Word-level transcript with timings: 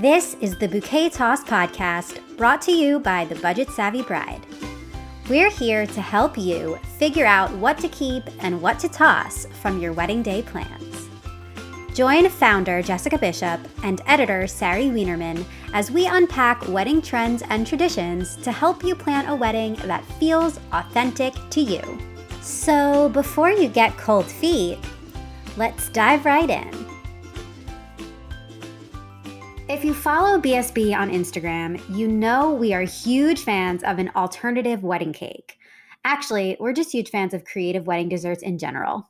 This 0.00 0.36
is 0.40 0.56
the 0.56 0.68
Bouquet 0.68 1.08
Toss 1.08 1.42
podcast 1.42 2.20
brought 2.36 2.62
to 2.62 2.70
you 2.70 3.00
by 3.00 3.24
the 3.24 3.34
Budget 3.34 3.68
Savvy 3.68 4.02
Bride. 4.02 4.46
We're 5.28 5.50
here 5.50 5.86
to 5.88 6.00
help 6.00 6.38
you 6.38 6.78
figure 7.00 7.26
out 7.26 7.50
what 7.54 7.78
to 7.78 7.88
keep 7.88 8.22
and 8.38 8.62
what 8.62 8.78
to 8.78 8.88
toss 8.88 9.46
from 9.60 9.80
your 9.80 9.92
wedding 9.92 10.22
day 10.22 10.42
plans. 10.42 11.08
Join 11.94 12.28
founder 12.28 12.80
Jessica 12.80 13.18
Bishop 13.18 13.58
and 13.82 14.00
editor 14.06 14.46
Sari 14.46 14.84
Wienerman 14.84 15.44
as 15.74 15.90
we 15.90 16.06
unpack 16.06 16.68
wedding 16.68 17.02
trends 17.02 17.42
and 17.48 17.66
traditions 17.66 18.36
to 18.36 18.52
help 18.52 18.84
you 18.84 18.94
plan 18.94 19.26
a 19.26 19.34
wedding 19.34 19.74
that 19.86 20.04
feels 20.20 20.60
authentic 20.70 21.34
to 21.50 21.60
you. 21.60 21.82
So, 22.40 23.08
before 23.08 23.50
you 23.50 23.66
get 23.66 23.96
cold 23.96 24.26
feet, 24.26 24.78
let's 25.56 25.88
dive 25.88 26.24
right 26.24 26.48
in. 26.48 26.87
If 29.78 29.84
you 29.84 29.94
follow 29.94 30.40
BSB 30.40 30.92
on 30.92 31.08
Instagram, 31.08 31.80
you 31.96 32.08
know 32.08 32.52
we 32.52 32.74
are 32.74 32.82
huge 32.82 33.42
fans 33.44 33.84
of 33.84 34.00
an 34.00 34.10
alternative 34.16 34.82
wedding 34.82 35.12
cake. 35.12 35.56
Actually, 36.04 36.56
we're 36.58 36.72
just 36.72 36.90
huge 36.90 37.10
fans 37.10 37.32
of 37.32 37.44
creative 37.44 37.86
wedding 37.86 38.08
desserts 38.08 38.42
in 38.42 38.58
general. 38.58 39.08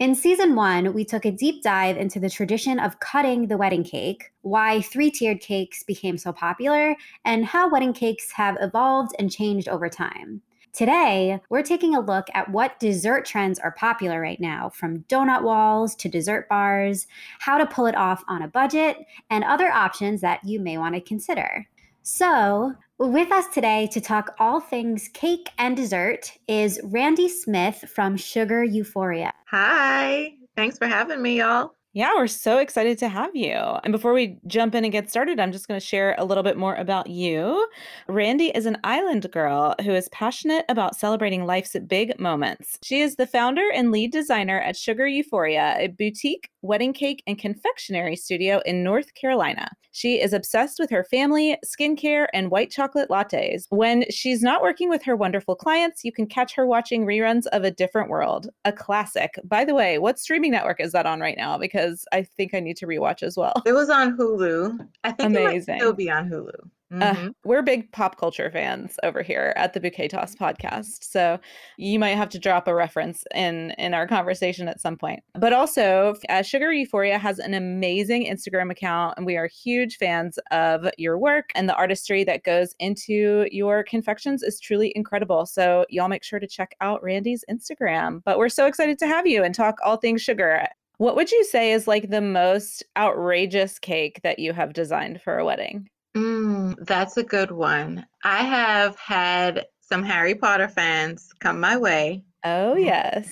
In 0.00 0.16
season 0.16 0.56
one, 0.56 0.92
we 0.92 1.04
took 1.04 1.24
a 1.24 1.30
deep 1.30 1.62
dive 1.62 1.96
into 1.96 2.18
the 2.18 2.28
tradition 2.28 2.80
of 2.80 2.98
cutting 2.98 3.46
the 3.46 3.56
wedding 3.56 3.84
cake, 3.84 4.32
why 4.40 4.80
three 4.80 5.08
tiered 5.08 5.38
cakes 5.38 5.84
became 5.84 6.18
so 6.18 6.32
popular, 6.32 6.96
and 7.24 7.44
how 7.44 7.70
wedding 7.70 7.92
cakes 7.92 8.32
have 8.32 8.56
evolved 8.60 9.14
and 9.20 9.30
changed 9.30 9.68
over 9.68 9.88
time. 9.88 10.42
Today, 10.72 11.38
we're 11.50 11.62
taking 11.62 11.94
a 11.94 12.00
look 12.00 12.28
at 12.32 12.50
what 12.50 12.80
dessert 12.80 13.26
trends 13.26 13.58
are 13.58 13.72
popular 13.72 14.22
right 14.22 14.40
now, 14.40 14.70
from 14.70 15.00
donut 15.00 15.42
walls 15.42 15.94
to 15.96 16.08
dessert 16.08 16.48
bars, 16.48 17.06
how 17.40 17.58
to 17.58 17.66
pull 17.66 17.84
it 17.84 17.94
off 17.94 18.24
on 18.26 18.40
a 18.40 18.48
budget, 18.48 18.96
and 19.28 19.44
other 19.44 19.70
options 19.70 20.22
that 20.22 20.42
you 20.44 20.58
may 20.58 20.78
want 20.78 20.94
to 20.94 21.00
consider. 21.02 21.68
So, 22.00 22.72
with 22.96 23.30
us 23.30 23.48
today 23.52 23.86
to 23.92 24.00
talk 24.00 24.34
all 24.38 24.60
things 24.60 25.10
cake 25.12 25.50
and 25.58 25.76
dessert 25.76 26.32
is 26.48 26.80
Randi 26.84 27.28
Smith 27.28 27.84
from 27.94 28.16
Sugar 28.16 28.64
Euphoria. 28.64 29.34
Hi, 29.48 30.32
thanks 30.56 30.78
for 30.78 30.86
having 30.86 31.20
me, 31.20 31.38
y'all. 31.38 31.74
Yeah, 31.94 32.12
we're 32.16 32.26
so 32.26 32.56
excited 32.56 32.96
to 32.98 33.08
have 33.08 33.36
you. 33.36 33.52
And 33.52 33.92
before 33.92 34.14
we 34.14 34.38
jump 34.46 34.74
in 34.74 34.82
and 34.82 34.92
get 34.92 35.10
started, 35.10 35.38
I'm 35.38 35.52
just 35.52 35.68
going 35.68 35.78
to 35.78 35.86
share 35.86 36.14
a 36.16 36.24
little 36.24 36.42
bit 36.42 36.56
more 36.56 36.74
about 36.74 37.10
you. 37.10 37.68
Randi 38.08 38.46
is 38.46 38.64
an 38.64 38.78
island 38.82 39.30
girl 39.30 39.74
who 39.82 39.92
is 39.92 40.08
passionate 40.08 40.64
about 40.70 40.96
celebrating 40.96 41.44
life's 41.44 41.76
big 41.86 42.18
moments. 42.18 42.78
She 42.82 43.02
is 43.02 43.16
the 43.16 43.26
founder 43.26 43.68
and 43.74 43.92
lead 43.92 44.10
designer 44.10 44.58
at 44.60 44.74
Sugar 44.74 45.06
Euphoria, 45.06 45.76
a 45.78 45.88
boutique 45.88 46.48
wedding 46.62 46.94
cake 46.94 47.22
and 47.26 47.38
confectionery 47.38 48.16
studio 48.16 48.62
in 48.64 48.82
North 48.82 49.12
Carolina. 49.12 49.68
She 49.94 50.22
is 50.22 50.32
obsessed 50.32 50.78
with 50.78 50.88
her 50.88 51.04
family, 51.04 51.58
skincare, 51.66 52.26
and 52.32 52.50
white 52.50 52.70
chocolate 52.70 53.10
lattes. 53.10 53.66
When 53.68 54.04
she's 54.10 54.42
not 54.42 54.62
working 54.62 54.88
with 54.88 55.02
her 55.02 55.14
wonderful 55.14 55.54
clients, 55.54 56.02
you 56.02 56.12
can 56.12 56.26
catch 56.26 56.54
her 56.54 56.66
watching 56.66 57.04
reruns 57.04 57.46
of 57.48 57.64
A 57.64 57.70
Different 57.70 58.08
World, 58.08 58.48
a 58.64 58.72
classic. 58.72 59.38
By 59.44 59.66
the 59.66 59.74
way, 59.74 59.98
what 59.98 60.18
streaming 60.18 60.52
network 60.52 60.80
is 60.80 60.92
that 60.92 61.04
on 61.04 61.20
right 61.20 61.36
now? 61.36 61.58
Because 61.58 61.81
because 61.82 62.04
I 62.12 62.22
think 62.22 62.54
I 62.54 62.60
need 62.60 62.76
to 62.78 62.86
rewatch 62.86 63.22
as 63.22 63.36
well. 63.36 63.62
It 63.66 63.72
was 63.72 63.90
on 63.90 64.16
Hulu. 64.16 64.88
I 65.04 65.12
think 65.12 65.30
Amazing. 65.30 65.76
it 65.76 65.80
still 65.80 65.92
be 65.92 66.10
on 66.10 66.28
Hulu. 66.28 66.52
Uh, 66.92 67.14
mm-hmm. 67.14 67.28
Uh, 67.28 67.30
we're 67.44 67.62
big 67.62 67.90
pop 67.92 68.18
culture 68.18 68.50
fans 68.50 68.98
over 69.02 69.22
here 69.22 69.54
at 69.56 69.72
the 69.72 69.80
Bouquet 69.80 70.08
Toss 70.08 70.34
podcast, 70.34 71.02
so 71.02 71.38
you 71.78 71.98
might 71.98 72.16
have 72.16 72.28
to 72.30 72.38
drop 72.38 72.68
a 72.68 72.74
reference 72.74 73.24
in 73.34 73.70
in 73.78 73.94
our 73.94 74.06
conversation 74.06 74.68
at 74.68 74.78
some 74.78 74.96
point. 74.98 75.22
But 75.34 75.54
also, 75.54 76.14
uh, 76.28 76.42
Sugar 76.42 76.70
Euphoria 76.70 77.18
has 77.18 77.38
an 77.38 77.54
amazing 77.54 78.26
Instagram 78.26 78.70
account, 78.70 79.14
and 79.16 79.24
we 79.24 79.38
are 79.38 79.46
huge 79.46 79.96
fans 79.96 80.38
of 80.50 80.86
your 80.98 81.18
work 81.18 81.50
and 81.54 81.66
the 81.66 81.74
artistry 81.76 82.24
that 82.24 82.44
goes 82.44 82.74
into 82.78 83.48
your 83.50 83.84
confections 83.84 84.42
is 84.42 84.60
truly 84.60 84.92
incredible. 84.94 85.46
So 85.46 85.86
y'all 85.88 86.08
make 86.08 86.24
sure 86.24 86.40
to 86.40 86.46
check 86.46 86.74
out 86.82 87.02
Randi's 87.02 87.42
Instagram. 87.50 88.22
But 88.22 88.36
we're 88.36 88.50
so 88.50 88.66
excited 88.66 88.98
to 88.98 89.06
have 89.06 89.26
you 89.26 89.42
and 89.44 89.54
talk 89.54 89.78
all 89.82 89.96
things 89.96 90.20
sugar. 90.20 90.66
What 91.02 91.16
would 91.16 91.32
you 91.32 91.42
say 91.42 91.72
is 91.72 91.88
like 91.88 92.10
the 92.10 92.20
most 92.20 92.84
outrageous 92.96 93.80
cake 93.80 94.20
that 94.22 94.38
you 94.38 94.52
have 94.52 94.72
designed 94.72 95.20
for 95.20 95.36
a 95.36 95.44
wedding? 95.44 95.88
Mm, 96.16 96.76
that's 96.86 97.16
a 97.16 97.24
good 97.24 97.50
one. 97.50 98.06
I 98.22 98.44
have 98.44 98.94
had 98.94 99.66
some 99.80 100.04
Harry 100.04 100.36
Potter 100.36 100.68
fans 100.68 101.32
come 101.40 101.58
my 101.58 101.76
way. 101.76 102.22
Oh, 102.44 102.76
yes. 102.76 103.28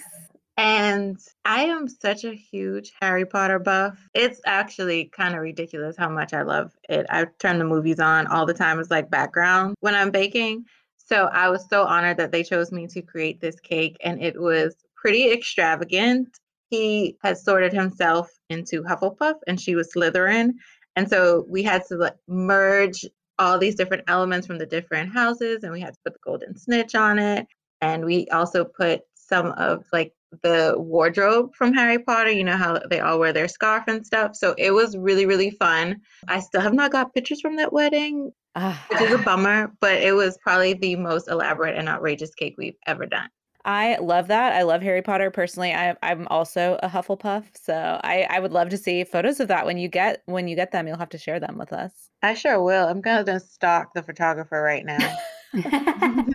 And 0.56 1.16
I 1.44 1.66
am 1.66 1.86
such 1.86 2.24
a 2.24 2.34
huge 2.34 2.90
Harry 3.00 3.24
Potter 3.24 3.60
buff. 3.60 3.96
It's 4.14 4.40
actually 4.44 5.04
kind 5.16 5.36
of 5.36 5.40
ridiculous 5.40 5.96
how 5.96 6.08
much 6.08 6.34
I 6.34 6.42
love 6.42 6.72
it. 6.88 7.06
I 7.08 7.26
turn 7.38 7.60
the 7.60 7.64
movies 7.64 8.00
on 8.00 8.26
all 8.26 8.46
the 8.46 8.52
time 8.52 8.80
as 8.80 8.90
like 8.90 9.12
background 9.12 9.76
when 9.78 9.94
I'm 9.94 10.10
baking. 10.10 10.64
So 10.96 11.26
I 11.26 11.48
was 11.50 11.68
so 11.70 11.84
honored 11.84 12.16
that 12.16 12.32
they 12.32 12.42
chose 12.42 12.72
me 12.72 12.88
to 12.88 13.00
create 13.00 13.40
this 13.40 13.60
cake, 13.60 13.96
and 14.02 14.20
it 14.20 14.40
was 14.40 14.74
pretty 14.96 15.30
extravagant 15.32 16.36
he 16.70 17.16
had 17.22 17.36
sorted 17.36 17.72
himself 17.72 18.30
into 18.48 18.82
Hufflepuff 18.82 19.34
and 19.46 19.60
she 19.60 19.74
was 19.74 19.92
Slytherin. 19.92 20.52
And 20.96 21.08
so 21.08 21.44
we 21.48 21.62
had 21.62 21.84
to 21.88 21.96
like 21.96 22.16
merge 22.28 23.04
all 23.38 23.58
these 23.58 23.74
different 23.74 24.04
elements 24.06 24.46
from 24.46 24.58
the 24.58 24.66
different 24.66 25.12
houses 25.12 25.64
and 25.64 25.72
we 25.72 25.80
had 25.80 25.94
to 25.94 26.00
put 26.04 26.14
the 26.14 26.20
golden 26.24 26.56
snitch 26.56 26.94
on 26.94 27.18
it. 27.18 27.46
And 27.80 28.04
we 28.04 28.28
also 28.28 28.64
put 28.64 29.00
some 29.14 29.46
of 29.52 29.84
like 29.92 30.12
the 30.42 30.74
wardrobe 30.76 31.54
from 31.54 31.74
Harry 31.74 31.98
Potter, 31.98 32.30
you 32.30 32.44
know 32.44 32.56
how 32.56 32.78
they 32.88 33.00
all 33.00 33.18
wear 33.18 33.32
their 33.32 33.48
scarf 33.48 33.84
and 33.88 34.06
stuff. 34.06 34.36
So 34.36 34.54
it 34.58 34.70
was 34.70 34.96
really, 34.96 35.26
really 35.26 35.50
fun. 35.50 36.00
I 36.28 36.40
still 36.40 36.60
have 36.60 36.74
not 36.74 36.92
got 36.92 37.14
pictures 37.14 37.40
from 37.40 37.56
that 37.56 37.72
wedding, 37.72 38.30
ah. 38.54 38.80
which 38.90 39.00
is 39.00 39.12
a 39.12 39.18
bummer, 39.18 39.72
but 39.80 40.00
it 40.00 40.12
was 40.12 40.38
probably 40.42 40.74
the 40.74 40.94
most 40.96 41.28
elaborate 41.28 41.76
and 41.76 41.88
outrageous 41.88 42.34
cake 42.34 42.54
we've 42.58 42.76
ever 42.86 43.06
done. 43.06 43.28
I 43.64 43.96
love 44.00 44.28
that. 44.28 44.52
I 44.54 44.62
love 44.62 44.82
Harry 44.82 45.02
Potter 45.02 45.30
personally. 45.30 45.72
I, 45.72 45.94
I'm 46.02 46.26
also 46.28 46.78
a 46.82 46.88
Hufflepuff, 46.88 47.44
so 47.54 48.00
I, 48.02 48.26
I 48.30 48.40
would 48.40 48.52
love 48.52 48.70
to 48.70 48.78
see 48.78 49.04
photos 49.04 49.38
of 49.40 49.48
that 49.48 49.66
when 49.66 49.76
you 49.76 49.88
get 49.88 50.22
when 50.26 50.48
you 50.48 50.56
get 50.56 50.72
them. 50.72 50.86
You'll 50.86 50.98
have 50.98 51.10
to 51.10 51.18
share 51.18 51.38
them 51.40 51.58
with 51.58 51.72
us. 51.72 51.92
I 52.22 52.34
sure 52.34 52.62
will. 52.62 52.88
I'm 52.88 53.00
gonna 53.00 53.40
stalk 53.40 53.94
the 53.94 54.02
photographer 54.02 54.62
right 54.62 54.84
now. 54.84 55.16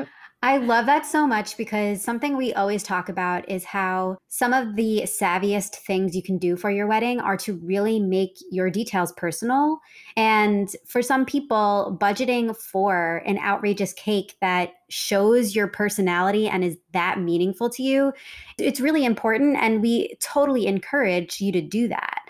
I 0.42 0.58
love 0.58 0.86
that 0.86 1.06
so 1.06 1.26
much 1.26 1.56
because 1.56 2.02
something 2.02 2.36
we 2.36 2.52
always 2.52 2.82
talk 2.82 3.08
about 3.08 3.48
is 3.48 3.64
how 3.64 4.18
some 4.28 4.52
of 4.52 4.76
the 4.76 5.02
savviest 5.04 5.76
things 5.76 6.14
you 6.14 6.22
can 6.22 6.36
do 6.38 6.56
for 6.56 6.70
your 6.70 6.86
wedding 6.86 7.20
are 7.20 7.38
to 7.38 7.54
really 7.54 7.98
make 7.98 8.36
your 8.50 8.70
details 8.70 9.12
personal. 9.16 9.78
And 10.16 10.68
for 10.86 11.00
some 11.00 11.24
people, 11.24 11.98
budgeting 12.00 12.54
for 12.56 13.22
an 13.26 13.38
outrageous 13.38 13.94
cake 13.94 14.36
that 14.40 14.74
shows 14.88 15.56
your 15.56 15.68
personality 15.68 16.48
and 16.48 16.62
is 16.62 16.76
that 16.92 17.18
meaningful 17.18 17.70
to 17.70 17.82
you, 17.82 18.12
it's 18.58 18.78
really 18.78 19.04
important. 19.04 19.56
And 19.56 19.80
we 19.80 20.16
totally 20.20 20.66
encourage 20.66 21.40
you 21.40 21.50
to 21.52 21.62
do 21.62 21.88
that. 21.88 22.20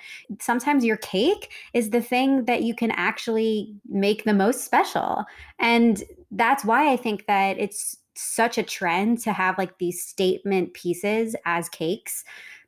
Sometimes 0.41 0.85
your 0.85 0.97
cake 0.99 1.53
is 1.75 1.91
the 1.91 2.03
thing 2.03 2.45
that 2.45 2.63
you 2.63 2.75
can 2.75 2.91
actually 2.93 3.75
make 3.89 4.25
the 4.25 4.35
most 4.35 4.65
special. 4.65 5.25
And 5.59 6.03
that's 6.31 6.65
why 6.65 6.93
I 6.93 6.97
think 6.97 7.27
that 7.27 7.59
it's 7.59 7.97
such 8.15 8.59
a 8.59 8.63
trend 8.63 9.21
to 9.21 9.33
have 9.33 9.59
like 9.59 9.79
these 9.79 10.03
statement 10.03 10.75
pieces 10.75 11.37
as 11.45 11.69
cakes. 11.69 12.25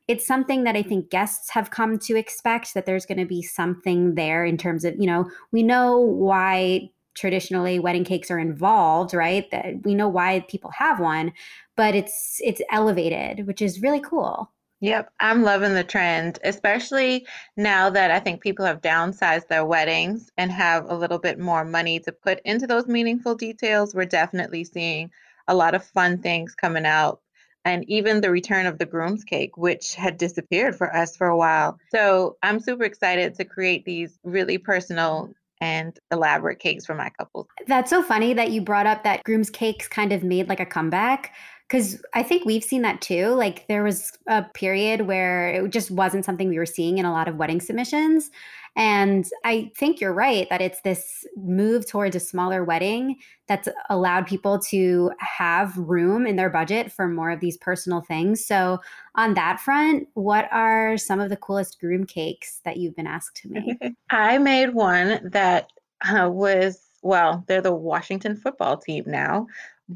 It's 0.07 0.25
something 0.25 0.63
that 0.63 0.75
I 0.75 0.81
think 0.81 1.09
guests 1.09 1.49
have 1.51 1.71
come 1.71 1.99
to 1.99 2.15
expect 2.15 2.73
that 2.73 2.85
there's 2.85 3.05
going 3.05 3.19
to 3.19 3.25
be 3.25 3.41
something 3.41 4.15
there 4.15 4.43
in 4.43 4.57
terms 4.57 4.83
of, 4.83 4.95
you 4.99 5.05
know, 5.05 5.29
we 5.51 5.61
know 5.61 5.99
why 5.99 6.89
traditionally 7.15 7.79
wedding 7.79 8.05
cakes 8.05 8.31
are 8.31 8.39
involved, 8.39 9.13
right? 9.13 9.49
That 9.51 9.83
we 9.83 9.93
know 9.93 10.07
why 10.07 10.45
people 10.47 10.71
have 10.71 10.99
one, 10.99 11.33
but 11.75 11.93
it's 11.93 12.39
it's 12.43 12.61
elevated, 12.71 13.45
which 13.45 13.61
is 13.61 13.81
really 13.81 13.99
cool. 13.99 14.51
Yep, 14.81 15.11
I'm 15.19 15.43
loving 15.43 15.73
the 15.73 15.83
trend, 15.83 16.39
especially 16.43 17.27
now 17.57 17.89
that 17.89 18.11
I 18.11 18.19
think 18.19 18.41
people 18.41 18.65
have 18.65 18.81
downsized 18.81 19.47
their 19.47 19.65
weddings 19.65 20.31
and 20.37 20.51
have 20.51 20.85
a 20.89 20.95
little 20.95 21.19
bit 21.19 21.37
more 21.37 21.65
money 21.65 21.99
to 21.99 22.13
put 22.13 22.39
into 22.45 22.65
those 22.65 22.87
meaningful 22.87 23.35
details. 23.35 23.93
We're 23.93 24.05
definitely 24.05 24.63
seeing 24.63 25.11
a 25.49 25.55
lot 25.55 25.75
of 25.75 25.83
fun 25.83 26.21
things 26.21 26.55
coming 26.55 26.85
out 26.85 27.19
and 27.65 27.83
even 27.89 28.21
the 28.21 28.31
return 28.31 28.65
of 28.65 28.77
the 28.77 28.85
groom's 28.85 29.25
cake, 29.25 29.57
which 29.57 29.95
had 29.95 30.17
disappeared 30.17 30.77
for 30.77 30.95
us 30.95 31.17
for 31.17 31.27
a 31.27 31.37
while. 31.37 31.77
So 31.91 32.37
I'm 32.41 32.61
super 32.61 32.85
excited 32.85 33.35
to 33.35 33.43
create 33.43 33.83
these 33.83 34.17
really 34.23 34.57
personal 34.57 35.33
and 35.59 35.99
elaborate 36.09 36.59
cakes 36.59 36.85
for 36.85 36.95
my 36.95 37.09
couples. 37.09 37.47
That's 37.67 37.89
so 37.89 38.01
funny 38.01 38.33
that 38.33 38.51
you 38.51 38.61
brought 38.61 38.87
up 38.87 39.03
that 39.03 39.25
groom's 39.25 39.49
cakes 39.49 39.89
kind 39.89 40.13
of 40.13 40.23
made 40.23 40.47
like 40.47 40.61
a 40.61 40.65
comeback 40.65 41.33
Because 41.69 42.01
I 42.15 42.23
think 42.23 42.45
we've 42.45 42.63
seen 42.63 42.81
that 42.81 42.99
too. 42.99 43.27
Like 43.27 43.67
there 43.67 43.83
was 43.83 44.11
a 44.27 44.43
period 44.43 45.01
where 45.01 45.49
it 45.49 45.69
just 45.69 45.91
wasn't 45.91 46.25
something 46.25 46.49
we 46.49 46.57
were 46.57 46.65
seeing 46.65 46.97
in 46.97 47.05
a 47.05 47.11
lot 47.11 47.27
of 47.27 47.35
wedding 47.35 47.61
submissions. 47.61 48.31
And 48.75 49.27
I 49.43 49.71
think 49.75 49.99
you're 49.99 50.13
right 50.13 50.47
that 50.49 50.61
it's 50.61 50.81
this 50.81 51.25
move 51.35 51.85
towards 51.85 52.15
a 52.15 52.19
smaller 52.19 52.63
wedding 52.63 53.17
that's 53.47 53.67
allowed 53.89 54.27
people 54.27 54.59
to 54.69 55.11
have 55.19 55.75
room 55.77 56.25
in 56.25 56.35
their 56.35 56.49
budget 56.49 56.91
for 56.91 57.07
more 57.07 57.29
of 57.29 57.39
these 57.39 57.57
personal 57.57 58.01
things. 58.01 58.45
So, 58.45 58.79
on 59.15 59.33
that 59.33 59.59
front, 59.59 60.07
what 60.13 60.47
are 60.51 60.97
some 60.97 61.19
of 61.19 61.29
the 61.29 61.37
coolest 61.37 61.79
groom 61.79 62.05
cakes 62.05 62.61
that 62.63 62.77
you've 62.77 62.95
been 62.95 63.07
asked 63.07 63.35
to 63.37 63.49
make? 63.49 63.93
I 64.11 64.37
made 64.37 64.73
one 64.73 65.29
that 65.29 65.71
uh, 66.09 66.29
was, 66.29 66.79
well, 67.01 67.43
they're 67.47 67.61
the 67.61 67.73
Washington 67.75 68.37
football 68.37 68.77
team 68.77 69.03
now, 69.07 69.47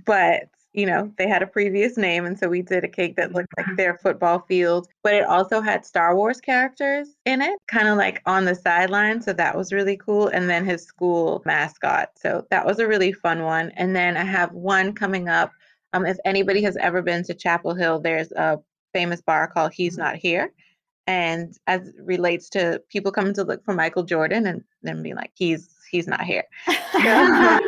but 0.05 0.49
you 0.73 0.87
know, 0.87 1.11
they 1.17 1.27
had 1.27 1.43
a 1.43 1.47
previous 1.47 1.97
name. 1.97 2.25
And 2.25 2.37
so 2.37 2.49
we 2.49 2.63
did 2.63 2.83
a 2.83 2.87
cake 2.87 3.15
that 3.15 3.31
looked 3.31 3.53
like 3.57 3.77
their 3.77 3.97
football 3.99 4.39
field, 4.39 4.87
but 5.03 5.13
it 5.13 5.25
also 5.25 5.61
had 5.61 5.85
Star 5.85 6.15
Wars 6.15 6.41
characters 6.41 7.15
in 7.25 7.41
it, 7.41 7.59
kind 7.67 7.87
of 7.87 7.97
like 7.97 8.21
on 8.25 8.45
the 8.45 8.55
sideline. 8.55 9.21
So 9.21 9.33
that 9.33 9.55
was 9.55 9.71
really 9.71 9.97
cool. 9.97 10.27
And 10.29 10.49
then 10.49 10.65
his 10.65 10.83
school 10.83 11.43
mascot. 11.45 12.09
So 12.15 12.45
that 12.49 12.65
was 12.65 12.79
a 12.79 12.87
really 12.87 13.13
fun 13.13 13.43
one. 13.43 13.71
And 13.71 13.95
then 13.95 14.17
I 14.17 14.23
have 14.23 14.51
one 14.51 14.93
coming 14.93 15.29
up. 15.29 15.51
Um, 15.93 16.07
if 16.07 16.17
anybody 16.25 16.63
has 16.63 16.75
ever 16.77 17.03
been 17.03 17.23
to 17.25 17.35
Chapel 17.35 17.75
Hill, 17.75 17.99
there's 17.99 18.31
a 18.31 18.59
famous 18.93 19.21
bar 19.21 19.47
called 19.47 19.73
He's 19.73 19.97
Not 19.97 20.15
Here. 20.15 20.51
And 21.05 21.55
as 21.67 21.91
relates 21.99 22.49
to 22.51 22.81
people 22.89 23.11
coming 23.11 23.33
to 23.35 23.43
look 23.43 23.63
for 23.63 23.73
Michael 23.75 24.03
Jordan 24.03 24.47
and 24.47 24.63
then 24.81 25.03
being 25.03 25.15
like, 25.15 25.31
he's 25.35 25.69
he's 25.91 26.07
not 26.07 26.23
here. 26.23 26.45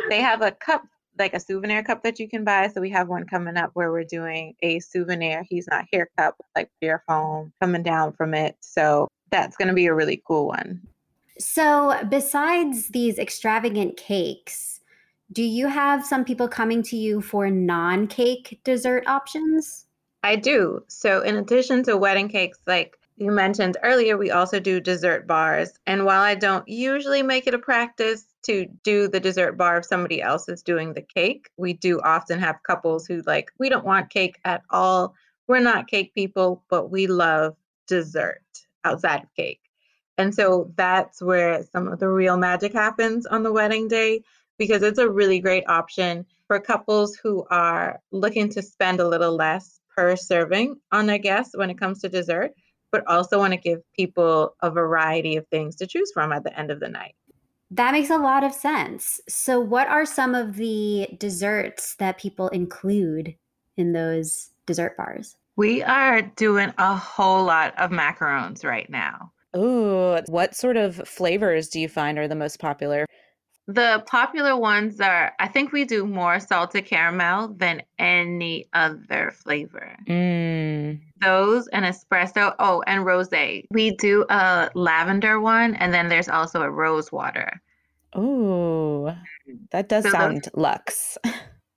They 0.08 0.20
have 0.20 0.40
a 0.40 0.52
cup 0.52 0.82
like 1.18 1.34
a 1.34 1.40
souvenir 1.40 1.82
cup 1.82 2.02
that 2.02 2.18
you 2.18 2.28
can 2.28 2.44
buy. 2.44 2.68
So 2.68 2.80
we 2.80 2.90
have 2.90 3.08
one 3.08 3.26
coming 3.26 3.56
up 3.56 3.70
where 3.74 3.90
we're 3.92 4.04
doing 4.04 4.54
a 4.62 4.80
souvenir 4.80 5.44
He's 5.48 5.66
Not 5.68 5.86
Here 5.90 6.10
cup 6.16 6.34
with 6.38 6.46
like 6.54 6.70
beer 6.80 7.02
foam 7.06 7.52
coming 7.60 7.82
down 7.82 8.12
from 8.12 8.34
it. 8.34 8.56
So 8.60 9.08
that's 9.30 9.56
going 9.56 9.68
to 9.68 9.74
be 9.74 9.86
a 9.86 9.94
really 9.94 10.22
cool 10.26 10.48
one. 10.48 10.80
So 11.38 11.98
besides 12.08 12.88
these 12.88 13.18
extravagant 13.18 13.96
cakes, 13.96 14.80
do 15.32 15.42
you 15.42 15.66
have 15.66 16.04
some 16.04 16.24
people 16.24 16.48
coming 16.48 16.82
to 16.84 16.96
you 16.96 17.20
for 17.20 17.50
non 17.50 18.06
cake 18.06 18.60
dessert 18.64 19.06
options? 19.06 19.86
I 20.22 20.36
do. 20.36 20.82
So 20.88 21.20
in 21.20 21.36
addition 21.36 21.82
to 21.84 21.96
wedding 21.96 22.28
cakes, 22.28 22.58
like 22.66 22.96
you 23.16 23.30
mentioned 23.30 23.76
earlier, 23.82 24.16
we 24.16 24.30
also 24.30 24.60
do 24.60 24.80
dessert 24.80 25.26
bars. 25.26 25.72
And 25.86 26.04
while 26.04 26.22
I 26.22 26.34
don't 26.34 26.66
usually 26.68 27.22
make 27.22 27.46
it 27.46 27.54
a 27.54 27.58
practice 27.58 28.24
to 28.46 28.66
do 28.84 29.08
the 29.08 29.20
dessert 29.20 29.56
bar 29.56 29.78
if 29.78 29.84
somebody 29.84 30.22
else 30.22 30.48
is 30.48 30.62
doing 30.62 30.92
the 30.92 31.02
cake, 31.02 31.48
we 31.56 31.72
do 31.72 32.00
often 32.00 32.38
have 32.38 32.62
couples 32.66 33.06
who 33.06 33.22
like, 33.26 33.50
we 33.58 33.68
don't 33.68 33.84
want 33.84 34.10
cake 34.10 34.38
at 34.44 34.62
all. 34.70 35.14
We're 35.48 35.60
not 35.60 35.88
cake 35.88 36.14
people, 36.14 36.64
but 36.68 36.90
we 36.90 37.06
love 37.06 37.56
dessert 37.86 38.42
outside 38.84 39.22
of 39.22 39.34
cake. 39.34 39.60
And 40.18 40.34
so 40.34 40.72
that's 40.76 41.20
where 41.20 41.62
some 41.72 41.88
of 41.88 41.98
the 41.98 42.08
real 42.08 42.36
magic 42.36 42.72
happens 42.72 43.26
on 43.26 43.42
the 43.42 43.52
wedding 43.52 43.88
day 43.88 44.22
because 44.58 44.82
it's 44.82 44.98
a 44.98 45.10
really 45.10 45.40
great 45.40 45.64
option 45.68 46.24
for 46.46 46.58
couples 46.58 47.16
who 47.16 47.44
are 47.50 48.00
looking 48.12 48.48
to 48.50 48.62
spend 48.62 49.00
a 49.00 49.08
little 49.08 49.36
less 49.36 49.80
per 49.94 50.16
serving 50.16 50.76
on 50.92 51.06
their 51.06 51.18
guests 51.18 51.56
when 51.56 51.70
it 51.70 51.78
comes 51.78 52.00
to 52.00 52.08
dessert 52.08 52.52
but 52.92 53.06
also 53.08 53.38
want 53.38 53.52
to 53.52 53.58
give 53.58 53.80
people 53.94 54.54
a 54.62 54.70
variety 54.70 55.36
of 55.36 55.46
things 55.48 55.76
to 55.76 55.86
choose 55.86 56.10
from 56.12 56.32
at 56.32 56.44
the 56.44 56.58
end 56.58 56.70
of 56.70 56.80
the 56.80 56.88
night. 56.88 57.14
That 57.70 57.92
makes 57.92 58.10
a 58.10 58.18
lot 58.18 58.44
of 58.44 58.52
sense. 58.52 59.20
So, 59.28 59.58
what 59.58 59.88
are 59.88 60.06
some 60.06 60.34
of 60.34 60.56
the 60.56 61.08
desserts 61.18 61.96
that 61.96 62.18
people 62.18 62.48
include 62.48 63.34
in 63.76 63.92
those 63.92 64.50
dessert 64.66 64.96
bars? 64.96 65.36
We 65.56 65.82
are 65.82 66.22
doing 66.22 66.72
a 66.78 66.94
whole 66.94 67.44
lot 67.44 67.76
of 67.78 67.90
macarons 67.90 68.64
right 68.64 68.88
now. 68.88 69.32
Ooh, 69.56 70.18
what 70.26 70.54
sort 70.54 70.76
of 70.76 70.96
flavors 71.08 71.68
do 71.68 71.80
you 71.80 71.88
find 71.88 72.18
are 72.18 72.28
the 72.28 72.34
most 72.34 72.60
popular? 72.60 73.06
The 73.68 74.04
popular 74.06 74.56
ones 74.56 75.00
are, 75.00 75.32
I 75.40 75.48
think 75.48 75.72
we 75.72 75.84
do 75.84 76.06
more 76.06 76.38
salted 76.38 76.86
caramel 76.86 77.48
than 77.48 77.82
any 77.98 78.68
other 78.72 79.32
flavor. 79.32 79.96
Mm. 80.06 81.00
Those 81.20 81.66
and 81.68 81.84
espresso. 81.84 82.54
Oh, 82.60 82.82
and 82.86 83.04
rose. 83.04 83.28
We 83.70 83.96
do 83.96 84.24
a 84.28 84.70
lavender 84.74 85.40
one, 85.40 85.74
and 85.76 85.92
then 85.92 86.08
there's 86.08 86.28
also 86.28 86.62
a 86.62 86.70
rose 86.70 87.10
water. 87.10 87.60
Ooh, 88.16 89.10
that 89.70 89.88
does 89.88 90.04
so 90.04 90.10
sound 90.10 90.44
those, 90.44 90.50
luxe. 90.54 91.18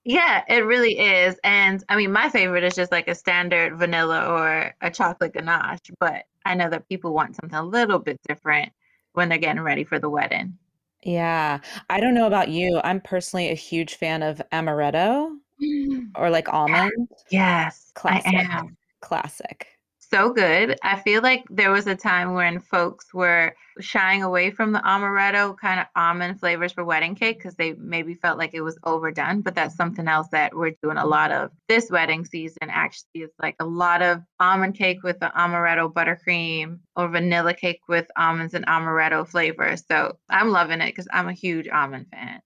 Yeah, 0.04 0.44
it 0.48 0.64
really 0.64 0.98
is. 0.98 1.38
And 1.44 1.84
I 1.90 1.96
mean, 1.96 2.10
my 2.10 2.30
favorite 2.30 2.64
is 2.64 2.74
just 2.74 2.90
like 2.90 3.06
a 3.06 3.14
standard 3.14 3.76
vanilla 3.78 4.26
or 4.26 4.74
a 4.80 4.90
chocolate 4.90 5.34
ganache, 5.34 5.90
but 5.98 6.24
I 6.46 6.54
know 6.54 6.70
that 6.70 6.88
people 6.88 7.12
want 7.12 7.36
something 7.36 7.58
a 7.58 7.62
little 7.62 7.98
bit 7.98 8.18
different 8.26 8.72
when 9.12 9.28
they're 9.28 9.38
getting 9.38 9.62
ready 9.62 9.84
for 9.84 9.98
the 9.98 10.08
wedding. 10.08 10.56
Yeah. 11.02 11.60
I 11.88 12.00
don't 12.00 12.14
know 12.14 12.26
about 12.26 12.48
you. 12.48 12.80
I'm 12.84 13.00
personally 13.00 13.50
a 13.50 13.54
huge 13.54 13.94
fan 13.94 14.22
of 14.22 14.40
amaretto 14.52 15.30
mm. 15.62 16.10
or 16.14 16.30
like 16.30 16.52
almond. 16.52 17.08
Yes, 17.30 17.90
Classic. 17.94 18.34
I 18.34 18.42
am. 18.42 18.76
Classic 19.00 19.66
so 20.10 20.32
good. 20.32 20.76
I 20.82 20.98
feel 21.00 21.22
like 21.22 21.44
there 21.50 21.70
was 21.70 21.86
a 21.86 21.94
time 21.94 22.34
when 22.34 22.60
folks 22.60 23.14
were 23.14 23.54
shying 23.78 24.22
away 24.22 24.50
from 24.50 24.72
the 24.72 24.80
amaretto 24.80 25.56
kind 25.56 25.80
of 25.80 25.86
almond 25.96 26.40
flavors 26.40 26.72
for 26.72 26.84
wedding 26.84 27.14
cake 27.14 27.38
because 27.38 27.54
they 27.54 27.72
maybe 27.74 28.14
felt 28.14 28.36
like 28.38 28.52
it 28.52 28.60
was 28.60 28.78
overdone. 28.84 29.40
But 29.40 29.54
that's 29.54 29.76
something 29.76 30.08
else 30.08 30.28
that 30.32 30.54
we're 30.54 30.74
doing 30.82 30.96
a 30.96 31.06
lot 31.06 31.30
of 31.30 31.50
this 31.68 31.90
wedding 31.90 32.24
season. 32.24 32.68
Actually, 32.68 33.22
is 33.22 33.30
like 33.40 33.56
a 33.60 33.64
lot 33.64 34.02
of 34.02 34.22
almond 34.38 34.74
cake 34.74 35.02
with 35.02 35.20
the 35.20 35.32
amaretto 35.36 35.92
buttercream 35.92 36.80
or 36.96 37.08
vanilla 37.08 37.54
cake 37.54 37.80
with 37.88 38.06
almonds 38.16 38.54
and 38.54 38.66
amaretto 38.66 39.26
flavor. 39.26 39.76
So 39.76 40.16
I'm 40.28 40.50
loving 40.50 40.80
it 40.80 40.86
because 40.86 41.08
I'm 41.12 41.28
a 41.28 41.32
huge 41.32 41.68
almond 41.68 42.06
fan. 42.10 42.40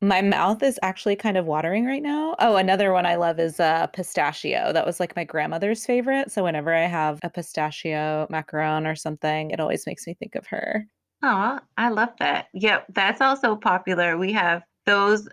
My 0.00 0.22
mouth 0.22 0.62
is 0.62 0.78
actually 0.82 1.16
kind 1.16 1.36
of 1.36 1.46
watering 1.46 1.84
right 1.84 2.02
now. 2.02 2.36
Oh, 2.38 2.54
another 2.54 2.92
one 2.92 3.04
I 3.04 3.16
love 3.16 3.40
is 3.40 3.58
uh, 3.58 3.88
pistachio. 3.88 4.72
That 4.72 4.86
was 4.86 5.00
like 5.00 5.16
my 5.16 5.24
grandmother's 5.24 5.84
favorite. 5.84 6.30
So 6.30 6.44
whenever 6.44 6.72
I 6.72 6.86
have 6.86 7.18
a 7.24 7.30
pistachio 7.30 8.28
macaron 8.30 8.86
or 8.90 8.94
something, 8.94 9.50
it 9.50 9.58
always 9.58 9.86
makes 9.86 10.06
me 10.06 10.14
think 10.14 10.36
of 10.36 10.46
her. 10.46 10.86
Oh, 11.24 11.58
I 11.76 11.88
love 11.88 12.10
that. 12.20 12.46
Yep, 12.54 12.86
that's 12.94 13.20
also 13.20 13.56
popular. 13.56 14.16
We 14.16 14.32
have 14.34 14.62
those 14.86 15.28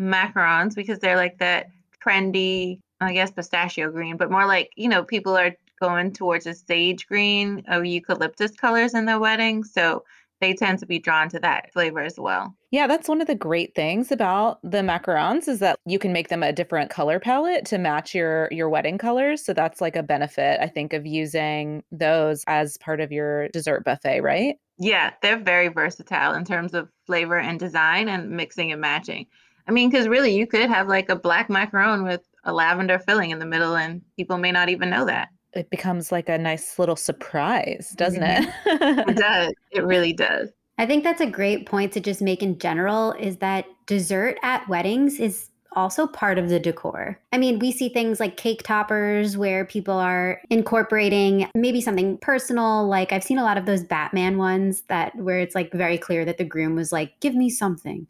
macarons 0.00 0.74
because 0.74 0.98
they're 0.98 1.16
like 1.16 1.38
that 1.38 1.68
trendy, 2.04 2.80
I 3.00 3.12
guess, 3.12 3.30
pistachio 3.30 3.90
green, 3.92 4.16
but 4.16 4.32
more 4.32 4.46
like, 4.46 4.70
you 4.74 4.88
know, 4.88 5.04
people 5.04 5.36
are 5.36 5.54
going 5.80 6.12
towards 6.12 6.46
a 6.46 6.54
sage 6.54 7.06
green 7.06 7.62
or 7.68 7.84
eucalyptus 7.84 8.50
colors 8.56 8.94
in 8.94 9.04
their 9.04 9.20
wedding. 9.20 9.62
So 9.62 10.02
they 10.40 10.54
tend 10.54 10.78
to 10.78 10.86
be 10.86 10.98
drawn 10.98 11.28
to 11.30 11.40
that 11.40 11.72
flavor 11.72 12.00
as 12.00 12.18
well. 12.18 12.54
Yeah, 12.70 12.86
that's 12.86 13.08
one 13.08 13.20
of 13.20 13.26
the 13.26 13.34
great 13.34 13.74
things 13.74 14.12
about 14.12 14.58
the 14.62 14.78
macarons 14.78 15.48
is 15.48 15.58
that 15.60 15.78
you 15.86 15.98
can 15.98 16.12
make 16.12 16.28
them 16.28 16.42
a 16.42 16.52
different 16.52 16.90
color 16.90 17.18
palette 17.18 17.64
to 17.66 17.78
match 17.78 18.14
your 18.14 18.48
your 18.50 18.68
wedding 18.68 18.98
colors. 18.98 19.44
So 19.44 19.52
that's 19.52 19.80
like 19.80 19.96
a 19.96 20.02
benefit 20.02 20.60
I 20.60 20.68
think 20.68 20.92
of 20.92 21.06
using 21.06 21.82
those 21.90 22.44
as 22.46 22.76
part 22.78 23.00
of 23.00 23.10
your 23.12 23.48
dessert 23.48 23.84
buffet, 23.84 24.20
right? 24.20 24.56
Yeah, 24.78 25.12
they're 25.22 25.38
very 25.38 25.68
versatile 25.68 26.34
in 26.34 26.44
terms 26.44 26.74
of 26.74 26.88
flavor 27.06 27.38
and 27.38 27.58
design 27.58 28.08
and 28.08 28.30
mixing 28.30 28.70
and 28.70 28.80
matching. 28.80 29.26
I 29.66 29.72
mean, 29.72 29.90
cuz 29.90 30.08
really 30.08 30.34
you 30.36 30.46
could 30.46 30.68
have 30.68 30.88
like 30.88 31.08
a 31.08 31.16
black 31.16 31.48
macaron 31.48 32.04
with 32.04 32.22
a 32.44 32.52
lavender 32.52 32.98
filling 32.98 33.30
in 33.30 33.38
the 33.38 33.46
middle 33.46 33.76
and 33.76 34.02
people 34.16 34.38
may 34.38 34.52
not 34.52 34.68
even 34.68 34.90
know 34.90 35.04
that 35.06 35.28
it 35.54 35.70
becomes 35.70 36.12
like 36.12 36.28
a 36.28 36.38
nice 36.38 36.78
little 36.78 36.96
surprise, 36.96 37.94
doesn't 37.96 38.22
mm-hmm. 38.22 38.48
it? 38.68 39.08
it 39.08 39.16
does. 39.16 39.52
It 39.72 39.84
really 39.84 40.12
does. 40.12 40.50
I 40.78 40.86
think 40.86 41.02
that's 41.02 41.20
a 41.20 41.26
great 41.26 41.66
point 41.66 41.92
to 41.94 42.00
just 42.00 42.22
make 42.22 42.42
in 42.42 42.58
general 42.58 43.12
is 43.12 43.38
that 43.38 43.66
dessert 43.86 44.38
at 44.42 44.68
weddings 44.68 45.18
is 45.18 45.50
also 45.72 46.06
part 46.06 46.38
of 46.38 46.48
the 46.48 46.58
decor. 46.58 47.18
I 47.32 47.38
mean, 47.38 47.58
we 47.58 47.72
see 47.72 47.88
things 47.88 48.20
like 48.20 48.36
cake 48.36 48.62
toppers 48.62 49.36
where 49.36 49.64
people 49.64 49.94
are 49.94 50.40
incorporating 50.50 51.48
maybe 51.54 51.80
something 51.80 52.18
personal. 52.18 52.86
Like 52.86 53.12
I've 53.12 53.22
seen 53.22 53.38
a 53.38 53.44
lot 53.44 53.58
of 53.58 53.66
those 53.66 53.84
Batman 53.84 54.38
ones 54.38 54.82
that 54.88 55.14
where 55.16 55.38
it's 55.38 55.54
like 55.54 55.72
very 55.72 55.98
clear 55.98 56.24
that 56.24 56.38
the 56.38 56.44
groom 56.44 56.74
was 56.74 56.92
like, 56.92 57.18
"Give 57.20 57.34
me 57.34 57.50
something," 57.50 58.08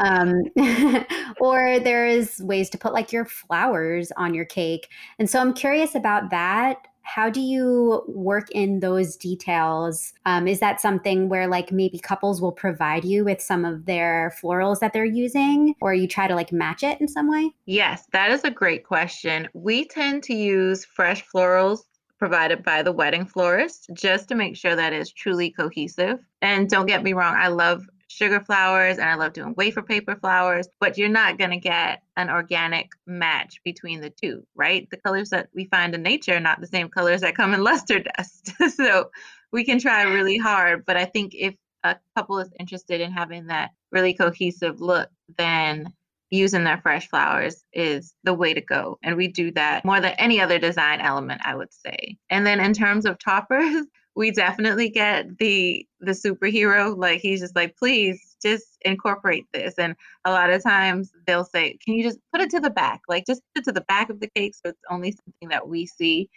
um, 0.00 0.42
or 1.40 1.80
there's 1.80 2.38
ways 2.40 2.68
to 2.70 2.78
put 2.78 2.92
like 2.92 3.12
your 3.12 3.24
flowers 3.24 4.12
on 4.16 4.34
your 4.34 4.44
cake. 4.44 4.88
And 5.18 5.28
so 5.28 5.40
I'm 5.40 5.54
curious 5.54 5.94
about 5.94 6.30
that 6.30 6.86
how 7.02 7.28
do 7.28 7.40
you 7.40 8.04
work 8.06 8.50
in 8.52 8.80
those 8.80 9.16
details? 9.16 10.12
Um, 10.26 10.46
is 10.46 10.60
that 10.60 10.80
something 10.80 11.28
where 11.28 11.46
like 11.46 11.72
maybe 11.72 11.98
couples 11.98 12.40
will 12.40 12.52
provide 12.52 13.04
you 13.04 13.24
with 13.24 13.40
some 13.40 13.64
of 13.64 13.84
their 13.86 14.32
florals 14.42 14.80
that 14.80 14.92
they're 14.92 15.04
using, 15.04 15.74
or 15.80 15.94
you 15.94 16.08
try 16.08 16.28
to 16.28 16.34
like 16.34 16.52
match 16.52 16.82
it 16.82 17.00
in 17.00 17.08
some 17.08 17.28
way? 17.28 17.52
Yes, 17.66 18.06
that 18.12 18.30
is 18.30 18.44
a 18.44 18.50
great 18.50 18.84
question. 18.84 19.48
We 19.52 19.86
tend 19.86 20.22
to 20.24 20.34
use 20.34 20.84
fresh 20.84 21.24
florals 21.34 21.80
provided 22.18 22.62
by 22.62 22.82
the 22.82 22.92
wedding 22.92 23.26
florist 23.26 23.90
just 23.94 24.28
to 24.28 24.36
make 24.36 24.56
sure 24.56 24.76
that 24.76 24.92
it's 24.92 25.10
truly 25.10 25.50
cohesive. 25.50 26.20
And 26.40 26.68
don't 26.68 26.86
get 26.86 27.02
me 27.02 27.14
wrong, 27.14 27.34
I 27.36 27.48
love 27.48 27.84
sugar 28.12 28.40
flowers 28.40 28.98
and 28.98 29.08
I 29.08 29.14
love 29.14 29.32
doing 29.32 29.54
wafer 29.56 29.82
paper 29.82 30.16
flowers, 30.16 30.68
but 30.80 30.98
you're 30.98 31.08
not 31.08 31.38
going 31.38 31.50
to 31.50 31.56
get 31.56 32.02
an 32.16 32.30
organic 32.30 32.90
match 33.06 33.60
between 33.64 34.00
the 34.00 34.10
two, 34.10 34.46
right? 34.54 34.88
The 34.90 34.98
colors 34.98 35.30
that 35.30 35.48
we 35.54 35.64
find 35.66 35.94
in 35.94 36.02
nature 36.02 36.36
are 36.36 36.40
not 36.40 36.60
the 36.60 36.66
same 36.66 36.88
colors 36.88 37.22
that 37.22 37.36
come 37.36 37.54
in 37.54 37.62
luster 37.64 38.00
dust. 38.00 38.52
so 38.76 39.10
we 39.52 39.64
can 39.64 39.78
try 39.78 40.02
really 40.02 40.38
hard, 40.38 40.84
but 40.86 40.96
I 40.96 41.04
think 41.04 41.34
if 41.34 41.54
a 41.84 41.96
couple 42.16 42.38
is 42.38 42.50
interested 42.60 43.00
in 43.00 43.10
having 43.10 43.46
that 43.46 43.70
really 43.90 44.14
cohesive 44.14 44.80
look, 44.80 45.10
then 45.36 45.92
using 46.30 46.64
their 46.64 46.78
fresh 46.78 47.08
flowers 47.08 47.62
is 47.72 48.14
the 48.24 48.32
way 48.32 48.54
to 48.54 48.60
go. 48.60 48.98
And 49.02 49.16
we 49.16 49.28
do 49.28 49.52
that 49.52 49.84
more 49.84 50.00
than 50.00 50.12
any 50.12 50.40
other 50.40 50.58
design 50.58 51.00
element, 51.00 51.42
I 51.44 51.54
would 51.54 51.72
say. 51.72 52.16
And 52.30 52.46
then 52.46 52.58
in 52.58 52.72
terms 52.72 53.04
of 53.04 53.18
toppers, 53.18 53.84
we 54.14 54.30
definitely 54.30 54.88
get 54.88 55.38
the 55.38 55.86
the 56.00 56.12
superhero. 56.12 56.96
Like 56.96 57.20
he's 57.20 57.40
just 57.40 57.56
like, 57.56 57.76
please 57.76 58.36
just 58.42 58.78
incorporate 58.82 59.46
this. 59.52 59.74
And 59.78 59.94
a 60.24 60.30
lot 60.30 60.50
of 60.50 60.62
times 60.62 61.12
they'll 61.26 61.44
say, 61.44 61.78
Can 61.84 61.94
you 61.94 62.02
just 62.02 62.18
put 62.32 62.40
it 62.40 62.50
to 62.50 62.60
the 62.60 62.70
back? 62.70 63.00
Like 63.08 63.26
just 63.26 63.42
put 63.54 63.62
it 63.62 63.64
to 63.66 63.72
the 63.72 63.82
back 63.82 64.10
of 64.10 64.20
the 64.20 64.30
cake 64.34 64.54
so 64.54 64.70
it's 64.70 64.82
only 64.90 65.12
something 65.12 65.48
that 65.48 65.68
we 65.68 65.86
see. 65.86 66.28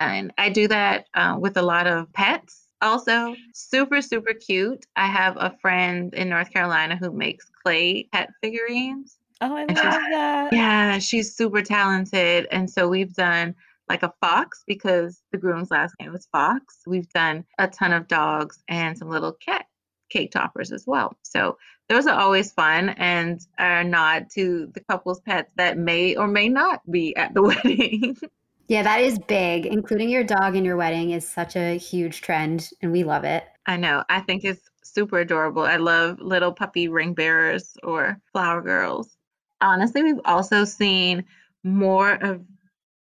And 0.00 0.32
I 0.38 0.48
do 0.48 0.68
that 0.68 1.06
uh, 1.14 1.36
with 1.38 1.56
a 1.56 1.62
lot 1.62 1.86
of 1.86 2.12
pets 2.12 2.64
also 2.80 3.34
super 3.52 4.00
super 4.00 4.32
cute 4.32 4.86
i 4.94 5.08
have 5.08 5.36
a 5.36 5.52
friend 5.60 6.14
in 6.14 6.28
north 6.28 6.52
carolina 6.52 6.94
who 6.94 7.10
makes 7.10 7.50
clay 7.64 8.08
pet 8.12 8.30
figurines 8.40 9.18
Oh, 9.40 9.54
I 9.54 9.60
love 9.66 9.76
that. 9.76 10.52
Yeah, 10.52 10.98
she's 10.98 11.34
super 11.34 11.62
talented. 11.62 12.48
And 12.50 12.68
so 12.68 12.88
we've 12.88 13.14
done 13.14 13.54
like 13.88 14.02
a 14.02 14.12
fox 14.20 14.62
because 14.66 15.22
the 15.32 15.38
groom's 15.38 15.70
last 15.70 15.94
name 16.00 16.12
was 16.12 16.28
Fox. 16.32 16.80
We've 16.86 17.08
done 17.10 17.44
a 17.58 17.68
ton 17.68 17.92
of 17.92 18.08
dogs 18.08 18.62
and 18.68 18.96
some 18.96 19.08
little 19.08 19.32
cat 19.32 19.66
cake 20.10 20.30
toppers 20.32 20.72
as 20.72 20.84
well. 20.86 21.16
So 21.22 21.58
those 21.88 22.06
are 22.06 22.18
always 22.18 22.52
fun 22.52 22.90
and 22.90 23.40
are 23.58 23.84
nod 23.84 24.26
to 24.34 24.70
the 24.74 24.80
couple's 24.80 25.20
pets 25.20 25.52
that 25.56 25.78
may 25.78 26.16
or 26.16 26.26
may 26.26 26.48
not 26.48 26.80
be 26.90 27.14
at 27.16 27.34
the 27.34 27.42
wedding. 27.42 28.16
yeah, 28.68 28.82
that 28.82 29.00
is 29.00 29.18
big. 29.18 29.66
Including 29.66 30.08
your 30.08 30.24
dog 30.24 30.56
in 30.56 30.64
your 30.64 30.76
wedding 30.76 31.10
is 31.10 31.28
such 31.28 31.56
a 31.56 31.76
huge 31.76 32.22
trend 32.22 32.70
and 32.82 32.92
we 32.92 33.04
love 33.04 33.24
it. 33.24 33.44
I 33.66 33.76
know. 33.76 34.04
I 34.08 34.20
think 34.20 34.44
it's 34.44 34.62
super 34.82 35.18
adorable. 35.20 35.62
I 35.62 35.76
love 35.76 36.18
little 36.20 36.52
puppy 36.52 36.88
ring 36.88 37.12
bearers 37.14 37.76
or 37.82 38.18
flower 38.32 38.62
girls 38.62 39.18
honestly, 39.60 40.02
we've 40.02 40.20
also 40.24 40.64
seen 40.64 41.24
more 41.64 42.12
of 42.14 42.42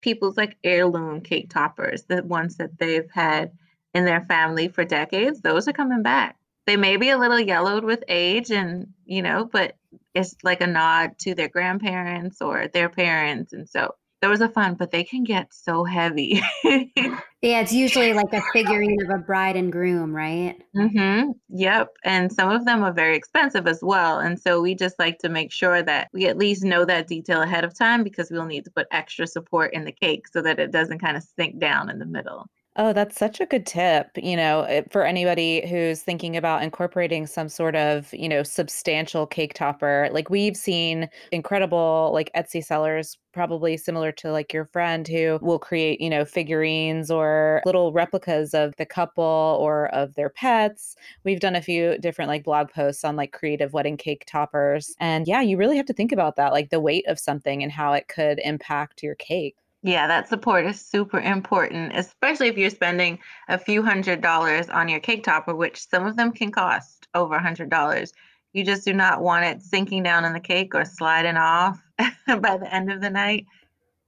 people's 0.05 0.37
like 0.37 0.55
heirloom 0.63 1.19
cake 1.19 1.49
toppers, 1.49 2.03
the 2.03 2.21
ones 2.23 2.57
that 2.57 2.77
they've 2.77 3.09
had 3.11 3.51
in 3.95 4.05
their 4.05 4.21
family 4.21 4.67
for 4.67 4.85
decades. 4.85 5.41
Those 5.41 5.67
are 5.67 5.73
coming 5.73 6.03
back. 6.03 6.37
They 6.67 6.77
may 6.77 6.97
be 6.97 7.09
a 7.09 7.17
little 7.17 7.39
yellowed 7.39 7.83
with 7.83 8.03
age 8.07 8.51
and, 8.51 8.93
you 9.05 9.23
know, 9.23 9.49
but 9.51 9.75
it's 10.13 10.35
like 10.43 10.61
a 10.61 10.67
nod 10.67 11.17
to 11.19 11.33
their 11.33 11.49
grandparents 11.49 12.39
or 12.39 12.67
their 12.67 12.87
parents. 12.87 13.51
And 13.51 13.67
so 13.67 13.95
those 14.25 14.41
are 14.41 14.49
fun, 14.49 14.73
but 14.73 14.89
they 14.89 15.03
can 15.03 15.23
get 15.23 15.53
so 15.53 15.83
heavy. 15.83 16.41
yeah, 16.63 17.19
it's 17.41 17.71
usually 17.71 18.11
like 18.13 18.33
a 18.33 18.41
figurine 18.53 18.99
of 19.03 19.11
a 19.11 19.19
bride 19.19 19.55
and 19.55 19.71
groom, 19.71 20.15
right? 20.15 20.59
Mm-hmm. 20.75 21.31
Yep. 21.49 21.89
And 22.03 22.33
some 22.33 22.49
of 22.49 22.65
them 22.65 22.83
are 22.83 22.91
very 22.91 23.15
expensive 23.15 23.67
as 23.67 23.81
well. 23.83 24.19
And 24.19 24.39
so 24.39 24.61
we 24.61 24.73
just 24.73 24.97
like 24.97 25.19
to 25.19 25.29
make 25.29 25.51
sure 25.51 25.83
that 25.83 26.09
we 26.11 26.25
at 26.25 26.39
least 26.39 26.63
know 26.63 26.85
that 26.85 27.07
detail 27.07 27.43
ahead 27.43 27.63
of 27.63 27.77
time 27.77 28.03
because 28.03 28.31
we'll 28.31 28.45
need 28.45 28.65
to 28.65 28.71
put 28.71 28.87
extra 28.91 29.27
support 29.27 29.75
in 29.75 29.85
the 29.85 29.91
cake 29.91 30.27
so 30.27 30.41
that 30.41 30.57
it 30.57 30.71
doesn't 30.71 30.99
kind 30.99 31.15
of 31.15 31.23
sink 31.37 31.59
down 31.59 31.91
in 31.91 31.99
the 31.99 32.05
middle. 32.05 32.47
Oh, 32.77 32.91
that's 32.91 33.17
such 33.17 33.39
a 33.39 33.45
good 33.45 33.65
tip. 33.65 34.09
You 34.17 34.35
know, 34.35 34.63
eh, 34.63 34.81
for 34.91 35.05
anybody 35.05 35.65
who's 35.65 36.01
thinking 36.01 36.35
about 36.35 36.61
incorporating 36.61 37.25
some 37.25 37.47
sort 37.47 37.73
of, 37.75 38.13
you 38.13 38.27
know, 38.27 38.43
substantial 38.43 39.25
cake 39.25 39.53
topper. 39.53 40.09
Like 40.11 40.29
we've 40.29 40.57
seen 40.57 41.09
incredible 41.31 42.09
like 42.13 42.29
Etsy 42.35 42.63
sellers 42.63 43.17
probably 43.31 43.77
similar 43.77 44.11
to 44.13 44.31
like 44.31 44.51
your 44.53 44.65
friend 44.65 45.07
who 45.07 45.39
will 45.41 45.57
create, 45.59 46.01
you 46.01 46.09
know, 46.09 46.25
figurines 46.25 47.09
or 47.09 47.61
little 47.65 47.93
replicas 47.93 48.53
of 48.53 48.75
the 48.75 48.85
couple 48.85 49.23
or 49.61 49.87
of 49.95 50.15
their 50.15 50.29
pets. 50.29 50.97
We've 51.23 51.39
done 51.39 51.55
a 51.55 51.61
few 51.61 51.97
different 51.99 52.27
like 52.27 52.43
blog 52.43 52.69
posts 52.71 53.05
on 53.05 53.15
like 53.15 53.31
creative 53.31 53.71
wedding 53.71 53.95
cake 53.97 54.25
toppers. 54.27 54.95
And 54.99 55.27
yeah, 55.29 55.39
you 55.41 55.55
really 55.57 55.77
have 55.77 55.85
to 55.87 55.93
think 55.93 56.11
about 56.11 56.35
that, 56.35 56.51
like 56.51 56.71
the 56.71 56.81
weight 56.81 57.07
of 57.07 57.19
something 57.19 57.63
and 57.63 57.71
how 57.71 57.93
it 57.93 58.09
could 58.09 58.39
impact 58.43 59.01
your 59.01 59.15
cake. 59.15 59.55
Yeah, 59.85 60.07
that 60.07 60.27
support 60.27 60.65
is 60.65 60.81
super 60.81 61.19
important, 61.19 61.95
especially 61.95 62.47
if 62.47 62.57
you're 62.57 62.71
spending 62.71 63.19
a 63.49 63.59
few 63.59 63.83
hundred 63.83 64.19
dollars 64.19 64.67
on 64.67 64.89
your 64.89 64.99
cake 64.99 65.23
topper, 65.23 65.53
which 65.53 65.87
some 65.87 66.07
of 66.07 66.17
them 66.17 66.31
can 66.31 66.51
cost 66.51 67.07
over 67.13 67.35
a 67.35 67.41
hundred 67.41 67.69
dollars. 67.69 68.11
You 68.53 68.65
just 68.65 68.83
do 68.83 68.93
not 68.93 69.21
want 69.21 69.45
it 69.45 69.61
sinking 69.61 70.01
down 70.01 70.25
in 70.25 70.33
the 70.33 70.39
cake 70.39 70.73
or 70.73 70.85
sliding 70.85 71.37
off 71.37 71.79
by 71.99 72.57
the 72.57 72.67
end 72.73 72.91
of 72.91 72.99
the 72.99 73.11
night. 73.11 73.45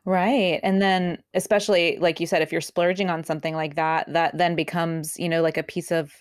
Right. 0.03 0.59
And 0.63 0.81
then 0.81 1.21
especially 1.35 1.99
like 1.99 2.19
you 2.19 2.25
said 2.25 2.41
if 2.41 2.51
you're 2.51 2.59
splurging 2.59 3.11
on 3.11 3.23
something 3.23 3.53
like 3.53 3.75
that 3.75 4.11
that 4.11 4.35
then 4.35 4.55
becomes, 4.55 5.15
you 5.19 5.29
know, 5.29 5.43
like 5.43 5.57
a 5.57 5.63
piece 5.63 5.91
of 5.91 6.11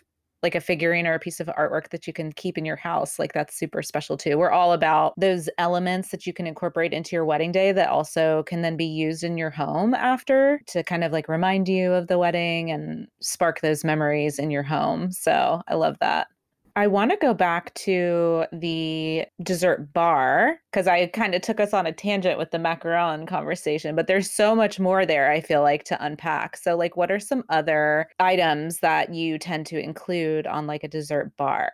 like 0.47 0.55
a 0.55 0.61
figurine 0.61 1.09
or 1.09 1.15
a 1.15 1.19
piece 1.19 1.41
of 1.41 1.49
artwork 1.59 1.89
that 1.89 2.07
you 2.07 2.13
can 2.13 2.31
keep 2.31 2.57
in 2.57 2.65
your 2.65 2.77
house. 2.77 3.19
Like 3.19 3.33
that's 3.33 3.59
super 3.59 3.83
special 3.83 4.17
too. 4.17 4.39
We're 4.39 4.53
all 4.53 4.73
about 4.73 5.13
those 5.17 5.49
elements 5.59 6.11
that 6.11 6.25
you 6.25 6.33
can 6.33 6.47
incorporate 6.47 6.93
into 6.93 7.17
your 7.17 7.25
wedding 7.25 7.51
day 7.51 7.73
that 7.73 7.89
also 7.89 8.45
can 8.45 8.63
then 8.63 8.77
be 8.77 8.85
used 8.85 9.25
in 9.25 9.37
your 9.37 9.51
home 9.51 9.93
after 9.93 10.61
to 10.69 10.85
kind 10.85 11.03
of 11.03 11.11
like 11.11 11.29
remind 11.29 11.69
you 11.69 11.93
of 11.93 12.07
the 12.07 12.17
wedding 12.17 12.71
and 12.71 13.09
spark 13.21 13.61
those 13.61 13.83
memories 13.83 14.39
in 14.39 14.53
your 14.53 14.63
home. 14.63 15.11
So 15.11 15.63
I 15.67 15.75
love 15.75 15.97
that. 15.99 16.29
I 16.77 16.87
want 16.89 17.11
to 17.11 17.17
go 17.17 17.33
back 17.33 17.73
to 17.75 18.45
the 18.53 19.25
dessert 19.43 19.95
bar 19.95 20.61
because 20.71 20.87
I 20.87 21.07
kind 21.07 21.35
of 21.35 21.41
took 21.41 21.59
us 21.59 21.73
on 21.73 21.87
a 21.87 21.93
tangent 21.93 22.37
with 22.37 22.51
the 22.51 22.59
macaron 22.59 23.27
conversation, 23.27 23.97
but 23.97 24.07
there's 24.07 24.31
so 24.31 24.55
much 24.55 24.79
more 24.79 25.07
there, 25.07 25.31
I 25.31 25.41
feel 25.41 25.63
like, 25.63 25.85
to 25.85 26.05
unpack. 26.05 26.59
So, 26.59 26.77
like, 26.77 26.95
what 26.95 27.11
are 27.11 27.19
some 27.19 27.45
other 27.49 28.09
items 28.21 28.81
that 28.81 29.15
you 29.15 29.39
tend 29.39 29.65
to 29.69 29.83
include 29.83 30.47
on 30.47 30.67
like 30.67 30.85
a 30.85 30.89
dessert 30.89 31.35
bar? 31.39 31.73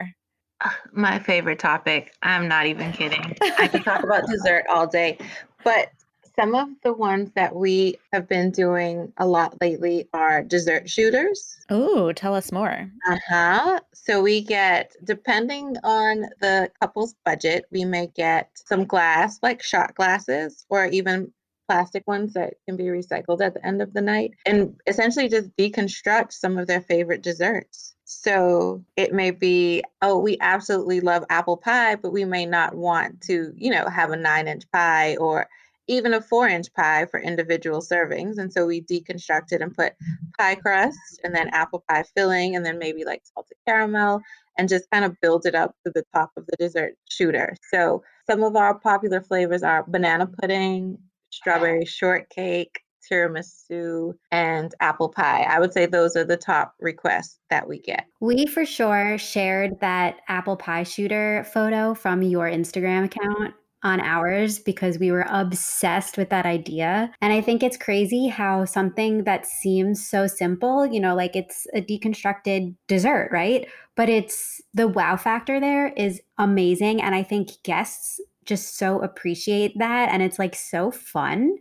Ah, 0.63 0.79
my 0.93 1.19
favorite 1.19 1.59
topic. 1.59 2.15
I'm 2.23 2.47
not 2.47 2.67
even 2.67 2.93
kidding. 2.93 3.37
I 3.59 3.67
can 3.67 3.83
talk 3.83 4.05
about 4.05 4.23
dessert 4.31 4.65
all 4.71 4.87
day. 4.87 5.19
But 5.65 5.89
some 6.37 6.55
of 6.55 6.69
the 6.83 6.93
ones 6.93 7.31
that 7.35 7.55
we 7.55 7.97
have 8.13 8.29
been 8.29 8.51
doing 8.51 9.13
a 9.19 9.27
lot 9.27 9.61
lately 9.61 10.09
are 10.13 10.43
dessert 10.43 10.89
shooters. 10.89 11.59
Oh, 11.71 12.13
tell 12.13 12.35
us 12.35 12.53
more. 12.53 12.91
Uh 13.09 13.19
huh. 13.29 13.81
So 13.93 14.23
we 14.23 14.43
get, 14.43 14.97
depending 15.05 15.77
on 15.85 16.27
the 16.41 16.71
couple's 16.81 17.15
budget, 17.25 17.65
we 17.71 17.85
may 17.85 18.09
get 18.09 18.51
some 18.55 18.85
glass, 18.85 19.39
like 19.43 19.63
shot 19.63 19.95
glasses, 19.95 20.65
or 20.69 20.87
even 20.87 21.33
plastic 21.69 22.07
ones 22.07 22.35
that 22.35 22.55
can 22.67 22.77
be 22.77 22.85
recycled 22.85 23.41
at 23.41 23.55
the 23.55 23.65
end 23.65 23.81
of 23.81 23.93
the 23.95 24.01
night, 24.01 24.33
and 24.47 24.75
essentially 24.87 25.29
just 25.29 25.57
deconstruct 25.57 26.33
some 26.33 26.59
of 26.59 26.67
their 26.67 26.83
favorite 26.83 27.23
desserts. 27.23 27.95
So 28.05 28.85
it 28.97 29.15
may 29.15 29.31
be, 29.31 29.83
oh, 30.03 30.19
we 30.19 30.37
absolutely 30.41 31.01
love 31.01 31.25
apple 31.31 31.57
pie, 31.57 31.95
but 31.97 32.13
we 32.13 32.25
may 32.27 32.45
not 32.45 32.75
want 32.75 33.23
to, 33.23 33.53
you 33.57 33.71
know, 33.71 33.87
have 33.89 34.11
a 34.11 34.17
nine 34.17 34.49
inch 34.49 34.65
pie 34.71 35.17
or 35.17 35.49
even 35.89 36.15
a 36.15 36.21
four 36.21 36.49
inch 36.49 36.73
pie 36.75 37.07
for 37.07 37.21
individual 37.21 37.81
servings. 37.81 38.39
And 38.39 38.53
so 38.53 38.67
we 38.67 38.83
deconstructed 38.83 39.61
and 39.61 39.75
put 39.75 39.95
pie 40.39 40.55
crust 40.55 41.21
and 41.25 41.35
then 41.35 41.49
apple 41.49 41.85
pie 41.89 42.05
filling 42.15 42.57
and 42.57 42.65
then 42.65 42.79
maybe 42.79 43.05
like 43.05 43.23
salted 43.25 43.57
caramel 43.67 44.21
and 44.59 44.69
just 44.69 44.91
kind 44.91 45.05
of 45.05 45.21
build 45.21 45.47
it 45.47 45.55
up 45.55 45.75
to 45.85 45.93
the 45.95 46.05
top 46.15 46.31
of 46.37 46.47
the 46.47 46.57
dessert 46.57 46.95
shooter. 47.11 47.55
So 47.71 48.03
some 48.29 48.43
of 48.43 48.57
our 48.57 48.79
popular 48.79 49.21
flavors 49.21 49.63
are 49.63 49.85
banana 49.87 50.27
pudding, 50.27 50.99
strawberry 51.31 51.85
shortcake, 51.85 52.81
tiramisu, 53.11 54.15
and 54.31 54.75
apple 54.81 55.09
pie. 55.09 55.43
I 55.43 55.59
would 55.59 55.73
say 55.73 55.87
those 55.87 56.17
are 56.17 56.25
the 56.25 56.37
top 56.37 56.75
requests 56.79 57.41
that 57.51 57.69
we 57.69 57.81
get. 57.81 58.07
We 58.21 58.47
for 58.47 58.65
sure 58.65 59.19
shared 59.19 59.81
that 59.81 60.21
apple 60.29 60.57
pie 60.57 60.85
shooter 60.85 61.45
photo 61.53 61.95
from 61.95 62.23
your 62.23 62.45
Instagram 62.45 63.05
account 63.05 63.55
on 63.83 64.01
ours 64.01 64.59
because 64.59 64.99
we 64.99 65.11
were 65.11 65.27
obsessed 65.29 66.17
with 66.17 66.31
that 66.31 66.47
idea. 66.47 67.11
And 67.21 67.33
I 67.33 67.41
think 67.41 67.63
it's 67.63 67.77
crazy 67.77 68.29
how 68.29 68.65
something 68.65 69.25
that 69.25 69.47
seems 69.47 70.07
so 70.07 70.27
simple, 70.27 70.87
you 70.87 71.01
know, 71.01 71.15
like 71.15 71.35
it's 71.35 71.67
a 71.75 71.81
deconstructed 71.81 72.75
dessert, 72.87 73.31
right? 73.33 73.67
But 73.97 74.09
it's 74.09 74.61
the 74.73 74.89
wow 74.89 75.17
factor 75.17 75.61
there 75.61 75.89
is 75.89 76.21
amazing. 76.39 77.03
And 77.03 77.15
I 77.15 77.23
think 77.23 77.51
guests 77.65 78.21
just 78.45 78.77
so 78.77 79.01
appreciate 79.03 79.79
that. 79.79 80.09
And 80.11 80.23
it's 80.23 80.39
like 80.39 80.55
so 80.55 80.91
fun. 80.91 81.57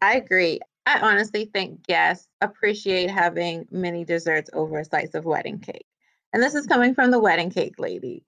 I 0.00 0.16
agree. 0.16 0.60
I 0.86 1.00
honestly 1.00 1.46
think 1.46 1.82
guests 1.86 2.28
appreciate 2.40 3.10
having 3.10 3.66
mini 3.70 4.04
desserts 4.04 4.50
over 4.52 4.78
a 4.78 4.84
slice 4.84 5.14
of 5.14 5.24
wedding 5.24 5.58
cake. 5.58 5.86
And 6.32 6.42
this 6.42 6.54
is 6.54 6.66
coming 6.66 6.94
from 6.94 7.10
the 7.10 7.20
wedding 7.20 7.50
cake 7.50 7.78
lady. 7.78 8.22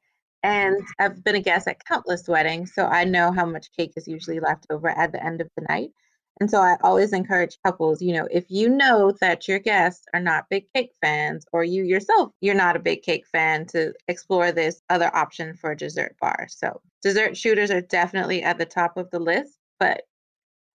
And 0.46 0.80
I've 1.00 1.24
been 1.24 1.34
a 1.34 1.40
guest 1.40 1.66
at 1.66 1.84
countless 1.84 2.28
weddings, 2.28 2.72
so 2.72 2.86
I 2.86 3.02
know 3.02 3.32
how 3.32 3.44
much 3.44 3.72
cake 3.76 3.94
is 3.96 4.06
usually 4.06 4.38
left 4.38 4.64
over 4.70 4.88
at 4.88 5.10
the 5.10 5.20
end 5.20 5.40
of 5.40 5.50
the 5.56 5.66
night. 5.68 5.90
And 6.38 6.48
so 6.48 6.60
I 6.60 6.76
always 6.82 7.12
encourage 7.12 7.58
couples, 7.64 8.00
you 8.00 8.12
know, 8.12 8.28
if 8.30 8.44
you 8.48 8.68
know 8.68 9.10
that 9.20 9.48
your 9.48 9.58
guests 9.58 10.06
are 10.14 10.20
not 10.20 10.48
big 10.48 10.72
cake 10.72 10.92
fans 11.00 11.46
or 11.52 11.64
you 11.64 11.82
yourself 11.82 12.30
you're 12.40 12.54
not 12.54 12.76
a 12.76 12.78
big 12.78 13.02
cake 13.02 13.26
fan 13.26 13.66
to 13.66 13.92
explore 14.06 14.52
this 14.52 14.82
other 14.88 15.10
option 15.16 15.56
for 15.56 15.72
a 15.72 15.76
dessert 15.76 16.14
bar. 16.20 16.46
So, 16.48 16.80
dessert 17.02 17.36
shooters 17.36 17.72
are 17.72 17.80
definitely 17.80 18.44
at 18.44 18.56
the 18.56 18.66
top 18.66 18.96
of 18.96 19.10
the 19.10 19.18
list, 19.18 19.58
but 19.80 20.02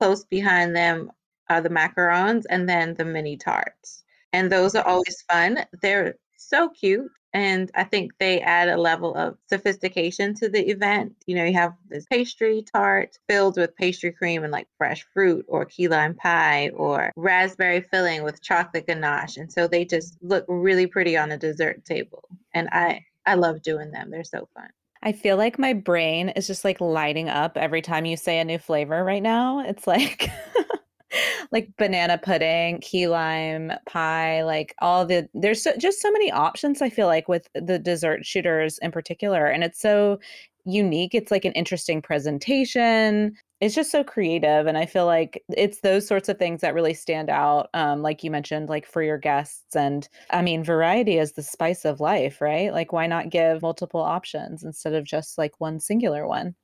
close 0.00 0.24
behind 0.24 0.74
them 0.74 1.12
are 1.50 1.60
the 1.60 1.68
macarons 1.68 2.44
and 2.48 2.66
then 2.66 2.94
the 2.94 3.04
mini 3.04 3.36
tarts. 3.36 4.02
And 4.32 4.50
those 4.50 4.74
are 4.74 4.86
always 4.86 5.22
fun. 5.30 5.66
They're 5.82 6.14
so 6.38 6.68
cute. 6.68 7.10
And 7.34 7.70
I 7.74 7.84
think 7.84 8.12
they 8.18 8.40
add 8.40 8.68
a 8.68 8.76
level 8.78 9.14
of 9.14 9.36
sophistication 9.48 10.34
to 10.36 10.48
the 10.48 10.70
event. 10.70 11.14
You 11.26 11.36
know, 11.36 11.44
you 11.44 11.52
have 11.52 11.74
this 11.88 12.06
pastry 12.06 12.64
tart 12.74 13.18
filled 13.28 13.58
with 13.58 13.76
pastry 13.76 14.12
cream 14.12 14.44
and 14.44 14.52
like 14.52 14.66
fresh 14.78 15.06
fruit, 15.12 15.44
or 15.46 15.66
key 15.66 15.88
lime 15.88 16.14
pie, 16.14 16.70
or 16.70 17.12
raspberry 17.16 17.82
filling 17.82 18.22
with 18.22 18.42
chocolate 18.42 18.86
ganache. 18.86 19.36
And 19.36 19.52
so 19.52 19.68
they 19.68 19.84
just 19.84 20.16
look 20.22 20.46
really 20.48 20.86
pretty 20.86 21.18
on 21.18 21.30
a 21.30 21.36
dessert 21.36 21.84
table. 21.84 22.24
And 22.54 22.68
I, 22.72 23.04
I 23.26 23.34
love 23.34 23.60
doing 23.60 23.90
them. 23.90 24.10
They're 24.10 24.24
so 24.24 24.48
fun. 24.54 24.70
I 25.02 25.12
feel 25.12 25.36
like 25.36 25.58
my 25.58 25.74
brain 25.74 26.30
is 26.30 26.46
just 26.46 26.64
like 26.64 26.80
lighting 26.80 27.28
up 27.28 27.56
every 27.56 27.82
time 27.82 28.04
you 28.04 28.16
say 28.16 28.40
a 28.40 28.44
new 28.44 28.58
flavor 28.58 29.04
right 29.04 29.22
now. 29.22 29.60
It's 29.60 29.86
like 29.86 30.30
like 31.52 31.70
banana 31.76 32.18
pudding, 32.18 32.80
key 32.80 33.08
lime 33.08 33.72
pie, 33.86 34.42
like 34.44 34.74
all 34.80 35.06
the 35.06 35.28
there's 35.34 35.62
so, 35.62 35.76
just 35.76 36.00
so 36.00 36.10
many 36.10 36.30
options 36.30 36.82
I 36.82 36.90
feel 36.90 37.06
like 37.06 37.28
with 37.28 37.48
the 37.54 37.78
dessert 37.78 38.24
shooters 38.24 38.78
in 38.78 38.90
particular 38.90 39.46
and 39.46 39.64
it's 39.64 39.80
so 39.80 40.18
unique. 40.64 41.14
It's 41.14 41.30
like 41.30 41.44
an 41.44 41.52
interesting 41.52 42.02
presentation. 42.02 43.34
It's 43.60 43.74
just 43.74 43.90
so 43.90 44.04
creative 44.04 44.66
and 44.66 44.78
I 44.78 44.86
feel 44.86 45.06
like 45.06 45.42
it's 45.56 45.80
those 45.80 46.06
sorts 46.06 46.28
of 46.28 46.38
things 46.38 46.60
that 46.60 46.74
really 46.74 46.94
stand 46.94 47.28
out 47.30 47.70
um 47.74 48.02
like 48.02 48.22
you 48.22 48.30
mentioned 48.30 48.68
like 48.68 48.86
for 48.86 49.02
your 49.02 49.18
guests 49.18 49.74
and 49.74 50.08
I 50.30 50.42
mean 50.42 50.62
variety 50.62 51.18
is 51.18 51.32
the 51.32 51.42
spice 51.42 51.84
of 51.84 52.00
life, 52.00 52.40
right? 52.40 52.72
Like 52.72 52.92
why 52.92 53.06
not 53.06 53.30
give 53.30 53.62
multiple 53.62 54.00
options 54.00 54.62
instead 54.62 54.94
of 54.94 55.04
just 55.04 55.38
like 55.38 55.54
one 55.58 55.80
singular 55.80 56.26
one? 56.26 56.54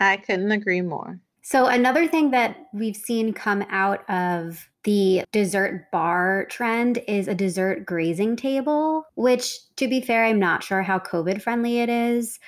I 0.00 0.16
couldn't 0.16 0.50
agree 0.50 0.80
more. 0.80 1.20
So, 1.42 1.66
another 1.66 2.06
thing 2.06 2.30
that 2.30 2.56
we've 2.72 2.96
seen 2.96 3.32
come 3.32 3.64
out 3.68 4.08
of 4.08 4.68
the 4.84 5.24
dessert 5.32 5.90
bar 5.90 6.46
trend 6.50 7.00
is 7.08 7.26
a 7.26 7.34
dessert 7.34 7.84
grazing 7.84 8.36
table, 8.36 9.04
which, 9.16 9.58
to 9.76 9.88
be 9.88 10.00
fair, 10.00 10.24
I'm 10.24 10.38
not 10.38 10.62
sure 10.62 10.82
how 10.82 11.00
COVID 11.00 11.42
friendly 11.42 11.80
it 11.80 11.88
is, 11.88 12.38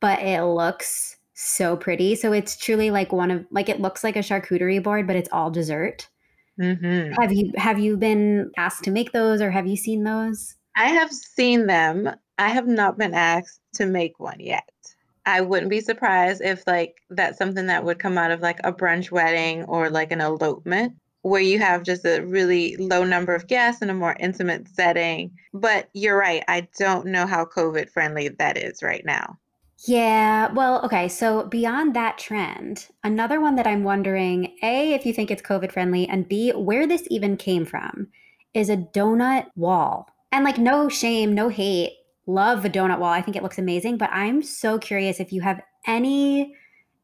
but 0.00 0.20
it 0.20 0.44
looks 0.44 1.16
so 1.34 1.76
pretty. 1.76 2.14
So, 2.14 2.32
it's 2.32 2.56
truly 2.56 2.90
like 2.92 3.12
one 3.12 3.32
of, 3.32 3.44
like, 3.50 3.68
it 3.68 3.80
looks 3.80 4.04
like 4.04 4.16
a 4.16 4.20
charcuterie 4.20 4.82
board, 4.82 5.06
but 5.08 5.16
it's 5.16 5.28
all 5.32 5.50
dessert. 5.50 6.08
Mm-hmm. 6.60 7.20
Have 7.20 7.32
you 7.32 7.52
have 7.56 7.78
you 7.78 7.96
been 7.96 8.50
asked 8.56 8.84
to 8.84 8.90
make 8.90 9.12
those, 9.12 9.42
or 9.42 9.50
have 9.50 9.66
you 9.66 9.76
seen 9.76 10.04
those? 10.04 10.54
I 10.76 10.86
have 10.88 11.10
seen 11.10 11.66
them. 11.66 12.10
I 12.38 12.48
have 12.48 12.66
not 12.66 12.96
been 12.96 13.14
asked 13.14 13.60
to 13.74 13.86
make 13.86 14.18
one 14.20 14.40
yet. 14.40 14.68
I 15.26 15.40
wouldn't 15.40 15.70
be 15.70 15.80
surprised 15.80 16.40
if 16.40 16.66
like 16.66 17.02
that's 17.10 17.36
something 17.36 17.66
that 17.66 17.84
would 17.84 17.98
come 17.98 18.16
out 18.16 18.30
of 18.30 18.40
like 18.40 18.60
a 18.64 18.72
brunch 18.72 19.10
wedding 19.10 19.64
or 19.64 19.90
like 19.90 20.12
an 20.12 20.20
elopement 20.20 20.94
where 21.22 21.40
you 21.40 21.58
have 21.58 21.82
just 21.82 22.04
a 22.04 22.20
really 22.20 22.76
low 22.76 23.02
number 23.02 23.34
of 23.34 23.48
guests 23.48 23.82
in 23.82 23.90
a 23.90 23.94
more 23.94 24.16
intimate 24.20 24.68
setting. 24.68 25.32
But 25.52 25.88
you're 25.92 26.16
right, 26.16 26.44
I 26.46 26.68
don't 26.78 27.06
know 27.06 27.26
how 27.26 27.44
COVID 27.44 27.90
friendly 27.90 28.28
that 28.28 28.56
is 28.56 28.80
right 28.80 29.04
now. 29.04 29.36
Yeah, 29.84 30.52
well, 30.52 30.82
okay. 30.84 31.08
So 31.08 31.44
beyond 31.44 31.94
that 31.94 32.16
trend, 32.16 32.86
another 33.02 33.40
one 33.40 33.56
that 33.56 33.66
I'm 33.66 33.82
wondering 33.82 34.56
A, 34.62 34.94
if 34.94 35.04
you 35.04 35.12
think 35.12 35.30
it's 35.30 35.42
COVID 35.42 35.72
friendly, 35.72 36.06
and 36.06 36.28
B, 36.28 36.52
where 36.52 36.86
this 36.86 37.06
even 37.10 37.36
came 37.36 37.66
from 37.66 38.08
is 38.54 38.70
a 38.70 38.76
donut 38.76 39.46
wall. 39.56 40.08
And 40.32 40.44
like, 40.44 40.58
no 40.58 40.88
shame, 40.88 41.34
no 41.34 41.48
hate 41.48 41.92
love 42.26 42.62
the 42.62 42.70
donut 42.70 42.98
wall. 42.98 43.12
I 43.12 43.22
think 43.22 43.36
it 43.36 43.42
looks 43.42 43.58
amazing, 43.58 43.98
but 43.98 44.10
I'm 44.12 44.42
so 44.42 44.78
curious 44.78 45.20
if 45.20 45.32
you 45.32 45.40
have 45.42 45.60
any 45.86 46.54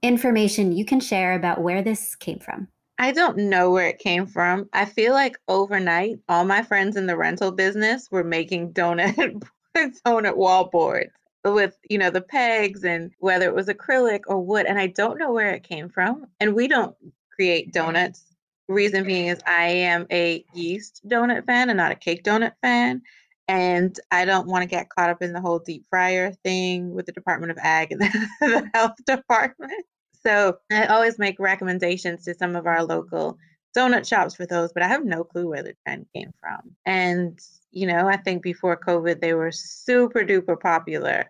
information 0.02 0.72
you 0.72 0.84
can 0.84 1.00
share 1.00 1.34
about 1.34 1.62
where 1.62 1.82
this 1.82 2.14
came 2.16 2.38
from. 2.38 2.68
I 2.98 3.12
don't 3.12 3.36
know 3.36 3.70
where 3.70 3.88
it 3.88 3.98
came 3.98 4.26
from. 4.26 4.68
I 4.72 4.84
feel 4.84 5.12
like 5.12 5.36
overnight, 5.48 6.18
all 6.28 6.44
my 6.44 6.62
friends 6.62 6.96
in 6.96 7.06
the 7.06 7.16
rental 7.16 7.50
business 7.50 8.08
were 8.10 8.24
making 8.24 8.72
donut 8.72 9.42
donut 9.76 10.36
wall 10.36 10.68
boards 10.70 11.12
with 11.44 11.76
you 11.88 11.98
know 11.98 12.10
the 12.10 12.20
pegs 12.20 12.84
and 12.84 13.10
whether 13.18 13.46
it 13.46 13.54
was 13.54 13.66
acrylic 13.66 14.20
or 14.26 14.40
wood 14.40 14.66
and 14.66 14.78
i 14.78 14.86
don't 14.86 15.18
know 15.18 15.32
where 15.32 15.50
it 15.50 15.64
came 15.64 15.88
from 15.88 16.26
and 16.40 16.54
we 16.54 16.68
don't 16.68 16.94
create 17.34 17.72
donuts 17.72 18.34
reason 18.68 19.04
being 19.04 19.26
is 19.26 19.40
i 19.46 19.64
am 19.64 20.06
a 20.12 20.44
yeast 20.54 21.00
donut 21.08 21.44
fan 21.44 21.68
and 21.68 21.76
not 21.76 21.90
a 21.90 21.96
cake 21.96 22.22
donut 22.22 22.52
fan 22.62 23.02
and 23.48 23.98
I 24.10 24.24
don't 24.24 24.46
want 24.46 24.62
to 24.62 24.68
get 24.68 24.88
caught 24.88 25.10
up 25.10 25.22
in 25.22 25.32
the 25.32 25.40
whole 25.40 25.58
deep 25.58 25.84
fryer 25.90 26.32
thing 26.44 26.94
with 26.94 27.06
the 27.06 27.12
Department 27.12 27.52
of 27.52 27.58
Ag 27.58 27.92
and 27.92 28.00
the 28.40 28.70
health 28.74 28.96
department. 29.04 29.84
So 30.24 30.58
I 30.70 30.86
always 30.86 31.18
make 31.18 31.38
recommendations 31.38 32.24
to 32.24 32.34
some 32.34 32.54
of 32.54 32.66
our 32.66 32.84
local 32.84 33.38
donut 33.76 34.06
shops 34.06 34.34
for 34.34 34.46
those, 34.46 34.72
but 34.72 34.82
I 34.82 34.88
have 34.88 35.04
no 35.04 35.24
clue 35.24 35.48
where 35.48 35.62
the 35.62 35.74
trend 35.84 36.06
came 36.14 36.32
from. 36.40 36.76
And, 36.86 37.38
you 37.70 37.86
know, 37.86 38.06
I 38.06 38.16
think 38.16 38.42
before 38.42 38.76
COVID, 38.76 39.20
they 39.20 39.34
were 39.34 39.50
super 39.50 40.20
duper 40.20 40.60
popular, 40.60 41.28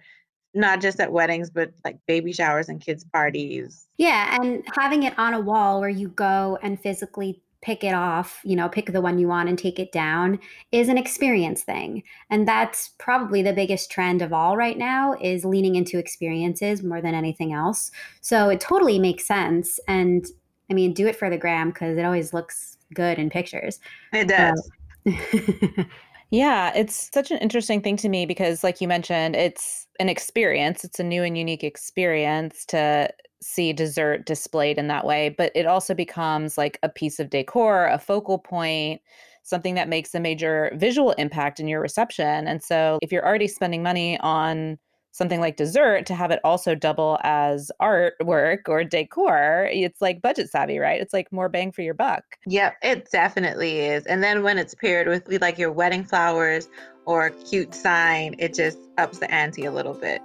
not 0.55 0.81
just 0.81 1.01
at 1.01 1.13
weddings, 1.13 1.51
but 1.51 1.73
like 1.85 1.99
baby 2.07 2.33
showers 2.33 2.69
and 2.69 2.81
kids' 2.81 3.05
parties. 3.05 3.87
Yeah. 3.97 4.37
And 4.41 4.65
having 4.75 5.05
it 5.05 5.19
on 5.19 5.35
a 5.35 5.41
wall 5.41 5.81
where 5.81 5.89
you 5.89 6.09
go 6.09 6.59
and 6.63 6.81
physically 6.81 7.43
pick 7.63 7.85
it 7.85 7.95
off, 7.95 8.41
you 8.45 8.57
know, 8.57 8.69
pick 8.69 8.93
the 8.93 9.01
one 9.01 9.19
you 9.19 9.29
want 9.29 9.49
and 9.49 9.59
take 9.59 9.79
it 9.79 9.93
down 9.93 10.39
is 10.73 10.89
an 10.89 10.99
experience 10.99 11.63
thing. 11.63 12.03
And 12.29 12.47
that's 12.47 12.91
probably 12.99 13.41
the 13.41 13.53
biggest 13.53 13.91
trend 13.91 14.21
of 14.21 14.33
all 14.33 14.57
right 14.57 14.77
now 14.77 15.15
is 15.21 15.45
leaning 15.45 15.77
into 15.77 15.99
experiences 15.99 16.83
more 16.83 17.01
than 17.01 17.15
anything 17.15 17.53
else. 17.53 17.91
So 18.21 18.49
it 18.49 18.61
totally 18.61 18.99
makes 18.99 19.27
sense 19.27 19.79
and 19.89 20.27
I 20.71 20.75
mean, 20.75 20.95
do 20.95 21.07
it 21.07 21.17
for 21.17 21.29
the 21.29 21.37
gram 21.37 21.69
because 21.69 21.99
it 21.99 22.05
always 22.05 22.33
looks 22.33 22.79
good 22.95 23.19
in 23.19 23.31
pictures. 23.31 23.79
It 24.13 24.29
does. 24.29 24.71
yeah, 26.31 26.73
it's 26.75 27.11
such 27.13 27.31
an 27.31 27.39
interesting 27.39 27.83
thing 27.83 27.97
to 27.99 28.09
me 28.09 28.25
because, 28.25 28.65
like 28.65 28.81
you 28.81 28.89
mentioned, 28.89 29.37
it's 29.37 29.87
an 30.01 30.09
experience. 30.09 30.83
It's 30.83 30.99
a 30.99 31.05
new 31.05 31.25
and 31.25 31.37
unique 31.37 31.63
experience 31.63 32.65
to 32.67 33.13
see 33.43 33.73
dessert 33.73 34.25
displayed 34.25 34.79
in 34.79 34.89
that 34.89 35.05
way, 35.05 35.29
but 35.29 35.53
it 35.55 35.67
also 35.67 35.95
becomes 35.95 36.57
like 36.57 36.79
a 36.83 36.89
piece 36.89 37.19
of 37.19 37.31
decor, 37.31 37.87
a 37.89 37.99
focal 37.99 38.39
point, 38.39 39.01
something 39.43 39.75
that 39.75 39.89
makes 39.89 40.15
a 40.15 40.21
major 40.21 40.73
visual 40.77 41.13
impact 41.13 41.61
in 41.61 41.69
your 41.69 41.81
reception. 41.81 42.47
And 42.47 42.63
so 42.63 42.99
if 43.03 43.11
you're 43.11 43.27
already 43.27 43.49
spending 43.49 43.83
money 43.83 44.19
on 44.21 44.79
something 45.15 45.41
like 45.41 45.57
dessert 45.57 46.07
to 46.07 46.15
have 46.15 46.31
it 46.31 46.41
also 46.43 46.75
double 46.75 47.19
as 47.23 47.71
artwork 47.83 48.61
or 48.67 48.83
decor, 48.83 49.69
it's 49.71 50.01
like 50.01 50.23
budget 50.23 50.49
savvy, 50.49 50.79
right? 50.79 51.03
It's 51.03 51.13
like 51.13 51.31
more 51.31 51.51
bang 51.51 51.71
for 51.71 51.83
your 51.83 51.95
buck. 51.95 52.25
Yep, 52.47 52.77
it 52.83 53.11
definitely 53.11 53.81
is. 53.81 54.07
And 54.07 54.23
then 54.23 54.43
when 54.43 54.57
it's 54.57 54.75
paired 54.75 55.09
with 55.09 55.43
like 55.43 55.59
your 55.59 55.71
wedding 55.71 56.05
flowers 56.05 56.69
or 57.05 57.31
cute 57.31 57.75
sign, 57.75 58.35
it 58.39 58.55
just 58.55 58.79
ups 58.97 59.19
the 59.19 59.31
ante 59.31 59.67
a 59.67 59.73
little 59.73 59.95
bit. 59.95 60.23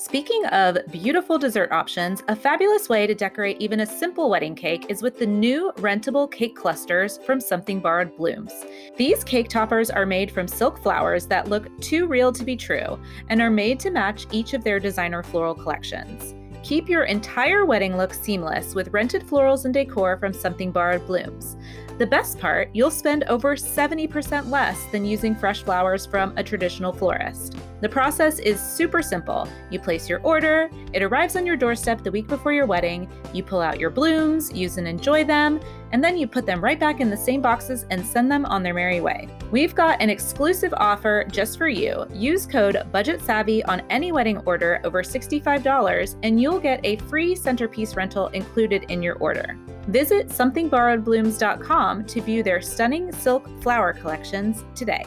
Speaking 0.00 0.46
of 0.46 0.78
beautiful 0.90 1.38
dessert 1.38 1.70
options, 1.72 2.22
a 2.28 2.34
fabulous 2.34 2.88
way 2.88 3.06
to 3.06 3.14
decorate 3.14 3.60
even 3.60 3.80
a 3.80 3.86
simple 3.86 4.30
wedding 4.30 4.54
cake 4.54 4.86
is 4.88 5.02
with 5.02 5.18
the 5.18 5.26
new 5.26 5.72
rentable 5.76 6.30
cake 6.32 6.56
clusters 6.56 7.18
from 7.26 7.38
Something 7.38 7.80
Borrowed 7.80 8.16
Blooms. 8.16 8.50
These 8.96 9.22
cake 9.24 9.50
toppers 9.50 9.90
are 9.90 10.06
made 10.06 10.30
from 10.30 10.48
silk 10.48 10.82
flowers 10.82 11.26
that 11.26 11.48
look 11.48 11.68
too 11.82 12.06
real 12.06 12.32
to 12.32 12.44
be 12.44 12.56
true 12.56 12.98
and 13.28 13.42
are 13.42 13.50
made 13.50 13.78
to 13.80 13.90
match 13.90 14.26
each 14.32 14.54
of 14.54 14.64
their 14.64 14.80
designer 14.80 15.22
floral 15.22 15.54
collections. 15.54 16.34
Keep 16.62 16.88
your 16.88 17.04
entire 17.04 17.66
wedding 17.66 17.98
look 17.98 18.14
seamless 18.14 18.74
with 18.74 18.88
rented 18.94 19.26
florals 19.26 19.66
and 19.66 19.74
decor 19.74 20.16
from 20.16 20.32
Something 20.32 20.72
Borrowed 20.72 21.06
Blooms. 21.06 21.58
The 22.00 22.06
best 22.06 22.38
part, 22.38 22.70
you'll 22.72 22.90
spend 22.90 23.24
over 23.24 23.54
70% 23.54 24.48
less 24.48 24.86
than 24.86 25.04
using 25.04 25.36
fresh 25.36 25.62
flowers 25.62 26.06
from 26.06 26.32
a 26.38 26.42
traditional 26.42 26.94
florist. 26.94 27.58
The 27.82 27.90
process 27.90 28.38
is 28.38 28.58
super 28.58 29.02
simple. 29.02 29.46
You 29.70 29.80
place 29.80 30.08
your 30.08 30.22
order, 30.22 30.70
it 30.94 31.02
arrives 31.02 31.36
on 31.36 31.44
your 31.44 31.58
doorstep 31.58 32.02
the 32.02 32.10
week 32.10 32.26
before 32.26 32.54
your 32.54 32.64
wedding, 32.64 33.06
you 33.34 33.42
pull 33.42 33.60
out 33.60 33.78
your 33.78 33.90
blooms, 33.90 34.50
use 34.50 34.78
and 34.78 34.88
enjoy 34.88 35.24
them, 35.24 35.60
and 35.92 36.02
then 36.02 36.16
you 36.16 36.26
put 36.26 36.46
them 36.46 36.64
right 36.64 36.80
back 36.80 37.00
in 37.00 37.10
the 37.10 37.16
same 37.18 37.42
boxes 37.42 37.84
and 37.90 38.06
send 38.06 38.32
them 38.32 38.46
on 38.46 38.62
their 38.62 38.72
merry 38.72 39.02
way. 39.02 39.28
We've 39.50 39.74
got 39.74 40.00
an 40.00 40.08
exclusive 40.08 40.72
offer 40.78 41.26
just 41.30 41.58
for 41.58 41.68
you. 41.68 42.06
Use 42.14 42.46
code 42.46 42.76
BudgetSavvy 42.94 43.60
on 43.68 43.82
any 43.90 44.10
wedding 44.10 44.38
order 44.46 44.80
over 44.84 45.02
$65 45.02 46.16
and 46.22 46.40
you'll 46.40 46.60
get 46.60 46.80
a 46.82 46.96
free 47.10 47.34
centerpiece 47.34 47.94
rental 47.94 48.28
included 48.28 48.84
in 48.84 49.02
your 49.02 49.16
order. 49.16 49.58
Visit 49.90 50.28
somethingborrowedblooms.com 50.28 52.04
to 52.04 52.20
view 52.20 52.44
their 52.44 52.60
stunning 52.60 53.10
silk 53.10 53.48
flower 53.60 53.92
collections 53.92 54.64
today. 54.76 55.04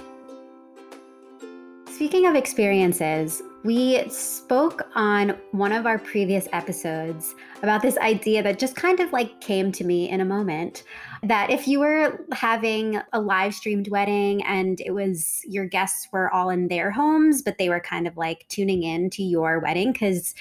Speaking 1.88 2.28
of 2.28 2.36
experiences, 2.36 3.42
We 3.64 4.04
spoke 4.10 4.90
on 4.94 5.38
one 5.52 5.72
of 5.72 5.86
our 5.86 5.98
previous 5.98 6.50
episodes 6.52 7.34
about 7.62 7.82
this 7.82 7.98
idea 8.00 8.44
that 8.44 8.60
just 8.60 8.76
kind 8.76 9.00
of 9.00 9.14
like 9.14 9.40
came 9.40 9.72
to 9.74 9.86
me 9.86 10.10
in 10.10 10.20
a 10.20 10.26
moment 10.26 10.84
that 11.24 11.50
if 11.50 11.66
you 11.66 11.80
were 11.80 12.26
having 12.34 13.00
a 13.14 13.22
live 13.22 13.56
streamed 13.56 13.88
wedding 13.88 14.44
and 14.44 14.82
it 14.82 14.92
was 14.92 15.40
your 15.46 15.66
guests 15.66 16.10
were 16.12 16.30
all 16.34 16.50
in 16.50 16.68
their 16.68 16.92
homes, 16.92 17.42
but 17.42 17.58
they 17.58 17.70
were 17.70 17.80
kind 17.80 18.06
of 18.06 18.18
like 18.18 18.46
tuning 18.50 18.84
in 18.84 19.10
to 19.12 19.24
your 19.24 19.62
wedding 19.62 19.94
because 19.94 20.36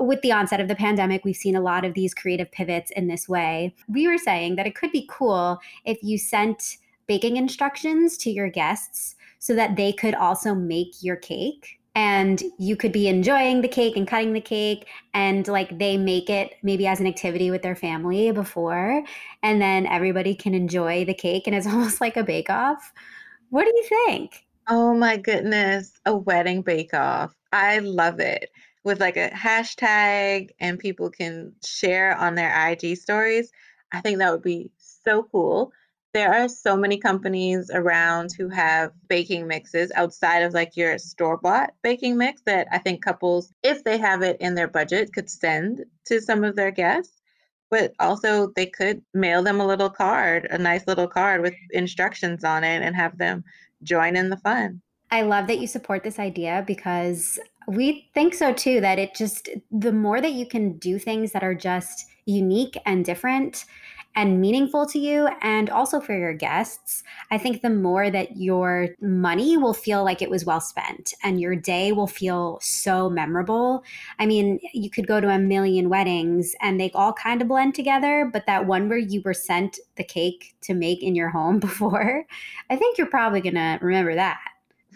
with 0.00 0.20
the 0.22 0.32
onset 0.32 0.60
of 0.60 0.68
the 0.68 0.74
pandemic, 0.74 1.24
we've 1.24 1.36
seen 1.36 1.56
a 1.56 1.60
lot 1.60 1.84
of 1.84 1.94
these 1.94 2.14
creative 2.14 2.50
pivots 2.50 2.90
in 2.92 3.08
this 3.08 3.28
way. 3.28 3.74
We 3.88 4.06
were 4.06 4.18
saying 4.18 4.56
that 4.56 4.66
it 4.66 4.74
could 4.74 4.92
be 4.92 5.08
cool 5.10 5.58
if 5.84 5.98
you 6.02 6.18
sent 6.18 6.78
baking 7.06 7.36
instructions 7.36 8.16
to 8.18 8.30
your 8.30 8.48
guests 8.48 9.16
so 9.38 9.54
that 9.54 9.76
they 9.76 9.92
could 9.92 10.14
also 10.14 10.54
make 10.54 11.02
your 11.02 11.16
cake 11.16 11.78
and 11.94 12.42
you 12.58 12.76
could 12.76 12.92
be 12.92 13.06
enjoying 13.06 13.60
the 13.60 13.68
cake 13.68 13.96
and 13.96 14.08
cutting 14.08 14.32
the 14.32 14.40
cake 14.40 14.86
and 15.12 15.46
like 15.46 15.78
they 15.78 15.96
make 15.96 16.28
it 16.28 16.54
maybe 16.62 16.86
as 16.86 16.98
an 16.98 17.06
activity 17.06 17.50
with 17.50 17.62
their 17.62 17.76
family 17.76 18.32
before 18.32 19.04
and 19.42 19.60
then 19.60 19.86
everybody 19.86 20.34
can 20.34 20.54
enjoy 20.54 21.04
the 21.04 21.14
cake 21.14 21.46
and 21.46 21.54
it's 21.54 21.66
almost 21.74 22.00
like 22.00 22.16
a 22.16 22.24
bake 22.24 22.50
off 22.50 22.92
what 23.50 23.64
do 23.64 23.72
you 23.76 23.84
think? 24.06 24.44
Oh 24.66 24.94
my 24.94 25.16
goodness 25.16 25.92
a 26.06 26.16
wedding 26.16 26.62
bake 26.62 26.94
off 26.94 27.34
i 27.52 27.78
love 27.78 28.18
it 28.18 28.50
with 28.84 29.00
like 29.00 29.16
a 29.16 29.30
hashtag 29.30 30.50
and 30.60 30.78
people 30.78 31.10
can 31.10 31.52
share 31.64 32.16
on 32.16 32.34
their 32.34 32.70
ig 32.70 32.96
stories 32.96 33.50
i 33.92 34.00
think 34.00 34.18
that 34.18 34.30
would 34.30 34.42
be 34.42 34.70
so 34.78 35.24
cool 35.32 35.72
there 36.14 36.32
are 36.32 36.48
so 36.48 36.76
many 36.76 36.96
companies 36.96 37.72
around 37.74 38.30
who 38.38 38.48
have 38.48 38.92
baking 39.08 39.48
mixes 39.48 39.90
outside 39.96 40.44
of 40.44 40.54
like 40.54 40.76
your 40.76 40.96
store 40.96 41.36
bought 41.36 41.74
baking 41.82 42.16
mix 42.16 42.40
that 42.42 42.68
I 42.70 42.78
think 42.78 43.02
couples, 43.02 43.52
if 43.64 43.82
they 43.82 43.98
have 43.98 44.22
it 44.22 44.36
in 44.40 44.54
their 44.54 44.68
budget, 44.68 45.12
could 45.12 45.28
send 45.28 45.84
to 46.06 46.20
some 46.20 46.44
of 46.44 46.54
their 46.54 46.70
guests. 46.70 47.20
But 47.68 47.94
also, 47.98 48.52
they 48.54 48.66
could 48.66 49.02
mail 49.12 49.42
them 49.42 49.60
a 49.60 49.66
little 49.66 49.90
card, 49.90 50.46
a 50.50 50.56
nice 50.56 50.86
little 50.86 51.08
card 51.08 51.40
with 51.40 51.54
instructions 51.72 52.44
on 52.44 52.62
it, 52.62 52.82
and 52.82 52.94
have 52.94 53.18
them 53.18 53.42
join 53.82 54.14
in 54.14 54.30
the 54.30 54.36
fun. 54.36 54.80
I 55.14 55.22
love 55.22 55.46
that 55.46 55.60
you 55.60 55.68
support 55.68 56.02
this 56.02 56.18
idea 56.18 56.64
because 56.66 57.38
we 57.68 58.10
think 58.14 58.34
so 58.34 58.52
too. 58.52 58.80
That 58.80 58.98
it 58.98 59.14
just, 59.14 59.48
the 59.70 59.92
more 59.92 60.20
that 60.20 60.32
you 60.32 60.44
can 60.44 60.76
do 60.78 60.98
things 60.98 61.30
that 61.32 61.44
are 61.44 61.54
just 61.54 62.06
unique 62.26 62.76
and 62.84 63.04
different, 63.04 63.64
and 64.16 64.40
meaningful 64.40 64.86
to 64.86 64.98
you 64.98 65.28
and 65.42 65.68
also 65.70 66.00
for 66.00 66.16
your 66.16 66.34
guests, 66.34 67.02
I 67.30 67.38
think 67.38 67.62
the 67.62 67.70
more 67.70 68.10
that 68.10 68.36
your 68.36 68.90
money 69.00 69.56
will 69.56 69.74
feel 69.74 70.04
like 70.04 70.22
it 70.22 70.30
was 70.30 70.44
well 70.44 70.60
spent 70.60 71.14
and 71.22 71.40
your 71.40 71.56
day 71.56 71.90
will 71.90 72.06
feel 72.06 72.58
so 72.62 73.10
memorable. 73.10 73.82
I 74.18 74.26
mean, 74.26 74.60
you 74.72 74.88
could 74.88 75.08
go 75.08 75.20
to 75.20 75.30
a 75.30 75.38
million 75.38 75.88
weddings 75.88 76.54
and 76.60 76.78
they 76.78 76.92
all 76.94 77.12
kind 77.12 77.42
of 77.42 77.48
blend 77.48 77.74
together, 77.74 78.30
but 78.32 78.46
that 78.46 78.66
one 78.66 78.88
where 78.88 78.98
you 78.98 79.20
were 79.24 79.34
sent 79.34 79.78
the 79.96 80.04
cake 80.04 80.54
to 80.62 80.74
make 80.74 81.02
in 81.02 81.14
your 81.14 81.30
home 81.30 81.58
before, 81.60 82.24
I 82.70 82.76
think 82.76 82.98
you're 82.98 83.06
probably 83.08 83.40
going 83.40 83.56
to 83.56 83.78
remember 83.82 84.14
that. 84.14 84.38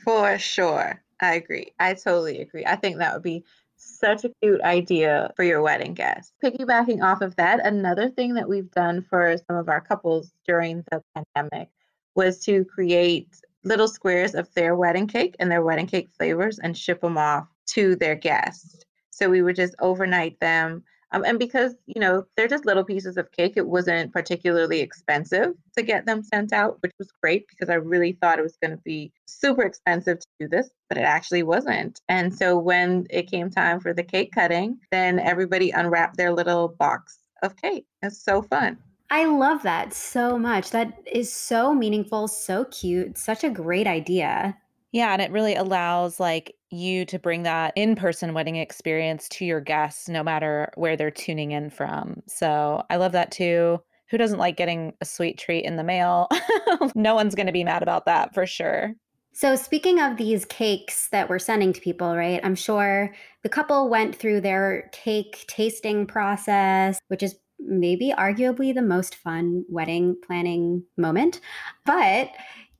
For 0.08 0.38
sure. 0.38 1.02
I 1.20 1.34
agree. 1.34 1.74
I 1.78 1.92
totally 1.92 2.40
agree. 2.40 2.64
I 2.64 2.76
think 2.76 2.96
that 2.96 3.12
would 3.12 3.22
be 3.22 3.44
such 3.76 4.24
a 4.24 4.30
cute 4.40 4.62
idea 4.62 5.30
for 5.36 5.42
your 5.42 5.60
wedding 5.60 5.92
guests. 5.92 6.32
Piggybacking 6.42 7.02
off 7.02 7.20
of 7.20 7.36
that, 7.36 7.60
another 7.66 8.08
thing 8.08 8.32
that 8.32 8.48
we've 8.48 8.70
done 8.70 9.02
for 9.02 9.36
some 9.46 9.58
of 9.58 9.68
our 9.68 9.82
couples 9.82 10.32
during 10.46 10.82
the 10.90 11.02
pandemic 11.14 11.68
was 12.14 12.42
to 12.46 12.64
create 12.64 13.28
little 13.64 13.86
squares 13.86 14.34
of 14.34 14.50
their 14.54 14.74
wedding 14.76 15.08
cake 15.08 15.36
and 15.40 15.50
their 15.50 15.62
wedding 15.62 15.86
cake 15.86 16.08
flavors 16.16 16.58
and 16.58 16.74
ship 16.74 17.02
them 17.02 17.18
off 17.18 17.46
to 17.66 17.94
their 17.96 18.14
guests. 18.14 18.86
So 19.10 19.28
we 19.28 19.42
would 19.42 19.56
just 19.56 19.74
overnight 19.78 20.40
them 20.40 20.84
um, 21.12 21.24
and 21.24 21.38
because, 21.38 21.74
you 21.86 22.00
know, 22.00 22.24
they're 22.36 22.48
just 22.48 22.66
little 22.66 22.84
pieces 22.84 23.16
of 23.16 23.32
cake, 23.32 23.54
it 23.56 23.66
wasn't 23.66 24.12
particularly 24.12 24.80
expensive 24.80 25.54
to 25.76 25.82
get 25.82 26.06
them 26.06 26.22
sent 26.22 26.52
out, 26.52 26.78
which 26.82 26.92
was 26.98 27.10
great 27.22 27.46
because 27.48 27.70
I 27.70 27.74
really 27.74 28.12
thought 28.20 28.38
it 28.38 28.42
was 28.42 28.58
going 28.62 28.76
to 28.76 28.82
be 28.84 29.12
super 29.26 29.62
expensive 29.62 30.20
to 30.20 30.26
do 30.40 30.48
this, 30.48 30.70
but 30.88 30.98
it 30.98 31.02
actually 31.02 31.42
wasn't. 31.42 32.00
And 32.08 32.34
so 32.34 32.58
when 32.58 33.06
it 33.10 33.30
came 33.30 33.50
time 33.50 33.80
for 33.80 33.94
the 33.94 34.02
cake 34.02 34.32
cutting, 34.32 34.78
then 34.90 35.18
everybody 35.18 35.70
unwrapped 35.70 36.16
their 36.16 36.32
little 36.32 36.68
box 36.68 37.18
of 37.42 37.56
cake. 37.56 37.86
It's 38.02 38.22
so 38.22 38.42
fun. 38.42 38.78
I 39.10 39.24
love 39.24 39.62
that 39.62 39.94
so 39.94 40.38
much. 40.38 40.70
That 40.70 41.02
is 41.10 41.32
so 41.32 41.74
meaningful, 41.74 42.28
so 42.28 42.66
cute, 42.66 43.16
such 43.16 43.42
a 43.42 43.48
great 43.48 43.86
idea. 43.86 44.58
Yeah, 44.92 45.12
and 45.12 45.20
it 45.20 45.30
really 45.30 45.54
allows 45.54 46.18
like 46.18 46.54
you 46.70 47.04
to 47.06 47.18
bring 47.18 47.42
that 47.42 47.72
in-person 47.76 48.34
wedding 48.34 48.56
experience 48.56 49.28
to 49.30 49.44
your 49.44 49.60
guests 49.60 50.08
no 50.08 50.22
matter 50.22 50.70
where 50.76 50.96
they're 50.96 51.10
tuning 51.10 51.50
in 51.52 51.70
from. 51.70 52.22
So, 52.26 52.84
I 52.90 52.96
love 52.96 53.12
that 53.12 53.30
too. 53.30 53.80
Who 54.10 54.16
doesn't 54.16 54.38
like 54.38 54.56
getting 54.56 54.94
a 55.00 55.04
sweet 55.04 55.38
treat 55.38 55.64
in 55.64 55.76
the 55.76 55.84
mail? 55.84 56.28
no 56.94 57.14
one's 57.14 57.34
going 57.34 57.46
to 57.46 57.52
be 57.52 57.64
mad 57.64 57.82
about 57.82 58.06
that 58.06 58.32
for 58.34 58.46
sure. 58.46 58.94
So, 59.38 59.54
speaking 59.54 60.00
of 60.00 60.16
these 60.16 60.44
cakes 60.44 61.08
that 61.10 61.28
we're 61.28 61.38
sending 61.38 61.72
to 61.72 61.80
people, 61.80 62.16
right? 62.16 62.40
I'm 62.42 62.56
sure 62.56 63.14
the 63.42 63.48
couple 63.48 63.88
went 63.88 64.16
through 64.16 64.40
their 64.40 64.90
cake 64.92 65.44
tasting 65.46 66.06
process, 66.06 66.98
which 67.08 67.22
is 67.22 67.36
maybe 67.60 68.12
arguably 68.16 68.74
the 68.74 68.82
most 68.82 69.14
fun 69.14 69.64
wedding 69.68 70.16
planning 70.26 70.82
moment. 70.96 71.40
But 71.84 72.30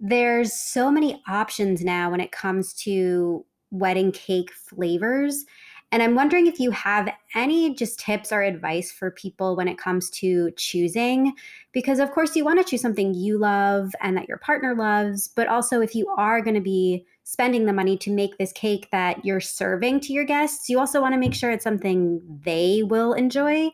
there's 0.01 0.53
so 0.53 0.91
many 0.91 1.23
options 1.27 1.83
now 1.83 2.11
when 2.11 2.21
it 2.21 2.33
comes 2.33 2.73
to 2.75 3.45
wedding 3.71 4.13
cake 4.13 4.53
flavors. 4.53 5.45
And 5.91 6.03
I'm 6.03 6.15
wondering 6.15 6.47
if 6.47 6.61
you 6.61 6.71
have 6.73 7.09
any 7.35 7.75
just 7.75 7.99
tips 7.99 8.31
or 8.31 8.43
advice 8.43 8.93
for 8.93 9.11
people 9.11 9.57
when 9.57 9.69
it 9.69 9.79
comes 9.79 10.11
to 10.11 10.51
choosing, 10.53 11.33
because 11.73 11.99
of 11.99 12.11
course 12.11 12.37
you 12.37 12.45
want 12.45 12.59
to 12.59 12.65
choose 12.65 12.83
something 12.83 13.15
you 13.15 13.39
love 13.39 13.93
and 14.03 14.15
that 14.17 14.29
your 14.29 14.37
partner 14.37 14.75
loves, 14.75 15.29
but 15.29 15.49
also 15.49 15.81
if 15.81 15.95
you 15.95 16.07
are 16.19 16.43
going 16.43 16.55
to 16.55 16.61
be 16.61 17.07
spending 17.25 17.65
the 17.65 17.73
money 17.73 17.97
to 17.99 18.11
make 18.11 18.37
this 18.37 18.53
cake 18.53 18.89
that 18.93 19.25
you're 19.25 19.41
serving 19.41 20.01
to 20.01 20.13
your 20.13 20.25
guests, 20.25 20.69
you 20.69 20.79
also 20.79 21.01
want 21.01 21.15
to 21.15 21.19
make 21.19 21.35
sure 21.35 21.51
it's 21.51 21.65
something 21.65 22.21
they 22.45 22.83
will 22.83 23.15
enjoy. 23.15 23.71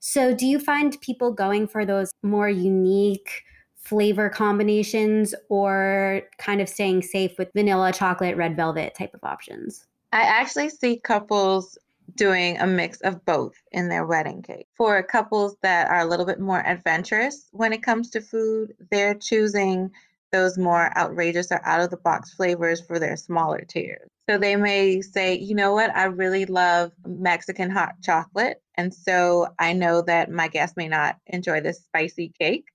So, 0.00 0.34
do 0.34 0.46
you 0.46 0.58
find 0.58 1.00
people 1.00 1.32
going 1.32 1.66
for 1.66 1.86
those 1.86 2.12
more 2.22 2.50
unique, 2.50 3.42
flavor 3.84 4.28
combinations 4.28 5.34
or 5.48 6.22
kind 6.38 6.60
of 6.60 6.68
staying 6.68 7.02
safe 7.02 7.38
with 7.38 7.52
vanilla, 7.52 7.92
chocolate, 7.92 8.36
red 8.36 8.56
velvet 8.56 8.94
type 8.94 9.14
of 9.14 9.22
options? 9.24 9.86
I 10.12 10.22
actually 10.22 10.68
see 10.70 10.98
couples 10.98 11.76
doing 12.16 12.58
a 12.58 12.66
mix 12.66 13.00
of 13.00 13.24
both 13.24 13.54
in 13.72 13.88
their 13.88 14.06
wedding 14.06 14.42
cake. 14.42 14.68
For 14.76 15.02
couples 15.02 15.56
that 15.62 15.88
are 15.88 16.00
a 16.00 16.04
little 16.04 16.26
bit 16.26 16.40
more 16.40 16.64
adventurous 16.66 17.48
when 17.52 17.72
it 17.72 17.82
comes 17.82 18.10
to 18.10 18.20
food, 18.20 18.74
they're 18.90 19.14
choosing 19.14 19.90
those 20.32 20.58
more 20.58 20.96
outrageous 20.98 21.50
or 21.52 21.64
out 21.64 21.80
of 21.80 21.90
the 21.90 21.96
box 21.96 22.34
flavors 22.34 22.80
for 22.80 22.98
their 22.98 23.16
smaller 23.16 23.60
tiers. 23.60 24.08
So 24.28 24.38
they 24.38 24.56
may 24.56 25.00
say, 25.00 25.34
you 25.34 25.54
know 25.54 25.72
what, 25.72 25.94
I 25.94 26.04
really 26.04 26.46
love 26.46 26.92
Mexican 27.06 27.70
hot 27.70 27.94
chocolate. 28.02 28.60
And 28.76 28.92
so 28.92 29.48
I 29.58 29.72
know 29.72 30.02
that 30.02 30.30
my 30.30 30.48
guests 30.48 30.76
may 30.76 30.88
not 30.88 31.16
enjoy 31.26 31.60
this 31.60 31.84
spicy 31.84 32.32
cake. 32.40 32.66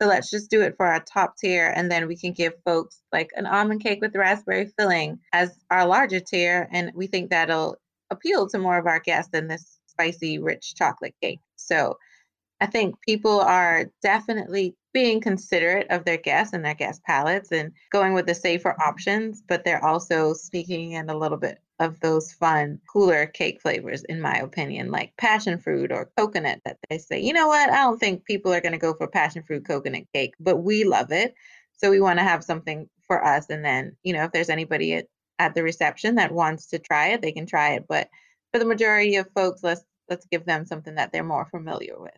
So 0.00 0.06
let's 0.06 0.30
just 0.30 0.48
do 0.48 0.62
it 0.62 0.76
for 0.76 0.86
our 0.86 1.00
top 1.00 1.36
tier, 1.36 1.72
and 1.74 1.90
then 1.90 2.06
we 2.06 2.16
can 2.16 2.32
give 2.32 2.52
folks 2.64 3.02
like 3.12 3.30
an 3.34 3.46
almond 3.46 3.82
cake 3.82 4.00
with 4.00 4.14
raspberry 4.14 4.70
filling 4.78 5.18
as 5.32 5.58
our 5.70 5.86
larger 5.86 6.20
tier, 6.20 6.68
and 6.70 6.92
we 6.94 7.08
think 7.08 7.30
that'll 7.30 7.76
appeal 8.10 8.48
to 8.48 8.58
more 8.58 8.78
of 8.78 8.86
our 8.86 9.00
guests 9.00 9.30
than 9.32 9.48
this 9.48 9.80
spicy, 9.86 10.38
rich 10.38 10.76
chocolate 10.76 11.16
cake. 11.20 11.40
So 11.56 11.98
I 12.60 12.66
think 12.66 12.94
people 13.00 13.40
are 13.40 13.86
definitely 14.00 14.76
being 14.94 15.20
considerate 15.20 15.88
of 15.90 16.04
their 16.04 16.16
guests 16.16 16.54
and 16.54 16.64
their 16.64 16.74
guest 16.74 17.02
palates 17.04 17.50
and 17.50 17.72
going 17.90 18.14
with 18.14 18.26
the 18.26 18.34
safer 18.34 18.80
options, 18.80 19.42
but 19.48 19.64
they're 19.64 19.84
also 19.84 20.32
sneaking 20.32 20.92
in 20.92 21.10
a 21.10 21.16
little 21.16 21.38
bit 21.38 21.58
of 21.80 22.00
those 22.00 22.32
fun, 22.32 22.80
cooler 22.90 23.26
cake 23.26 23.60
flavors, 23.60 24.02
in 24.04 24.20
my 24.20 24.34
opinion, 24.34 24.90
like 24.90 25.16
passion 25.16 25.58
fruit 25.58 25.92
or 25.92 26.10
coconut 26.16 26.60
that 26.64 26.78
they 26.88 26.98
say, 26.98 27.20
you 27.20 27.32
know 27.32 27.46
what, 27.46 27.70
I 27.70 27.76
don't 27.76 27.98
think 27.98 28.24
people 28.24 28.52
are 28.52 28.60
going 28.60 28.72
to 28.72 28.78
go 28.78 28.94
for 28.94 29.06
passion 29.06 29.42
fruit 29.44 29.64
coconut 29.66 30.04
cake, 30.12 30.34
but 30.40 30.56
we 30.56 30.84
love 30.84 31.12
it. 31.12 31.34
So 31.76 31.90
we 31.90 32.00
want 32.00 32.18
to 32.18 32.24
have 32.24 32.42
something 32.42 32.88
for 33.06 33.24
us. 33.24 33.48
And 33.50 33.64
then, 33.64 33.96
you 34.02 34.12
know, 34.12 34.24
if 34.24 34.32
there's 34.32 34.50
anybody 34.50 34.94
at, 34.94 35.06
at 35.38 35.54
the 35.54 35.62
reception 35.62 36.16
that 36.16 36.32
wants 36.32 36.66
to 36.68 36.78
try 36.78 37.08
it, 37.08 37.22
they 37.22 37.32
can 37.32 37.46
try 37.46 37.74
it. 37.74 37.86
But 37.88 38.08
for 38.52 38.58
the 38.58 38.64
majority 38.64 39.16
of 39.16 39.30
folks, 39.34 39.62
let's 39.62 39.84
let's 40.08 40.26
give 40.26 40.46
them 40.46 40.64
something 40.66 40.94
that 40.94 41.12
they're 41.12 41.22
more 41.22 41.44
familiar 41.44 41.98
with 41.98 42.16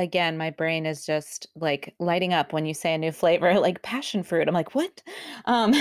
again, 0.00 0.36
my 0.36 0.50
brain 0.50 0.86
is 0.86 1.04
just 1.04 1.46
like 1.54 1.94
lighting 1.98 2.32
up 2.32 2.52
when 2.52 2.66
you 2.66 2.74
say 2.74 2.94
a 2.94 2.98
new 2.98 3.12
flavor, 3.12 3.58
like 3.60 3.82
passion 3.82 4.22
fruit. 4.22 4.48
I'm 4.48 4.54
like, 4.54 4.74
what? 4.74 5.02
Um, 5.44 5.74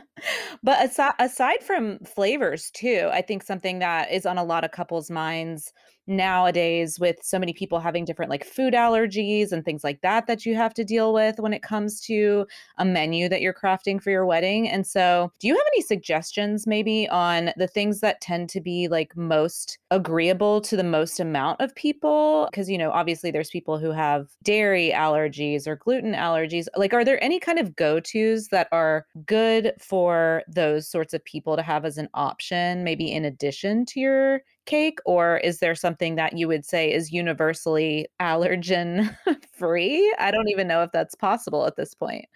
but 0.62 0.84
aside, 0.84 1.14
aside 1.18 1.62
from 1.62 1.98
flavors, 2.00 2.70
too, 2.70 3.08
I 3.12 3.22
think 3.22 3.42
something 3.42 3.80
that 3.80 4.10
is 4.10 4.26
on 4.26 4.38
a 4.38 4.44
lot 4.44 4.64
of 4.64 4.70
couples' 4.70 5.10
minds 5.10 5.72
nowadays 6.08 6.98
with 6.98 7.16
so 7.22 7.38
many 7.38 7.52
people 7.52 7.78
having 7.78 8.04
different 8.04 8.30
like 8.30 8.44
food 8.44 8.74
allergies 8.74 9.52
and 9.52 9.64
things 9.64 9.84
like 9.84 10.00
that 10.00 10.26
that 10.26 10.46
you 10.46 10.54
have 10.56 10.74
to 10.74 10.84
deal 10.84 11.12
with 11.12 11.38
when 11.38 11.52
it 11.52 11.62
comes 11.62 12.00
to 12.00 12.46
a 12.78 12.84
menu 12.84 13.28
that 13.28 13.40
you're 13.40 13.54
crafting 13.54 14.02
for 14.02 14.10
your 14.10 14.26
wedding. 14.26 14.68
And 14.68 14.86
so, 14.86 15.32
do 15.38 15.46
you 15.46 15.54
have 15.54 15.64
any 15.74 15.82
suggestions 15.82 16.66
maybe 16.66 17.08
on 17.08 17.50
the 17.56 17.66
things 17.66 18.00
that 18.00 18.20
tend 18.20 18.48
to 18.50 18.60
be 18.60 18.88
like 18.88 19.16
most 19.16 19.78
agreeable 19.90 20.60
to 20.62 20.76
the 20.76 20.84
most 20.84 21.20
amount 21.20 21.60
of 21.60 21.74
people? 21.74 22.48
Because, 22.50 22.70
you 22.70 22.78
know, 22.78 22.90
obviously 22.90 23.30
there's 23.30 23.50
people 23.50 23.78
who 23.78 23.90
have 23.90 24.28
dairy 24.42 24.92
allergies 24.94 25.66
or 25.66 25.76
gluten 25.76 26.14
allergies. 26.14 26.66
Like, 26.76 26.94
are 26.94 27.04
there 27.04 27.22
any 27.22 27.38
kind 27.38 27.58
of 27.58 27.76
go 27.76 28.00
tos 28.00 28.48
that 28.48 28.68
are 28.72 29.06
good 29.26 29.72
for 29.78 30.42
those 30.48 30.88
sorts 30.88 31.14
of 31.14 31.24
people 31.24 31.56
to 31.56 31.62
have 31.62 31.84
as 31.84 31.98
an 31.98 32.08
option, 32.14 32.84
maybe 32.84 33.12
in 33.12 33.24
addition 33.24 33.84
to 33.86 34.00
your 34.00 34.40
cake? 34.68 34.98
Or 35.04 35.38
is 35.38 35.58
there 35.58 35.74
something 35.74 36.14
that 36.16 36.36
you 36.36 36.46
would 36.46 36.64
say 36.64 36.92
is 36.92 37.12
universally 37.12 38.06
allergen 38.20 39.16
free? 39.52 40.14
I 40.18 40.30
don't 40.30 40.48
even 40.48 40.68
know 40.68 40.82
if 40.82 40.92
that's 40.92 41.14
possible 41.14 41.66
at 41.66 41.76
this 41.76 41.94
point. 41.94 42.26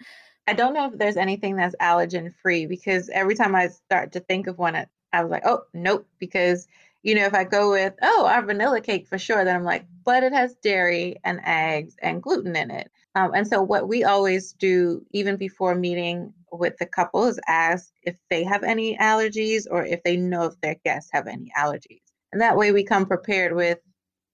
I 0.47 0.53
don't 0.53 0.73
know 0.73 0.87
if 0.91 0.97
there's 0.97 1.15
anything 1.15 1.55
that's 1.55 1.75
allergen 1.81 2.33
free 2.41 2.65
because 2.65 3.09
every 3.13 3.35
time 3.35 3.55
I 3.55 3.69
start 3.69 4.11
to 4.13 4.19
think 4.19 4.47
of 4.47 4.57
one, 4.57 4.75
I 4.75 5.23
was 5.23 5.31
like, 5.31 5.45
oh, 5.45 5.61
nope. 5.73 6.05
Because, 6.19 6.67
you 7.03 7.15
know, 7.15 7.23
if 7.25 7.33
I 7.33 7.45
go 7.45 7.71
with, 7.71 7.93
oh, 8.01 8.25
our 8.25 8.41
vanilla 8.41 8.81
cake 8.81 9.07
for 9.07 9.17
sure, 9.17 9.45
then 9.45 9.55
I'm 9.55 9.63
like, 9.63 9.85
but 10.03 10.23
it 10.23 10.33
has 10.33 10.55
dairy 10.55 11.15
and 11.23 11.39
eggs 11.45 11.95
and 12.01 12.21
gluten 12.21 12.57
in 12.57 12.71
it. 12.71 12.91
Um, 13.15 13.31
and 13.33 13.47
so, 13.47 13.61
what 13.61 13.87
we 13.87 14.03
always 14.03 14.53
do, 14.53 15.05
even 15.11 15.37
before 15.37 15.75
meeting 15.75 16.33
with 16.51 16.75
the 16.77 16.87
couple, 16.87 17.25
is 17.25 17.39
ask 17.47 17.91
if 18.01 18.15
they 18.29 18.43
have 18.43 18.63
any 18.63 18.97
allergies 18.97 19.65
or 19.69 19.85
if 19.85 20.01
they 20.03 20.17
know 20.17 20.45
if 20.45 20.59
their 20.61 20.75
guests 20.83 21.11
have 21.13 21.27
any 21.27 21.51
allergies. 21.57 22.02
And 22.33 22.41
that 22.41 22.57
way 22.57 22.71
we 22.71 22.83
come 22.83 23.05
prepared 23.05 23.55
with 23.55 23.79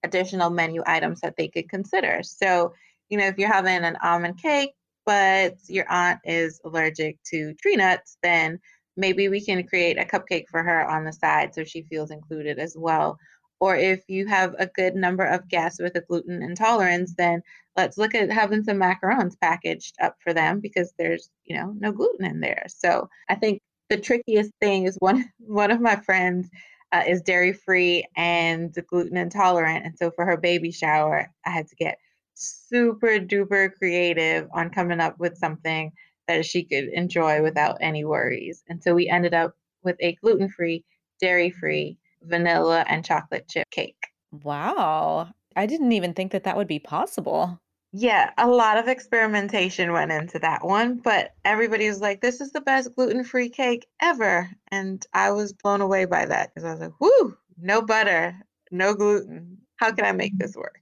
additional 0.03 0.49
menu 0.49 0.81
items 0.87 1.19
that 1.21 1.35
they 1.37 1.49
could 1.49 1.69
consider. 1.69 2.21
So, 2.23 2.73
you 3.09 3.17
know, 3.17 3.27
if 3.27 3.37
you're 3.37 3.51
having 3.51 3.83
an 3.83 3.97
almond 4.01 4.41
cake, 4.41 4.71
but 5.05 5.57
your 5.67 5.85
aunt 5.91 6.19
is 6.23 6.61
allergic 6.63 7.17
to 7.31 7.53
tree 7.55 7.75
nuts, 7.75 8.17
then 8.23 8.59
maybe 8.95 9.27
we 9.27 9.41
can 9.43 9.67
create 9.67 9.99
a 9.99 10.05
cupcake 10.05 10.47
for 10.49 10.63
her 10.63 10.87
on 10.87 11.03
the 11.03 11.11
side 11.11 11.53
so 11.53 11.63
she 11.63 11.83
feels 11.83 12.11
included 12.11 12.57
as 12.57 12.75
well. 12.77 13.19
Or 13.59 13.75
if 13.75 14.03
you 14.07 14.25
have 14.27 14.55
a 14.57 14.67
good 14.67 14.95
number 14.95 15.25
of 15.25 15.49
guests 15.49 15.81
with 15.81 15.95
a 15.95 16.01
gluten 16.01 16.41
intolerance, 16.41 17.13
then 17.17 17.41
let's 17.75 17.97
look 17.97 18.15
at 18.15 18.31
having 18.31 18.63
some 18.63 18.77
macarons 18.77 19.37
packaged 19.41 19.95
up 20.01 20.15
for 20.23 20.33
them 20.33 20.61
because 20.61 20.93
there's, 20.97 21.29
you 21.43 21.57
know, 21.57 21.75
no 21.77 21.91
gluten 21.91 22.25
in 22.25 22.39
there. 22.39 22.65
So 22.69 23.09
I 23.27 23.35
think 23.35 23.61
the 23.89 23.97
trickiest 23.97 24.51
thing 24.61 24.85
is 24.85 24.95
one 24.99 25.29
one 25.39 25.71
of 25.71 25.81
my 25.81 25.97
friends 25.97 26.49
uh, 26.91 27.03
is 27.07 27.21
dairy 27.21 27.53
free 27.53 28.05
and 28.15 28.75
gluten 28.87 29.17
intolerant. 29.17 29.85
And 29.85 29.97
so 29.97 30.11
for 30.11 30.25
her 30.25 30.37
baby 30.37 30.71
shower, 30.71 31.31
I 31.45 31.49
had 31.49 31.67
to 31.67 31.75
get 31.75 31.97
super 32.33 33.19
duper 33.19 33.73
creative 33.73 34.47
on 34.53 34.69
coming 34.69 34.99
up 34.99 35.19
with 35.19 35.37
something 35.37 35.91
that 36.27 36.45
she 36.45 36.63
could 36.63 36.85
enjoy 36.89 37.41
without 37.41 37.77
any 37.81 38.05
worries. 38.05 38.63
And 38.67 38.81
so 38.81 38.93
we 38.93 39.09
ended 39.09 39.33
up 39.33 39.55
with 39.83 39.97
a 39.99 40.15
gluten 40.15 40.49
free, 40.49 40.85
dairy 41.19 41.49
free, 41.49 41.97
vanilla, 42.23 42.85
and 42.87 43.03
chocolate 43.03 43.47
chip 43.49 43.69
cake. 43.71 44.07
Wow. 44.43 45.29
I 45.55 45.65
didn't 45.65 45.91
even 45.91 46.13
think 46.13 46.31
that 46.31 46.43
that 46.43 46.55
would 46.55 46.67
be 46.67 46.79
possible. 46.79 47.59
Yeah, 47.91 48.31
a 48.37 48.47
lot 48.47 48.77
of 48.77 48.87
experimentation 48.87 49.91
went 49.91 50.11
into 50.11 50.37
that 50.39 50.63
one, 50.63 50.97
but 50.97 51.33
everybody 51.43 51.87
was 51.87 51.99
like, 52.01 52.21
this 52.21 52.39
is 52.39 52.51
the 52.51 52.61
best 52.61 52.93
gluten 52.95 53.23
free 53.23 53.49
cake 53.49 53.87
ever. 53.99 54.49
And 54.69 55.03
I 55.13 55.31
was 55.31 55.53
blown 55.53 55.81
away 55.81 56.05
by 56.05 56.25
that 56.25 56.53
because 56.53 56.65
I 56.65 56.71
was 56.71 56.81
like, 56.81 57.01
whoo, 57.01 57.35
no 57.57 57.81
butter, 57.81 58.35
no 58.71 58.93
gluten. 58.93 59.57
How 59.77 59.91
can 59.91 60.05
I 60.05 60.11
make 60.11 60.37
this 60.37 60.55
work? 60.55 60.79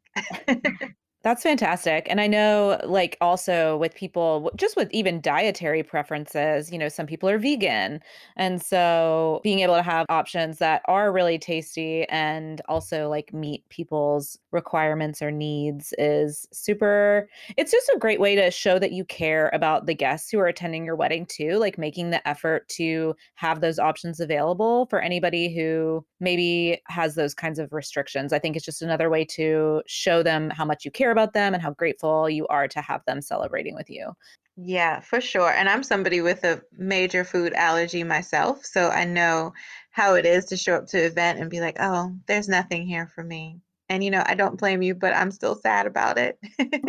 That's 1.27 1.43
fantastic. 1.43 2.07
And 2.09 2.21
I 2.21 2.27
know, 2.27 2.79
like, 2.85 3.17
also 3.19 3.75
with 3.75 3.93
people, 3.93 4.49
just 4.55 4.77
with 4.77 4.89
even 4.93 5.19
dietary 5.19 5.83
preferences, 5.83 6.71
you 6.71 6.77
know, 6.77 6.87
some 6.87 7.05
people 7.05 7.27
are 7.27 7.37
vegan. 7.37 7.99
And 8.37 8.61
so 8.61 9.41
being 9.43 9.59
able 9.59 9.75
to 9.75 9.81
have 9.81 10.05
options 10.07 10.59
that 10.59 10.83
are 10.85 11.11
really 11.11 11.37
tasty 11.37 12.05
and 12.05 12.61
also 12.69 13.09
like 13.09 13.33
meet 13.33 13.67
people's 13.67 14.39
requirements 14.51 15.21
or 15.21 15.29
needs 15.29 15.93
is 15.97 16.47
super, 16.53 17.27
it's 17.57 17.73
just 17.73 17.89
a 17.89 17.99
great 17.99 18.21
way 18.21 18.33
to 18.33 18.49
show 18.49 18.79
that 18.79 18.93
you 18.93 19.03
care 19.03 19.49
about 19.51 19.85
the 19.85 19.93
guests 19.93 20.31
who 20.31 20.39
are 20.39 20.47
attending 20.47 20.85
your 20.85 20.95
wedding 20.95 21.25
too, 21.25 21.57
like 21.57 21.77
making 21.77 22.09
the 22.09 22.25
effort 22.25 22.69
to 22.69 23.13
have 23.35 23.59
those 23.59 23.79
options 23.79 24.21
available 24.21 24.85
for 24.85 25.01
anybody 25.01 25.53
who 25.53 26.05
maybe 26.21 26.81
has 26.87 27.15
those 27.15 27.33
kinds 27.33 27.59
of 27.59 27.73
restrictions. 27.73 28.31
I 28.31 28.39
think 28.39 28.55
it's 28.55 28.63
just 28.63 28.81
another 28.81 29.09
way 29.09 29.25
to 29.25 29.83
show 29.87 30.23
them 30.23 30.49
how 30.51 30.63
much 30.63 30.85
you 30.85 30.91
care 30.91 31.16
about 31.17 31.33
them 31.33 31.53
and 31.53 31.63
how 31.63 31.71
grateful 31.71 32.29
you 32.29 32.45
are 32.47 32.67
to 32.67 32.81
have 32.81 33.03
them 33.05 33.21
celebrating 33.21 33.75
with 33.75 33.89
you. 33.89 34.13
Yeah, 34.55 34.99
for 35.01 35.21
sure. 35.21 35.51
And 35.51 35.69
I'm 35.69 35.83
somebody 35.83 36.21
with 36.21 36.43
a 36.43 36.61
major 36.71 37.23
food 37.23 37.53
allergy 37.53 38.03
myself, 38.03 38.65
so 38.65 38.89
I 38.89 39.05
know 39.05 39.53
how 39.91 40.15
it 40.15 40.25
is 40.25 40.45
to 40.45 40.57
show 40.57 40.75
up 40.75 40.87
to 40.87 40.99
an 40.99 41.05
event 41.05 41.39
and 41.39 41.49
be 41.49 41.59
like, 41.59 41.77
"Oh, 41.79 42.15
there's 42.27 42.47
nothing 42.47 42.85
here 42.85 43.07
for 43.07 43.23
me." 43.23 43.59
And 43.89 44.03
you 44.03 44.11
know, 44.11 44.23
I 44.25 44.35
don't 44.35 44.59
blame 44.59 44.81
you, 44.81 44.95
but 44.95 45.15
I'm 45.15 45.31
still 45.31 45.55
sad 45.55 45.85
about 45.85 46.17
it. 46.17 46.39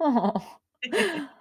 oh. 0.00 0.58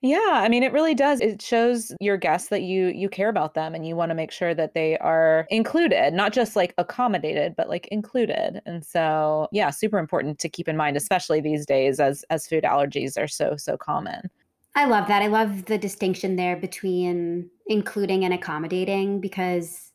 Yeah, 0.00 0.30
I 0.34 0.48
mean 0.48 0.62
it 0.62 0.72
really 0.72 0.94
does. 0.94 1.20
It 1.20 1.42
shows 1.42 1.92
your 2.00 2.16
guests 2.16 2.50
that 2.50 2.62
you 2.62 2.88
you 2.88 3.08
care 3.08 3.28
about 3.28 3.54
them 3.54 3.74
and 3.74 3.86
you 3.86 3.96
want 3.96 4.10
to 4.10 4.14
make 4.14 4.30
sure 4.30 4.54
that 4.54 4.74
they 4.74 4.96
are 4.98 5.46
included, 5.50 6.14
not 6.14 6.32
just 6.32 6.54
like 6.54 6.72
accommodated, 6.78 7.56
but 7.56 7.68
like 7.68 7.88
included. 7.88 8.62
And 8.64 8.84
so, 8.86 9.48
yeah, 9.50 9.70
super 9.70 9.98
important 9.98 10.38
to 10.38 10.48
keep 10.48 10.68
in 10.68 10.76
mind 10.76 10.96
especially 10.96 11.40
these 11.40 11.66
days 11.66 11.98
as 11.98 12.24
as 12.30 12.46
food 12.46 12.62
allergies 12.62 13.18
are 13.18 13.26
so 13.26 13.56
so 13.56 13.76
common. 13.76 14.30
I 14.76 14.84
love 14.84 15.08
that. 15.08 15.22
I 15.22 15.26
love 15.26 15.64
the 15.64 15.78
distinction 15.78 16.36
there 16.36 16.56
between 16.56 17.50
including 17.66 18.24
and 18.24 18.32
accommodating 18.32 19.20
because 19.20 19.90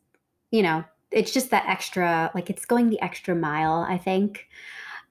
you 0.51 0.61
know, 0.61 0.83
it's 1.11 1.31
just 1.31 1.49
that 1.51 1.65
extra 1.67 2.29
like 2.35 2.49
it's 2.49 2.65
going 2.65 2.89
the 2.89 3.01
extra 3.01 3.35
mile, 3.35 3.85
I 3.87 3.97
think. 3.97 4.49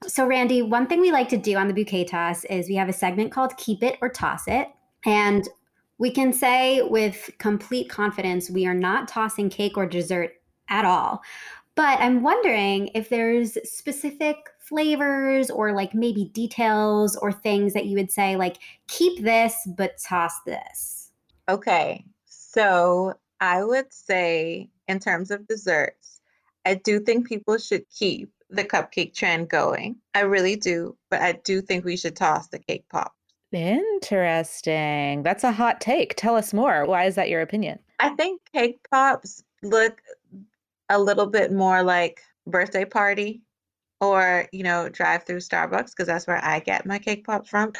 So, 0.06 0.26
Randi, 0.26 0.60
one 0.60 0.86
thing 0.86 1.00
we 1.00 1.12
like 1.12 1.30
to 1.30 1.38
do 1.38 1.56
on 1.56 1.68
the 1.68 1.74
bouquet 1.74 2.04
toss 2.04 2.44
is 2.44 2.68
we 2.68 2.74
have 2.74 2.88
a 2.90 2.92
segment 2.92 3.32
called 3.32 3.56
Keep 3.56 3.82
It 3.82 3.96
or 4.02 4.10
Toss 4.10 4.46
It. 4.48 4.68
And 5.04 5.48
we 5.98 6.10
can 6.10 6.32
say 6.32 6.82
with 6.82 7.30
complete 7.38 7.88
confidence, 7.88 8.50
we 8.50 8.66
are 8.66 8.74
not 8.74 9.08
tossing 9.08 9.50
cake 9.50 9.76
or 9.76 9.86
dessert 9.86 10.32
at 10.68 10.84
all. 10.84 11.22
But 11.74 12.00
I'm 12.00 12.22
wondering 12.22 12.90
if 12.94 13.08
there's 13.08 13.56
specific 13.64 14.36
flavors 14.58 15.50
or 15.50 15.72
like 15.72 15.94
maybe 15.94 16.26
details 16.26 17.16
or 17.16 17.32
things 17.32 17.72
that 17.72 17.86
you 17.86 17.96
would 17.96 18.10
say, 18.10 18.36
like, 18.36 18.58
keep 18.88 19.22
this, 19.22 19.56
but 19.76 19.98
toss 19.98 20.40
this. 20.44 21.10
Okay. 21.48 22.04
So 22.26 23.14
I 23.40 23.64
would 23.64 23.92
say, 23.92 24.68
in 24.88 24.98
terms 24.98 25.30
of 25.30 25.48
desserts, 25.48 26.20
I 26.64 26.74
do 26.74 27.00
think 27.00 27.26
people 27.26 27.58
should 27.58 27.88
keep 27.90 28.30
the 28.50 28.64
cupcake 28.64 29.14
trend 29.14 29.48
going. 29.48 29.96
I 30.14 30.20
really 30.20 30.56
do. 30.56 30.96
But 31.10 31.22
I 31.22 31.32
do 31.32 31.62
think 31.62 31.84
we 31.84 31.96
should 31.96 32.16
toss 32.16 32.48
the 32.48 32.58
cake 32.58 32.84
pop. 32.90 33.14
Interesting. 33.52 35.22
That's 35.22 35.44
a 35.44 35.52
hot 35.52 35.80
take. 35.80 36.14
Tell 36.16 36.36
us 36.36 36.54
more. 36.54 36.86
Why 36.86 37.04
is 37.04 37.14
that 37.16 37.28
your 37.28 37.42
opinion? 37.42 37.78
I 38.00 38.10
think 38.10 38.40
cake 38.52 38.80
pops 38.90 39.44
look 39.62 40.00
a 40.88 40.98
little 40.98 41.26
bit 41.26 41.52
more 41.52 41.82
like 41.82 42.22
birthday 42.46 42.84
party 42.84 43.42
or, 44.00 44.48
you 44.52 44.64
know, 44.64 44.88
drive 44.88 45.22
through 45.22 45.38
Starbucks 45.38 45.90
because 45.90 46.06
that's 46.06 46.26
where 46.26 46.44
I 46.44 46.58
get 46.58 46.86
my 46.86 46.98
cake 46.98 47.24
pops 47.24 47.48
from. 47.48 47.72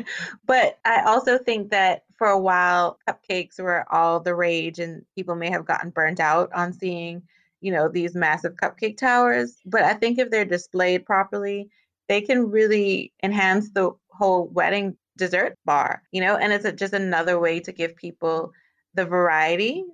but 0.44 0.78
I 0.84 1.02
also 1.06 1.38
think 1.38 1.70
that 1.70 2.04
for 2.18 2.26
a 2.26 2.38
while 2.38 2.98
cupcakes 3.08 3.58
were 3.58 3.86
all 3.90 4.20
the 4.20 4.34
rage 4.34 4.78
and 4.78 5.04
people 5.16 5.36
may 5.36 5.50
have 5.50 5.64
gotten 5.64 5.90
burnt 5.90 6.20
out 6.20 6.52
on 6.52 6.72
seeing, 6.72 7.22
you 7.60 7.72
know, 7.72 7.88
these 7.88 8.14
massive 8.14 8.56
cupcake 8.56 8.98
towers, 8.98 9.56
but 9.64 9.82
I 9.82 9.94
think 9.94 10.18
if 10.18 10.30
they're 10.30 10.44
displayed 10.44 11.06
properly, 11.06 11.70
they 12.08 12.20
can 12.20 12.50
really 12.50 13.12
enhance 13.22 13.70
the 13.70 13.92
whole 14.10 14.48
wedding 14.48 14.96
dessert 15.20 15.56
bar, 15.64 16.02
you 16.10 16.20
know, 16.20 16.36
and 16.36 16.52
it's 16.52 16.64
a, 16.64 16.72
just 16.72 16.94
another 16.94 17.38
way 17.38 17.60
to 17.60 17.72
give 17.72 17.94
people 17.94 18.52
the 18.94 19.04
variety 19.04 19.84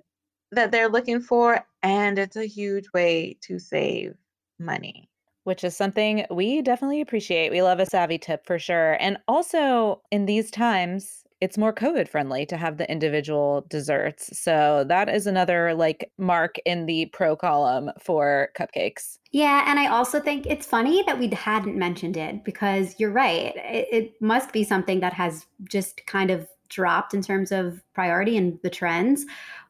that 0.51 0.71
they're 0.71 0.89
looking 0.89 1.21
for. 1.21 1.63
And 1.83 2.17
it's 2.17 2.35
a 2.35 2.47
huge 2.47 2.85
way 2.93 3.37
to 3.41 3.59
save 3.59 4.15
money. 4.59 5.09
Which 5.43 5.63
is 5.63 5.77
something 5.77 6.25
we 6.31 6.61
definitely 6.61 7.01
appreciate. 7.01 7.51
We 7.51 7.61
love 7.61 7.79
a 7.79 7.85
savvy 7.85 8.17
tip 8.17 8.45
for 8.45 8.57
sure. 8.57 8.97
And 8.99 9.17
also 9.27 10.01
in 10.11 10.25
these 10.25 10.49
times, 10.49 11.23
it's 11.39 11.57
more 11.57 11.73
COVID 11.73 12.07
friendly 12.07 12.45
to 12.47 12.57
have 12.57 12.77
the 12.77 12.89
individual 12.89 13.65
desserts. 13.69 14.37
So 14.37 14.85
that 14.87 15.07
is 15.07 15.27
another 15.27 15.73
like 15.75 16.11
mark 16.17 16.57
in 16.65 16.85
the 16.87 17.07
pro 17.07 17.35
column 17.35 17.91
for 17.99 18.49
cupcakes. 18.57 19.19
Yeah. 19.31 19.65
And 19.67 19.79
I 19.79 19.87
also 19.87 20.19
think 20.19 20.45
it's 20.47 20.65
funny 20.65 21.03
that 21.05 21.19
we 21.19 21.27
hadn't 21.27 21.77
mentioned 21.77 22.17
it 22.17 22.43
because 22.43 22.95
you're 22.97 23.11
right. 23.11 23.53
It, 23.55 23.87
it 23.91 24.21
must 24.21 24.51
be 24.51 24.63
something 24.63 24.99
that 25.01 25.13
has 25.13 25.45
just 25.69 26.05
kind 26.07 26.31
of 26.31 26.47
dropped 26.69 27.13
in 27.13 27.21
terms 27.21 27.51
of 27.51 27.81
priority 27.93 28.35
and 28.35 28.59
the 28.63 28.69
trends. 28.69 29.25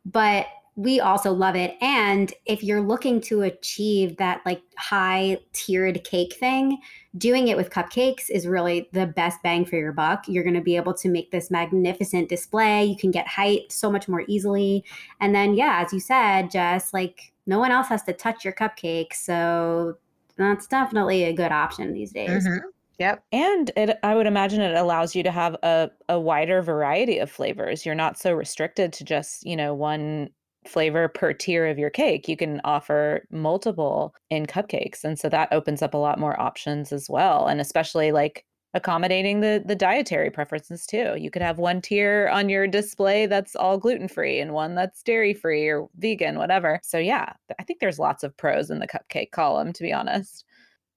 But 0.06 0.48
we 0.78 1.00
also 1.00 1.34
love 1.34 1.56
it. 1.56 1.76
And 1.82 2.32
if 2.46 2.64
you're 2.64 2.82
looking 2.82 3.20
to 3.22 3.42
achieve 3.42 4.18
that 4.18 4.42
like 4.46 4.62
high 4.78 5.40
tiered 5.52 6.04
cake 6.04 6.36
thing, 6.36 6.78
doing 7.18 7.48
it 7.48 7.58
with 7.58 7.72
cupcakes 7.72 8.30
is 8.30 8.46
really 8.46 8.88
the 8.94 9.08
best 9.08 9.42
bang 9.42 9.66
for 9.66 9.76
your 9.76 9.92
buck. 9.92 10.26
You're 10.28 10.44
going 10.44 10.54
to 10.54 10.62
be 10.62 10.76
able 10.76 10.94
to 10.94 11.10
make 11.10 11.32
this 11.32 11.50
magnificent 11.50 12.30
display. 12.30 12.86
You 12.86 12.96
can 12.96 13.10
get 13.10 13.28
height 13.28 13.72
so 13.72 13.92
much 13.92 14.08
more 14.08 14.24
easily. 14.28 14.86
And 15.20 15.34
then, 15.34 15.56
yeah, 15.56 15.82
as 15.84 15.92
you 15.92 16.00
said, 16.00 16.52
just 16.52 16.94
like 16.94 17.34
no 17.48 17.58
one 17.58 17.72
else 17.72 17.88
has 17.88 18.04
to 18.04 18.14
touch 18.14 18.46
your 18.46 18.54
cupcake. 18.54 19.14
So 19.14 19.98
that's 20.38 20.68
definitely 20.68 21.24
a 21.24 21.34
good 21.34 21.52
option 21.52 21.92
these 21.92 22.12
days. 22.12 22.48
Mm-hmm. 22.48 22.68
Yep. 23.00 23.24
And 23.32 23.72
it 23.76 23.98
I 24.04 24.14
would 24.14 24.28
imagine 24.28 24.62
it 24.62 24.76
allows 24.76 25.16
you 25.16 25.24
to 25.24 25.32
have 25.32 25.56
a, 25.64 25.90
a 26.08 26.20
wider 26.20 26.62
variety 26.62 27.18
of 27.18 27.32
flavors. 27.32 27.84
You're 27.84 27.96
not 27.96 28.20
so 28.20 28.34
restricted 28.34 28.94
to 28.94 29.04
just, 29.04 29.44
you 29.44 29.56
know, 29.56 29.74
one 29.74 30.30
flavor 30.68 31.08
per 31.08 31.34
tier 31.34 31.68
of 31.68 31.80
your 31.80 31.90
cake. 31.90 32.28
You 32.28 32.38
can 32.38 32.62
offer 32.64 33.26
multiple 33.32 34.14
in 34.30 34.46
cupcakes. 34.46 35.04
And 35.04 35.18
so 35.18 35.30
that 35.30 35.52
opens 35.52 35.82
up 35.82 35.94
a 35.94 35.98
lot 35.98 36.20
more 36.20 36.40
options 36.40 36.92
as 36.92 37.10
well. 37.10 37.48
And 37.48 37.60
especially 37.62 38.12
like 38.12 38.46
accommodating 38.74 39.40
the 39.40 39.64
the 39.66 39.76
dietary 39.76 40.30
preferences 40.30 40.86
too. 40.86 41.16
You 41.18 41.32
could 41.32 41.42
have 41.42 41.58
one 41.58 41.82
tier 41.82 42.30
on 42.32 42.50
your 42.50 42.68
display 42.68 43.26
that's 43.26 43.56
all 43.56 43.78
gluten 43.78 44.08
free 44.08 44.40
and 44.40 44.54
one 44.54 44.76
that's 44.76 45.04
dairy 45.04 45.34
free 45.34 45.68
or 45.68 45.90
vegan, 45.98 46.38
whatever. 46.38 46.80
So 46.84 46.98
yeah, 46.98 47.34
I 47.60 47.64
think 47.64 47.80
there's 47.80 48.00
lots 48.00 48.24
of 48.24 48.36
pros 48.38 48.70
in 48.70 48.80
the 48.80 48.88
cupcake 48.88 49.32
column 49.32 49.74
to 49.74 49.84
be 49.84 49.94
honest. 49.94 50.46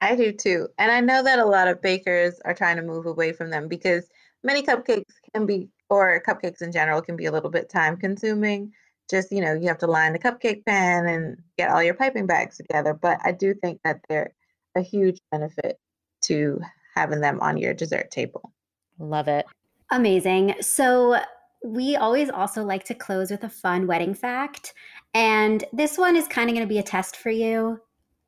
I 0.00 0.16
do 0.16 0.32
too. 0.32 0.68
And 0.78 0.90
I 0.90 1.00
know 1.00 1.22
that 1.22 1.38
a 1.38 1.44
lot 1.44 1.68
of 1.68 1.82
bakers 1.82 2.40
are 2.44 2.54
trying 2.54 2.76
to 2.76 2.82
move 2.82 3.06
away 3.06 3.32
from 3.32 3.50
them 3.50 3.68
because 3.68 4.08
many 4.42 4.62
cupcakes 4.62 5.12
can 5.34 5.46
be 5.46 5.68
or 5.88 6.22
cupcakes 6.26 6.62
in 6.62 6.72
general 6.72 7.02
can 7.02 7.16
be 7.16 7.26
a 7.26 7.32
little 7.32 7.50
bit 7.50 7.68
time 7.68 7.96
consuming 7.96 8.72
just 9.10 9.32
you 9.32 9.40
know 9.40 9.54
you 9.54 9.68
have 9.68 9.78
to 9.78 9.86
line 9.86 10.12
the 10.12 10.18
cupcake 10.18 10.64
pan 10.64 11.06
and 11.06 11.36
get 11.58 11.70
all 11.70 11.82
your 11.82 11.94
piping 11.94 12.26
bags 12.26 12.56
together 12.56 12.94
but 12.94 13.18
i 13.24 13.32
do 13.32 13.54
think 13.54 13.80
that 13.84 14.00
they're 14.08 14.32
a 14.76 14.80
huge 14.80 15.18
benefit 15.30 15.78
to 16.22 16.60
having 16.94 17.20
them 17.20 17.40
on 17.40 17.56
your 17.56 17.74
dessert 17.74 18.10
table. 18.10 18.52
Love 18.98 19.28
it. 19.28 19.46
Amazing. 19.90 20.54
So 20.60 21.18
we 21.64 21.96
always 21.96 22.30
also 22.30 22.62
like 22.62 22.84
to 22.84 22.94
close 22.94 23.30
with 23.30 23.44
a 23.44 23.48
fun 23.48 23.86
wedding 23.86 24.14
fact 24.14 24.72
and 25.12 25.64
this 25.72 25.98
one 25.98 26.16
is 26.16 26.26
kind 26.28 26.48
of 26.48 26.54
going 26.54 26.66
to 26.66 26.72
be 26.72 26.78
a 26.78 26.82
test 26.82 27.16
for 27.16 27.30
you. 27.30 27.78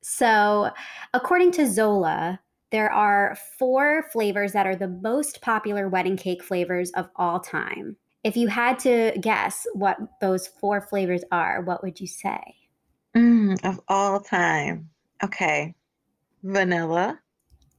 So 0.02 0.70
according 1.14 1.52
to 1.52 1.70
zola 1.70 2.40
there 2.72 2.90
are 2.90 3.36
four 3.58 4.04
flavors 4.12 4.52
that 4.52 4.66
are 4.66 4.76
the 4.76 4.88
most 4.88 5.42
popular 5.42 5.88
wedding 5.88 6.16
cake 6.16 6.42
flavors 6.42 6.90
of 6.92 7.08
all 7.16 7.38
time 7.38 7.96
if 8.24 8.36
you 8.36 8.48
had 8.48 8.78
to 8.80 9.12
guess 9.20 9.66
what 9.74 9.98
those 10.20 10.46
four 10.46 10.80
flavors 10.80 11.22
are, 11.32 11.62
what 11.62 11.82
would 11.82 12.00
you 12.00 12.06
say? 12.06 12.40
Mm, 13.16 13.62
of 13.64 13.80
all 13.88 14.20
time. 14.20 14.88
Okay. 15.22 15.74
Vanilla. 16.42 17.20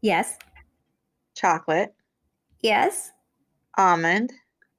Yes. 0.01 0.37
Chocolate. 1.35 1.93
Yes. 2.61 3.11
Almond. 3.77 4.31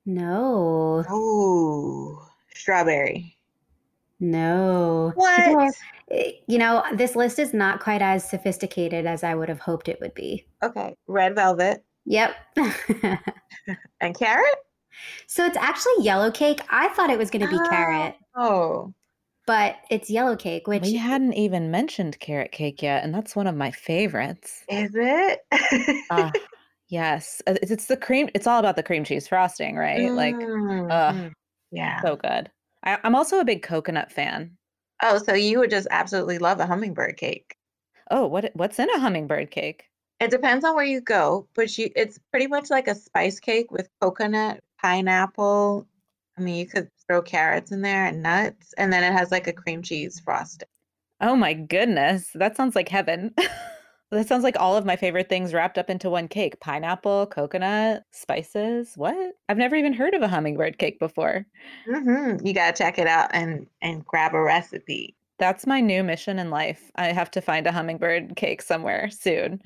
No. 0.07 1.05
Ooh. 1.11 2.21
Strawberry. 2.55 3.37
No. 4.21 5.13
What? 5.15 5.75
Eh, 6.11 6.33
you 6.47 6.59
know, 6.59 6.85
this 6.95 7.17
list 7.17 7.39
is 7.39 7.53
not 7.53 7.81
quite 7.81 8.03
as 8.03 8.29
sophisticated 8.29 9.07
as 9.07 9.25
I 9.25 9.35
would 9.35 9.49
have 9.49 9.61
hoped 9.61 9.89
it 9.89 9.99
would 10.01 10.15
be. 10.15 10.47
Okay. 10.63 10.95
Red 11.07 11.35
velvet. 11.35 11.85
Yep. 12.05 12.35
and 14.01 14.15
carrot? 14.17 14.64
So 15.27 15.45
it's 15.45 15.57
actually 15.57 16.05
yellow 16.05 16.31
cake. 16.31 16.61
I 16.71 16.89
thought 16.89 17.11
it 17.11 17.19
was 17.19 17.31
going 17.31 17.43
to 17.43 17.49
be 17.49 17.69
carrot. 17.69 18.17
Oh. 18.35 18.93
But 19.47 19.77
it's 19.91 20.09
yellow 20.09 20.37
cake, 20.37 20.67
which 20.67 20.83
we 20.83 20.97
hadn't 20.97 21.35
even 21.35 21.71
mentioned 21.71 22.19
carrot 22.19 22.51
cake 22.51 22.83
yet, 22.83 23.05
and 23.05 23.15
that's 23.15 23.37
one 23.37 23.47
of 23.47 23.55
my 23.55 23.71
favorites. 23.71 24.65
Is 24.71 24.93
it? 24.95 25.41
uh, 26.11 26.31
yes, 26.89 27.43
it's, 27.47 27.71
it's, 27.71 27.87
the 27.87 27.97
cream. 27.97 28.31
It's 28.35 28.47
all 28.47 28.59
about 28.59 28.77
the 28.77 28.83
cream 28.83 29.05
cheese 29.05 29.29
frosting, 29.29 29.77
right? 29.77 30.01
Mm, 30.01 30.17
like, 30.17 30.91
uh, 30.91 31.29
yeah, 31.71 32.01
so 32.01 32.17
good. 32.17 32.51
I, 32.85 32.99
I'm 33.05 33.15
also 33.15 33.39
a 33.39 33.45
big 33.45 33.63
coconut 33.63 34.11
fan. 34.11 34.57
Oh, 35.03 35.19
so 35.19 35.35
you 35.35 35.59
would 35.59 35.71
just 35.71 35.89
absolutely 35.91 36.39
love 36.39 36.61
a 36.61 36.67
hummingbird 36.67 37.19
cake. 37.19 37.57
Oh, 38.11 38.27
what 38.27 38.51
what's 38.55 38.79
in 38.79 38.89
a 38.91 39.01
hummingbird 39.01 39.51
cake? 39.51 39.85
It 40.21 40.31
depends 40.31 40.65
on 40.65 40.75
where 40.75 40.85
you 40.85 41.01
go, 41.01 41.49
but 41.55 41.77
you 41.77 41.91
it's 41.97 42.19
pretty 42.31 42.47
much 42.47 42.71
like 42.71 42.89
a 42.89 42.95
spice 42.95 43.41
cake 43.41 43.71
with 43.71 43.91
coconut, 44.01 44.61
pineapple. 44.85 45.87
I 46.37 46.43
mean, 46.43 46.57
you 46.57 46.67
could 46.67 46.89
throw 47.07 47.23
carrots 47.23 47.73
in 47.73 47.81
there 47.81 48.05
and 48.05 48.23
nuts, 48.23 48.75
and 48.77 48.93
then 48.93 49.03
it 49.03 49.17
has 49.17 49.31
like 49.31 49.47
a 49.47 49.53
cream 49.53 49.83
cheese 49.83 50.21
frosting. 50.21 50.69
Oh 51.23 51.37
my 51.37 51.55
goodness, 51.55 52.31
that 52.35 52.55
sounds 52.55 52.75
like 52.75 52.91
heaven. 52.91 53.35
that 54.11 54.29
sounds 54.29 54.45
like 54.45 54.59
all 54.61 54.77
of 54.77 54.85
my 54.85 54.97
favorite 54.97 55.31
things 55.31 55.55
wrapped 55.55 55.79
up 55.79 55.89
into 55.89 56.11
one 56.11 56.29
cake 56.29 56.61
pineapple, 56.61 57.27
coconut, 57.29 58.03
spices. 58.11 58.93
What? 58.97 59.33
I've 59.49 59.57
never 59.57 59.75
even 59.75 59.95
heard 59.95 60.13
of 60.13 60.21
a 60.21 60.29
hummingbird 60.29 60.77
cake 60.77 60.99
before. 60.99 61.47
Mm-hmm. 61.89 62.47
You 62.47 62.53
got 62.53 62.77
to 62.77 62.83
check 62.83 62.99
it 62.99 63.07
out 63.07 63.31
and, 63.33 63.67
and 63.81 64.05
grab 64.05 64.35
a 64.35 64.43
recipe. 64.43 65.17
That's 65.39 65.67
my 65.67 65.81
new 65.81 66.03
mission 66.03 66.39
in 66.39 66.51
life. 66.51 66.91
I 66.97 67.07
have 67.07 67.31
to 67.33 67.41
find 67.41 67.67
a 67.67 67.73
hummingbird 67.73 68.37
cake 68.37 68.61
somewhere 68.61 69.09
soon. 69.11 69.63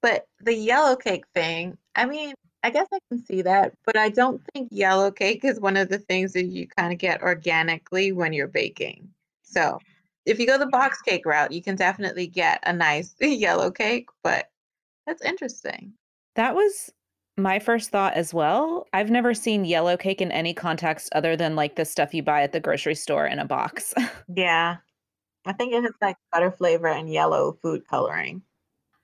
But 0.00 0.26
the 0.40 0.54
yellow 0.54 0.96
cake 0.96 1.26
thing, 1.32 1.78
I 1.94 2.06
mean, 2.06 2.34
I 2.62 2.70
guess 2.70 2.86
I 2.92 2.98
can 3.08 3.24
see 3.24 3.42
that, 3.42 3.72
but 3.84 3.96
I 3.96 4.08
don't 4.08 4.40
think 4.52 4.68
yellow 4.70 5.10
cake 5.10 5.44
is 5.44 5.60
one 5.60 5.76
of 5.76 5.88
the 5.88 5.98
things 5.98 6.32
that 6.34 6.44
you 6.44 6.66
kind 6.68 6.92
of 6.92 6.98
get 6.98 7.22
organically 7.22 8.12
when 8.12 8.32
you're 8.32 8.46
baking. 8.46 9.08
So 9.42 9.78
if 10.26 10.38
you 10.38 10.46
go 10.46 10.58
the 10.58 10.66
box 10.66 11.02
cake 11.02 11.26
route, 11.26 11.52
you 11.52 11.62
can 11.62 11.74
definitely 11.74 12.26
get 12.26 12.60
a 12.64 12.72
nice 12.72 13.14
yellow 13.20 13.70
cake, 13.70 14.08
but 14.22 14.50
that's 15.06 15.22
interesting. 15.22 15.92
That 16.36 16.54
was 16.54 16.90
my 17.36 17.58
first 17.58 17.90
thought 17.90 18.14
as 18.14 18.32
well. 18.32 18.86
I've 18.92 19.10
never 19.10 19.34
seen 19.34 19.64
yellow 19.64 19.96
cake 19.96 20.20
in 20.20 20.30
any 20.30 20.54
context 20.54 21.10
other 21.14 21.36
than 21.36 21.56
like 21.56 21.76
the 21.76 21.84
stuff 21.84 22.14
you 22.14 22.22
buy 22.22 22.42
at 22.42 22.52
the 22.52 22.60
grocery 22.60 22.94
store 22.94 23.26
in 23.26 23.38
a 23.38 23.44
box. 23.44 23.94
yeah. 24.34 24.76
I 25.44 25.52
think 25.52 25.72
it 25.72 25.82
has 25.82 25.92
like 26.00 26.16
butter 26.30 26.52
flavor 26.52 26.86
and 26.86 27.12
yellow 27.12 27.58
food 27.60 27.82
coloring. 27.88 28.42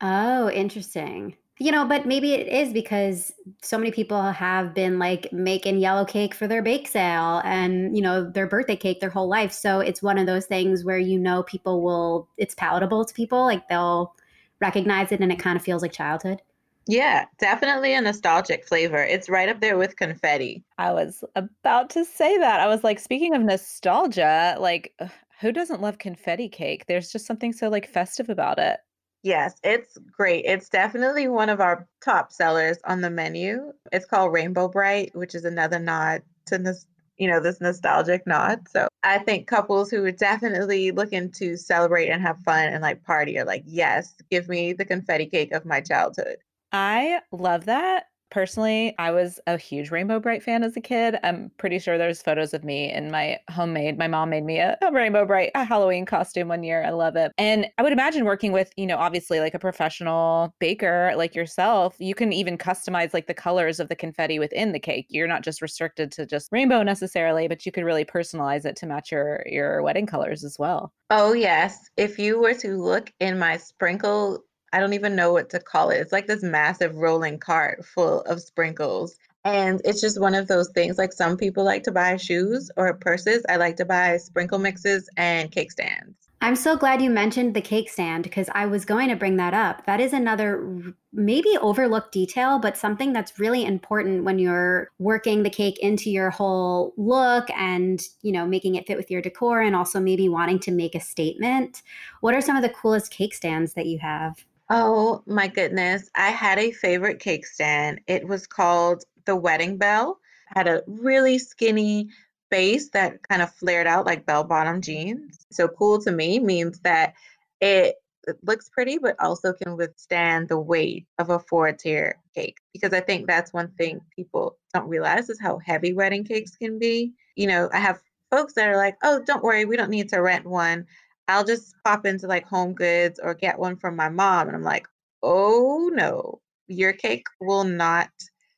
Oh, 0.00 0.48
interesting. 0.50 1.36
You 1.60 1.72
know, 1.72 1.84
but 1.84 2.06
maybe 2.06 2.34
it 2.34 2.46
is 2.46 2.72
because 2.72 3.32
so 3.62 3.78
many 3.78 3.90
people 3.90 4.22
have 4.22 4.74
been 4.74 4.98
like 4.98 5.32
making 5.32 5.78
yellow 5.78 6.04
cake 6.04 6.34
for 6.34 6.46
their 6.46 6.62
bake 6.62 6.86
sale 6.86 7.42
and, 7.44 7.96
you 7.96 8.02
know, 8.02 8.30
their 8.30 8.46
birthday 8.46 8.76
cake 8.76 9.00
their 9.00 9.10
whole 9.10 9.28
life. 9.28 9.50
So 9.50 9.80
it's 9.80 10.00
one 10.02 10.18
of 10.18 10.26
those 10.26 10.46
things 10.46 10.84
where 10.84 10.98
you 10.98 11.18
know 11.18 11.42
people 11.42 11.82
will, 11.82 12.28
it's 12.36 12.54
palatable 12.54 13.04
to 13.04 13.12
people. 13.14 13.44
Like 13.44 13.66
they'll 13.68 14.14
recognize 14.60 15.10
it 15.10 15.20
and 15.20 15.32
it 15.32 15.40
kind 15.40 15.56
of 15.56 15.62
feels 15.62 15.82
like 15.82 15.92
childhood. 15.92 16.42
Yeah, 16.86 17.26
definitely 17.38 17.92
a 17.92 18.00
nostalgic 18.00 18.66
flavor. 18.66 19.04
It's 19.04 19.28
right 19.28 19.48
up 19.48 19.60
there 19.60 19.76
with 19.76 19.96
confetti. 19.96 20.64
I 20.78 20.92
was 20.92 21.22
about 21.34 21.90
to 21.90 22.04
say 22.04 22.38
that. 22.38 22.60
I 22.60 22.66
was 22.66 22.82
like, 22.82 22.98
speaking 22.98 23.34
of 23.34 23.42
nostalgia, 23.42 24.56
like, 24.58 24.94
who 25.40 25.52
doesn't 25.52 25.82
love 25.82 25.98
confetti 25.98 26.48
cake? 26.48 26.86
There's 26.86 27.12
just 27.12 27.26
something 27.26 27.52
so 27.52 27.68
like 27.68 27.88
festive 27.88 28.30
about 28.30 28.58
it. 28.58 28.78
Yes, 29.22 29.54
it's 29.64 29.98
great. 30.12 30.44
It's 30.44 30.68
definitely 30.68 31.28
one 31.28 31.48
of 31.48 31.60
our 31.60 31.86
top 32.02 32.32
sellers 32.32 32.78
on 32.84 33.00
the 33.00 33.10
menu. 33.10 33.72
It's 33.92 34.06
called 34.06 34.32
Rainbow 34.32 34.68
Bright, 34.68 35.14
which 35.14 35.34
is 35.34 35.44
another 35.44 35.78
nod 35.78 36.22
to 36.46 36.58
this, 36.58 36.86
you 37.16 37.28
know, 37.28 37.40
this 37.40 37.60
nostalgic 37.60 38.26
nod. 38.26 38.68
So 38.68 38.88
I 39.02 39.18
think 39.18 39.46
couples 39.46 39.90
who 39.90 40.04
are 40.04 40.12
definitely 40.12 40.92
looking 40.92 41.32
to 41.32 41.56
celebrate 41.56 42.08
and 42.08 42.22
have 42.22 42.38
fun 42.40 42.68
and 42.68 42.82
like 42.82 43.02
party 43.04 43.38
are 43.38 43.44
like, 43.44 43.64
yes, 43.66 44.14
give 44.30 44.48
me 44.48 44.72
the 44.72 44.84
confetti 44.84 45.26
cake 45.26 45.52
of 45.52 45.64
my 45.64 45.80
childhood. 45.80 46.36
I 46.70 47.20
love 47.32 47.64
that 47.64 48.04
personally, 48.30 48.94
I 48.98 49.10
was 49.10 49.40
a 49.46 49.56
huge 49.56 49.90
Rainbow 49.90 50.20
Brite 50.20 50.42
fan 50.42 50.62
as 50.62 50.76
a 50.76 50.80
kid. 50.80 51.18
I'm 51.22 51.50
pretty 51.58 51.78
sure 51.78 51.98
there's 51.98 52.22
photos 52.22 52.54
of 52.54 52.64
me 52.64 52.92
in 52.92 53.10
my 53.10 53.38
homemade. 53.50 53.98
My 53.98 54.08
mom 54.08 54.30
made 54.30 54.44
me 54.44 54.58
a, 54.58 54.76
a 54.82 54.92
Rainbow 54.92 55.24
Brite 55.24 55.50
a 55.54 55.64
Halloween 55.64 56.04
costume 56.04 56.48
one 56.48 56.62
year. 56.62 56.84
I 56.84 56.90
love 56.90 57.16
it. 57.16 57.32
And 57.38 57.66
I 57.78 57.82
would 57.82 57.92
imagine 57.92 58.24
working 58.24 58.52
with, 58.52 58.72
you 58.76 58.86
know, 58.86 58.96
obviously 58.96 59.40
like 59.40 59.54
a 59.54 59.58
professional 59.58 60.54
baker 60.58 61.12
like 61.16 61.34
yourself, 61.34 61.96
you 61.98 62.14
can 62.14 62.32
even 62.32 62.58
customize 62.58 63.14
like 63.14 63.26
the 63.26 63.34
colors 63.34 63.80
of 63.80 63.88
the 63.88 63.96
confetti 63.96 64.38
within 64.38 64.72
the 64.72 64.80
cake. 64.80 65.06
You're 65.08 65.28
not 65.28 65.42
just 65.42 65.62
restricted 65.62 66.12
to 66.12 66.26
just 66.26 66.50
rainbow 66.52 66.82
necessarily, 66.82 67.48
but 67.48 67.64
you 67.64 67.72
could 67.72 67.84
really 67.84 68.04
personalize 68.04 68.64
it 68.64 68.76
to 68.76 68.86
match 68.86 69.10
your 69.12 69.42
your 69.46 69.82
wedding 69.82 70.06
colors 70.06 70.44
as 70.44 70.58
well. 70.58 70.92
Oh 71.10 71.32
yes. 71.32 71.88
If 71.96 72.18
you 72.18 72.40
were 72.40 72.54
to 72.54 72.76
look 72.76 73.12
in 73.20 73.38
my 73.38 73.56
sprinkle 73.56 74.44
I 74.72 74.80
don't 74.80 74.92
even 74.92 75.16
know 75.16 75.32
what 75.32 75.50
to 75.50 75.60
call 75.60 75.90
it. 75.90 75.98
It's 75.98 76.12
like 76.12 76.26
this 76.26 76.42
massive 76.42 76.94
rolling 76.94 77.38
cart 77.38 77.84
full 77.84 78.22
of 78.22 78.40
sprinkles. 78.40 79.18
And 79.44 79.80
it's 79.84 80.00
just 80.00 80.20
one 80.20 80.34
of 80.34 80.48
those 80.48 80.68
things 80.70 80.98
like 80.98 81.12
some 81.12 81.36
people 81.36 81.64
like 81.64 81.82
to 81.84 81.92
buy 81.92 82.16
shoes 82.16 82.70
or 82.76 82.92
purses. 82.94 83.44
I 83.48 83.56
like 83.56 83.76
to 83.76 83.84
buy 83.84 84.16
sprinkle 84.18 84.58
mixes 84.58 85.08
and 85.16 85.50
cake 85.50 85.72
stands. 85.72 86.28
I'm 86.40 86.54
so 86.54 86.76
glad 86.76 87.02
you 87.02 87.10
mentioned 87.10 87.54
the 87.54 87.60
cake 87.60 87.90
stand 87.90 88.22
because 88.22 88.48
I 88.54 88.66
was 88.66 88.84
going 88.84 89.08
to 89.08 89.16
bring 89.16 89.36
that 89.38 89.54
up. 89.54 89.84
That 89.86 90.00
is 90.00 90.12
another 90.12 90.94
maybe 91.12 91.56
overlooked 91.60 92.12
detail, 92.12 92.60
but 92.60 92.76
something 92.76 93.12
that's 93.12 93.40
really 93.40 93.64
important 93.64 94.22
when 94.22 94.38
you're 94.38 94.88
working 95.00 95.42
the 95.42 95.50
cake 95.50 95.80
into 95.80 96.10
your 96.10 96.30
whole 96.30 96.94
look 96.96 97.50
and, 97.50 98.00
you 98.22 98.30
know, 98.30 98.46
making 98.46 98.76
it 98.76 98.86
fit 98.86 98.96
with 98.96 99.10
your 99.10 99.20
decor 99.20 99.62
and 99.62 99.74
also 99.74 99.98
maybe 99.98 100.28
wanting 100.28 100.60
to 100.60 100.70
make 100.70 100.94
a 100.94 101.00
statement. 101.00 101.82
What 102.20 102.34
are 102.34 102.40
some 102.40 102.56
of 102.56 102.62
the 102.62 102.68
coolest 102.68 103.10
cake 103.10 103.34
stands 103.34 103.72
that 103.72 103.86
you 103.86 103.98
have? 103.98 104.44
Oh 104.70 105.22
my 105.26 105.48
goodness. 105.48 106.10
I 106.14 106.30
had 106.30 106.58
a 106.58 106.72
favorite 106.72 107.20
cake 107.20 107.46
stand. 107.46 108.00
It 108.06 108.26
was 108.26 108.46
called 108.46 109.04
the 109.24 109.36
Wedding 109.36 109.78
Belle. 109.78 110.18
Had 110.54 110.68
a 110.68 110.82
really 110.86 111.38
skinny 111.38 112.08
base 112.50 112.90
that 112.90 113.22
kind 113.28 113.42
of 113.42 113.52
flared 113.54 113.86
out 113.86 114.06
like 114.06 114.26
bell 114.26 114.44
bottom 114.44 114.80
jeans. 114.80 115.46
So 115.50 115.68
cool 115.68 116.00
to 116.02 116.10
me 116.10 116.38
means 116.38 116.80
that 116.80 117.14
it, 117.60 117.96
it 118.26 118.38
looks 118.42 118.68
pretty, 118.68 118.98
but 118.98 119.16
also 119.20 119.52
can 119.54 119.76
withstand 119.76 120.48
the 120.48 120.58
weight 120.58 121.06
of 121.18 121.30
a 121.30 121.38
four 121.38 121.72
tier 121.72 122.16
cake. 122.34 122.58
Because 122.72 122.92
I 122.92 123.00
think 123.00 123.26
that's 123.26 123.52
one 123.52 123.72
thing 123.78 124.00
people 124.14 124.58
don't 124.74 124.88
realize 124.88 125.30
is 125.30 125.40
how 125.40 125.58
heavy 125.64 125.92
wedding 125.94 126.24
cakes 126.24 126.56
can 126.56 126.78
be. 126.78 127.12
You 127.36 127.46
know, 127.46 127.70
I 127.72 127.78
have 127.78 128.00
folks 128.30 128.52
that 128.54 128.68
are 128.68 128.76
like, 128.76 128.96
oh, 129.02 129.22
don't 129.26 129.42
worry, 129.44 129.64
we 129.64 129.76
don't 129.76 129.90
need 129.90 130.10
to 130.10 130.20
rent 130.20 130.46
one. 130.46 130.86
I'll 131.28 131.44
just 131.44 131.74
pop 131.84 132.06
into 132.06 132.26
like 132.26 132.46
Home 132.46 132.72
Goods 132.72 133.20
or 133.22 133.34
get 133.34 133.58
one 133.58 133.76
from 133.76 133.94
my 133.94 134.08
mom. 134.08 134.48
And 134.48 134.56
I'm 134.56 134.62
like, 134.62 134.88
oh 135.22 135.90
no, 135.92 136.40
your 136.66 136.92
cake 136.92 137.26
will 137.40 137.64
not 137.64 138.10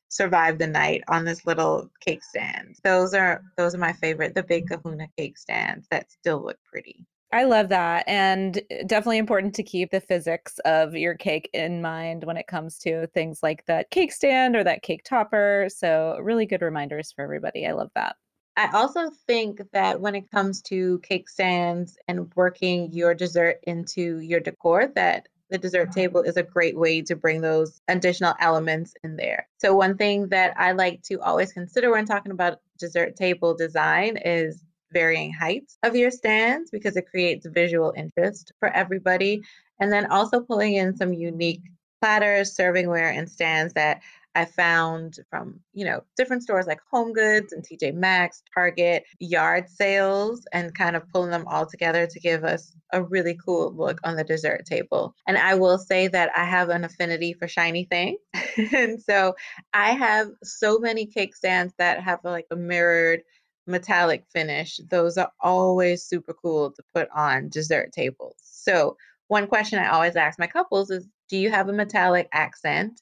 survive 0.09 0.57
the 0.57 0.67
night 0.67 1.03
on 1.07 1.25
this 1.25 1.45
little 1.45 1.89
cake 2.01 2.23
stand. 2.23 2.75
Those 2.83 3.13
are 3.13 3.41
those 3.57 3.75
are 3.75 3.79
my 3.79 3.93
favorite, 3.93 4.35
the 4.35 4.43
big 4.43 4.67
kahuna 4.67 5.07
cake 5.17 5.37
stands 5.37 5.87
that 5.91 6.11
still 6.11 6.43
look 6.43 6.57
pretty. 6.69 7.05
I 7.33 7.45
love 7.45 7.69
that. 7.69 8.03
And 8.07 8.61
eh, 8.69 8.83
definitely 8.85 9.17
important 9.17 9.55
to 9.55 9.63
keep 9.63 9.91
the 9.91 10.01
physics 10.01 10.59
of 10.65 10.95
your 10.95 11.15
cake 11.15 11.49
in 11.53 11.81
mind 11.81 12.25
when 12.25 12.35
it 12.37 12.47
comes 12.47 12.77
to 12.79 13.07
things 13.07 13.41
like 13.41 13.65
that 13.67 13.89
cake 13.89 14.11
stand 14.11 14.55
or 14.55 14.63
that 14.65 14.83
cake 14.83 15.03
topper. 15.05 15.67
So, 15.69 16.17
really 16.21 16.45
good 16.45 16.61
reminders 16.61 17.11
for 17.13 17.23
everybody. 17.23 17.65
I 17.65 17.71
love 17.71 17.91
that. 17.95 18.17
I 18.57 18.69
also 18.73 19.09
think 19.27 19.61
that 19.71 20.01
when 20.01 20.15
it 20.15 20.29
comes 20.29 20.61
to 20.63 20.99
cake 20.99 21.29
stands 21.29 21.97
and 22.07 22.31
working 22.35 22.91
your 22.91 23.13
dessert 23.13 23.59
into 23.63 24.19
your 24.19 24.39
decor, 24.39 24.91
that 24.95 25.27
the 25.49 25.57
dessert 25.57 25.89
uh-huh. 25.89 25.93
table 25.93 26.21
is 26.21 26.37
a 26.37 26.43
great 26.43 26.77
way 26.77 27.01
to 27.03 27.15
bring 27.15 27.41
those 27.41 27.81
additional 27.87 28.33
elements 28.39 28.93
in 29.03 29.15
there. 29.17 29.47
So, 29.59 29.75
one 29.75 29.97
thing 29.97 30.29
that 30.29 30.53
I 30.57 30.71
like 30.71 31.01
to 31.03 31.19
always 31.21 31.53
consider 31.53 31.91
when 31.91 32.05
talking 32.05 32.31
about 32.31 32.59
dessert 32.79 33.15
table 33.15 33.53
design 33.53 34.17
is 34.17 34.63
varying 34.91 35.31
heights 35.31 35.77
of 35.83 35.95
your 35.95 36.11
stands 36.11 36.69
because 36.71 36.97
it 36.97 37.09
creates 37.09 37.45
visual 37.45 37.93
interest 37.95 38.51
for 38.59 38.69
everybody. 38.69 39.41
And 39.79 39.91
then 39.91 40.11
also 40.11 40.41
pulling 40.41 40.75
in 40.75 40.95
some 40.95 41.13
unique 41.13 41.63
platters, 42.01 42.55
servingware, 42.55 43.17
and 43.17 43.29
stands 43.29 43.73
that 43.73 44.01
I 44.35 44.45
found 44.45 45.17
from, 45.29 45.59
you 45.73 45.85
know, 45.85 46.03
different 46.15 46.43
stores 46.43 46.67
like 46.67 46.79
Home 46.91 47.11
Goods 47.13 47.51
and 47.51 47.63
TJ 47.63 47.93
Maxx, 47.93 48.43
Target, 48.53 49.03
yard 49.19 49.69
sales, 49.69 50.45
and 50.53 50.73
kind 50.73 50.95
of 50.95 51.07
pulling 51.09 51.31
them 51.31 51.45
all 51.47 51.65
together 51.65 52.07
to 52.07 52.19
give 52.19 52.43
us 52.43 52.73
a 52.93 53.03
really 53.03 53.37
cool 53.43 53.73
look 53.75 53.99
on 54.03 54.15
the 54.15 54.23
dessert 54.23 54.65
table. 54.65 55.15
And 55.27 55.37
I 55.37 55.55
will 55.55 55.77
say 55.77 56.07
that 56.09 56.31
I 56.35 56.45
have 56.45 56.69
an 56.69 56.83
affinity 56.83 57.33
for 57.33 57.47
shiny 57.47 57.85
things. 57.85 58.19
and 58.73 59.01
so 59.01 59.35
I 59.73 59.91
have 59.91 60.29
so 60.43 60.79
many 60.79 61.05
cake 61.05 61.35
stands 61.35 61.73
that 61.77 62.01
have 62.01 62.19
like 62.23 62.47
a 62.51 62.55
mirrored 62.55 63.21
metallic 63.67 64.25
finish. 64.31 64.79
Those 64.89 65.17
are 65.17 65.31
always 65.41 66.03
super 66.03 66.33
cool 66.33 66.71
to 66.71 66.83
put 66.93 67.09
on 67.15 67.49
dessert 67.49 67.91
tables. 67.91 68.35
So, 68.41 68.97
one 69.27 69.47
question 69.47 69.79
I 69.79 69.89
always 69.89 70.15
ask 70.15 70.37
my 70.37 70.47
couples 70.47 70.89
is 70.89 71.07
Do 71.29 71.37
you 71.37 71.49
have 71.51 71.69
a 71.69 71.73
metallic 71.73 72.27
accent? 72.33 73.01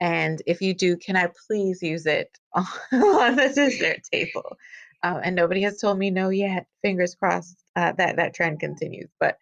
And 0.00 0.42
if 0.46 0.62
you 0.62 0.74
do, 0.74 0.96
can 0.96 1.16
I 1.16 1.30
please 1.46 1.82
use 1.82 2.06
it 2.06 2.30
on, 2.54 3.36
the 3.36 3.52
dessert 3.54 4.00
table? 4.10 4.56
Uh, 5.02 5.20
and 5.22 5.36
nobody 5.36 5.62
has 5.62 5.78
told 5.78 5.98
me 5.98 6.10
no 6.10 6.30
yet. 6.30 6.66
Fingers 6.82 7.14
crossed 7.14 7.62
uh, 7.76 7.92
that 7.92 8.16
that 8.16 8.34
trend 8.34 8.60
continues. 8.60 9.10
But 9.18 9.36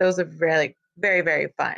those 0.00 0.18
are 0.18 0.30
really 0.38 0.76
very, 0.98 1.20
very 1.20 1.48
fun. 1.56 1.76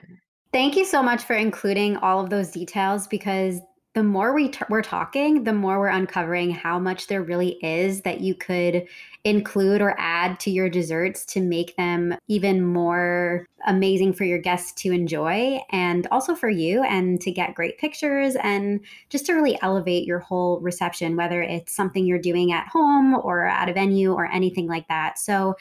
Thank 0.53 0.77
you 0.77 0.85
so 0.85 1.03
much 1.03 1.23
for 1.23 1.35
including 1.35 1.97
all 1.99 2.21
of 2.21 2.31
those 2.31 2.51
details 2.51 3.07
because 3.07 3.61
the 3.97 4.03
more 4.03 4.35
we 4.35 4.51
t- 4.51 4.61
we're 4.69 4.83
talking, 4.83 5.45
the 5.45 5.55
more 5.55 5.81
we're 5.81 5.89
uncovering 5.89 6.51
how 6.51 6.79
much 6.79 7.07
there 7.07 7.23
really 7.23 7.53
is 7.65 8.03
that 8.03 8.21
you 8.21 8.35
could 8.35 8.87
include 9.25 9.81
or 9.81 9.95
add 9.99 10.39
to 10.39 10.51
your 10.51 10.69
desserts 10.69 11.25
to 11.25 11.41
make 11.41 11.75
them 11.77 12.15
even 12.29 12.63
more 12.63 13.47
amazing 13.67 14.13
for 14.13 14.25
your 14.25 14.39
guests 14.39 14.71
to 14.83 14.93
enjoy 14.93 15.59
and 15.71 16.07
also 16.11 16.35
for 16.35 16.51
you 16.51 16.85
and 16.85 17.23
to 17.23 17.31
get 17.31 17.55
great 17.55 17.79
pictures 17.79 18.37
and 18.43 18.81
just 19.09 19.25
to 19.25 19.33
really 19.33 19.59
elevate 19.63 20.07
your 20.07 20.19
whole 20.19 20.61
reception, 20.61 21.17
whether 21.17 21.41
it's 21.41 21.75
something 21.75 22.05
you're 22.05 22.19
doing 22.19 22.53
at 22.53 22.69
home 22.69 23.15
or 23.15 23.47
at 23.47 23.71
a 23.71 23.73
venue 23.73 24.13
or 24.13 24.27
anything 24.27 24.67
like 24.67 24.87
that. 24.89 25.19
So, 25.19 25.57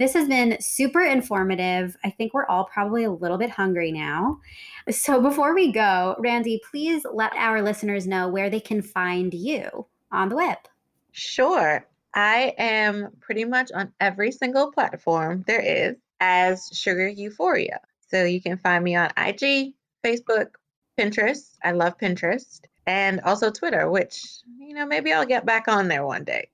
this 0.00 0.14
has 0.14 0.26
been 0.26 0.56
super 0.60 1.02
informative. 1.02 1.94
I 2.02 2.10
think 2.10 2.32
we're 2.32 2.46
all 2.46 2.64
probably 2.64 3.04
a 3.04 3.10
little 3.10 3.36
bit 3.36 3.50
hungry 3.50 3.92
now. 3.92 4.40
So 4.90 5.20
before 5.20 5.54
we 5.54 5.70
go, 5.70 6.16
Randi, 6.18 6.58
please 6.70 7.04
let 7.12 7.34
our 7.36 7.60
listeners 7.60 8.06
know 8.06 8.26
where 8.26 8.48
they 8.48 8.60
can 8.60 8.80
find 8.80 9.34
you 9.34 9.86
on 10.10 10.30
the 10.30 10.36
web. 10.36 10.56
Sure. 11.12 11.86
I 12.14 12.54
am 12.56 13.08
pretty 13.20 13.44
much 13.44 13.70
on 13.72 13.92
every 14.00 14.32
single 14.32 14.72
platform 14.72 15.44
there 15.46 15.60
is 15.60 15.96
as 16.20 16.70
Sugar 16.72 17.06
Euphoria. 17.06 17.80
So 18.08 18.24
you 18.24 18.40
can 18.40 18.56
find 18.56 18.82
me 18.82 18.96
on 18.96 19.10
IG, 19.18 19.74
Facebook, 20.02 20.52
Pinterest. 20.98 21.58
I 21.62 21.72
love 21.72 21.98
Pinterest. 21.98 22.62
And 22.86 23.20
also 23.20 23.50
Twitter, 23.50 23.90
which, 23.90 24.24
you 24.58 24.74
know, 24.74 24.86
maybe 24.86 25.12
I'll 25.12 25.26
get 25.26 25.44
back 25.44 25.68
on 25.68 25.88
there 25.88 26.06
one 26.06 26.24
day. 26.24 26.48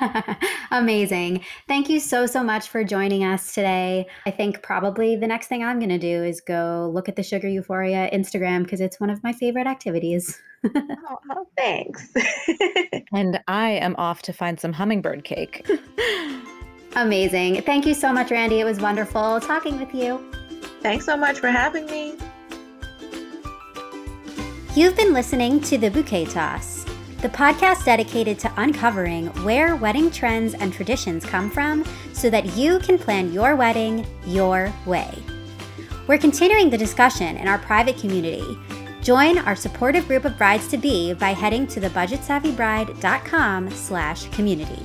Amazing. 0.70 1.44
Thank 1.68 1.88
you 1.88 2.00
so, 2.00 2.26
so 2.26 2.42
much 2.42 2.68
for 2.68 2.84
joining 2.84 3.24
us 3.24 3.54
today. 3.54 4.06
I 4.26 4.30
think 4.30 4.62
probably 4.62 5.16
the 5.16 5.26
next 5.26 5.48
thing 5.48 5.62
I'm 5.62 5.78
going 5.78 5.90
to 5.90 5.98
do 5.98 6.24
is 6.24 6.40
go 6.40 6.90
look 6.92 7.08
at 7.08 7.16
the 7.16 7.22
Sugar 7.22 7.48
Euphoria 7.48 8.10
Instagram 8.12 8.64
because 8.64 8.80
it's 8.80 9.00
one 9.00 9.10
of 9.10 9.22
my 9.22 9.32
favorite 9.32 9.66
activities. 9.66 10.40
oh, 10.64 11.18
oh, 11.30 11.46
thanks. 11.56 12.12
and 13.12 13.40
I 13.48 13.70
am 13.70 13.94
off 13.98 14.22
to 14.22 14.32
find 14.32 14.58
some 14.58 14.72
hummingbird 14.72 15.24
cake. 15.24 15.68
Amazing. 16.96 17.62
Thank 17.62 17.86
you 17.86 17.94
so 17.94 18.12
much, 18.12 18.30
Randi. 18.30 18.60
It 18.60 18.64
was 18.64 18.80
wonderful 18.80 19.40
talking 19.40 19.78
with 19.78 19.94
you. 19.94 20.32
Thanks 20.82 21.06
so 21.06 21.16
much 21.16 21.38
for 21.38 21.48
having 21.48 21.86
me. 21.86 22.16
You've 24.74 24.96
been 24.96 25.12
listening 25.12 25.60
to 25.62 25.78
The 25.78 25.90
Bouquet 25.90 26.26
Toss 26.26 26.81
the 27.22 27.28
podcast 27.28 27.84
dedicated 27.84 28.36
to 28.40 28.52
uncovering 28.56 29.28
where 29.44 29.76
wedding 29.76 30.10
trends 30.10 30.54
and 30.54 30.72
traditions 30.72 31.24
come 31.24 31.48
from 31.48 31.84
so 32.12 32.28
that 32.28 32.56
you 32.56 32.80
can 32.80 32.98
plan 32.98 33.32
your 33.32 33.54
wedding 33.54 34.04
your 34.26 34.72
way. 34.86 35.08
We're 36.08 36.18
continuing 36.18 36.68
the 36.68 36.76
discussion 36.76 37.36
in 37.36 37.46
our 37.46 37.58
private 37.58 37.96
community. 37.96 38.58
Join 39.02 39.38
our 39.38 39.54
supportive 39.54 40.08
group 40.08 40.24
of 40.24 40.36
brides 40.36 40.66
to 40.68 40.76
be 40.76 41.12
by 41.14 41.30
heading 41.30 41.64
to 41.68 41.80
thebudgetsavvybride.com 41.80 43.70
slash 43.70 44.28
community. 44.30 44.82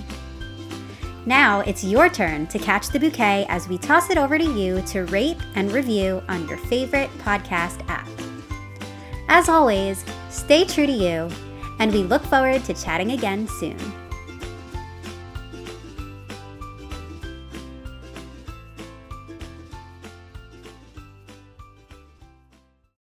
Now 1.26 1.62
it's 1.62 1.84
your 1.84 2.08
turn 2.08 2.46
to 2.48 2.60
catch 2.60 2.90
the 2.90 3.00
bouquet 3.00 3.48
as 3.50 3.68
we 3.68 3.80
toss 3.80 4.12
it 4.12 4.18
over 4.20 4.38
to 4.38 4.46
you 4.46 4.84
to 4.84 5.06
rate 5.06 5.38
and 5.56 5.72
review 5.72 6.22
on 6.30 6.48
your 6.48 6.58
favorite 6.58 7.10
podcast 7.18 7.84
app. 7.90 8.08
As 9.28 9.50
always, 9.50 10.06
stay 10.30 10.64
true 10.66 10.86
to 10.86 10.92
you 10.92 11.30
and 11.80 11.92
we 11.92 12.04
look 12.04 12.24
forward 12.24 12.64
to 12.66 12.74
chatting 12.74 13.12
again 13.12 13.48
soon. 13.48 13.78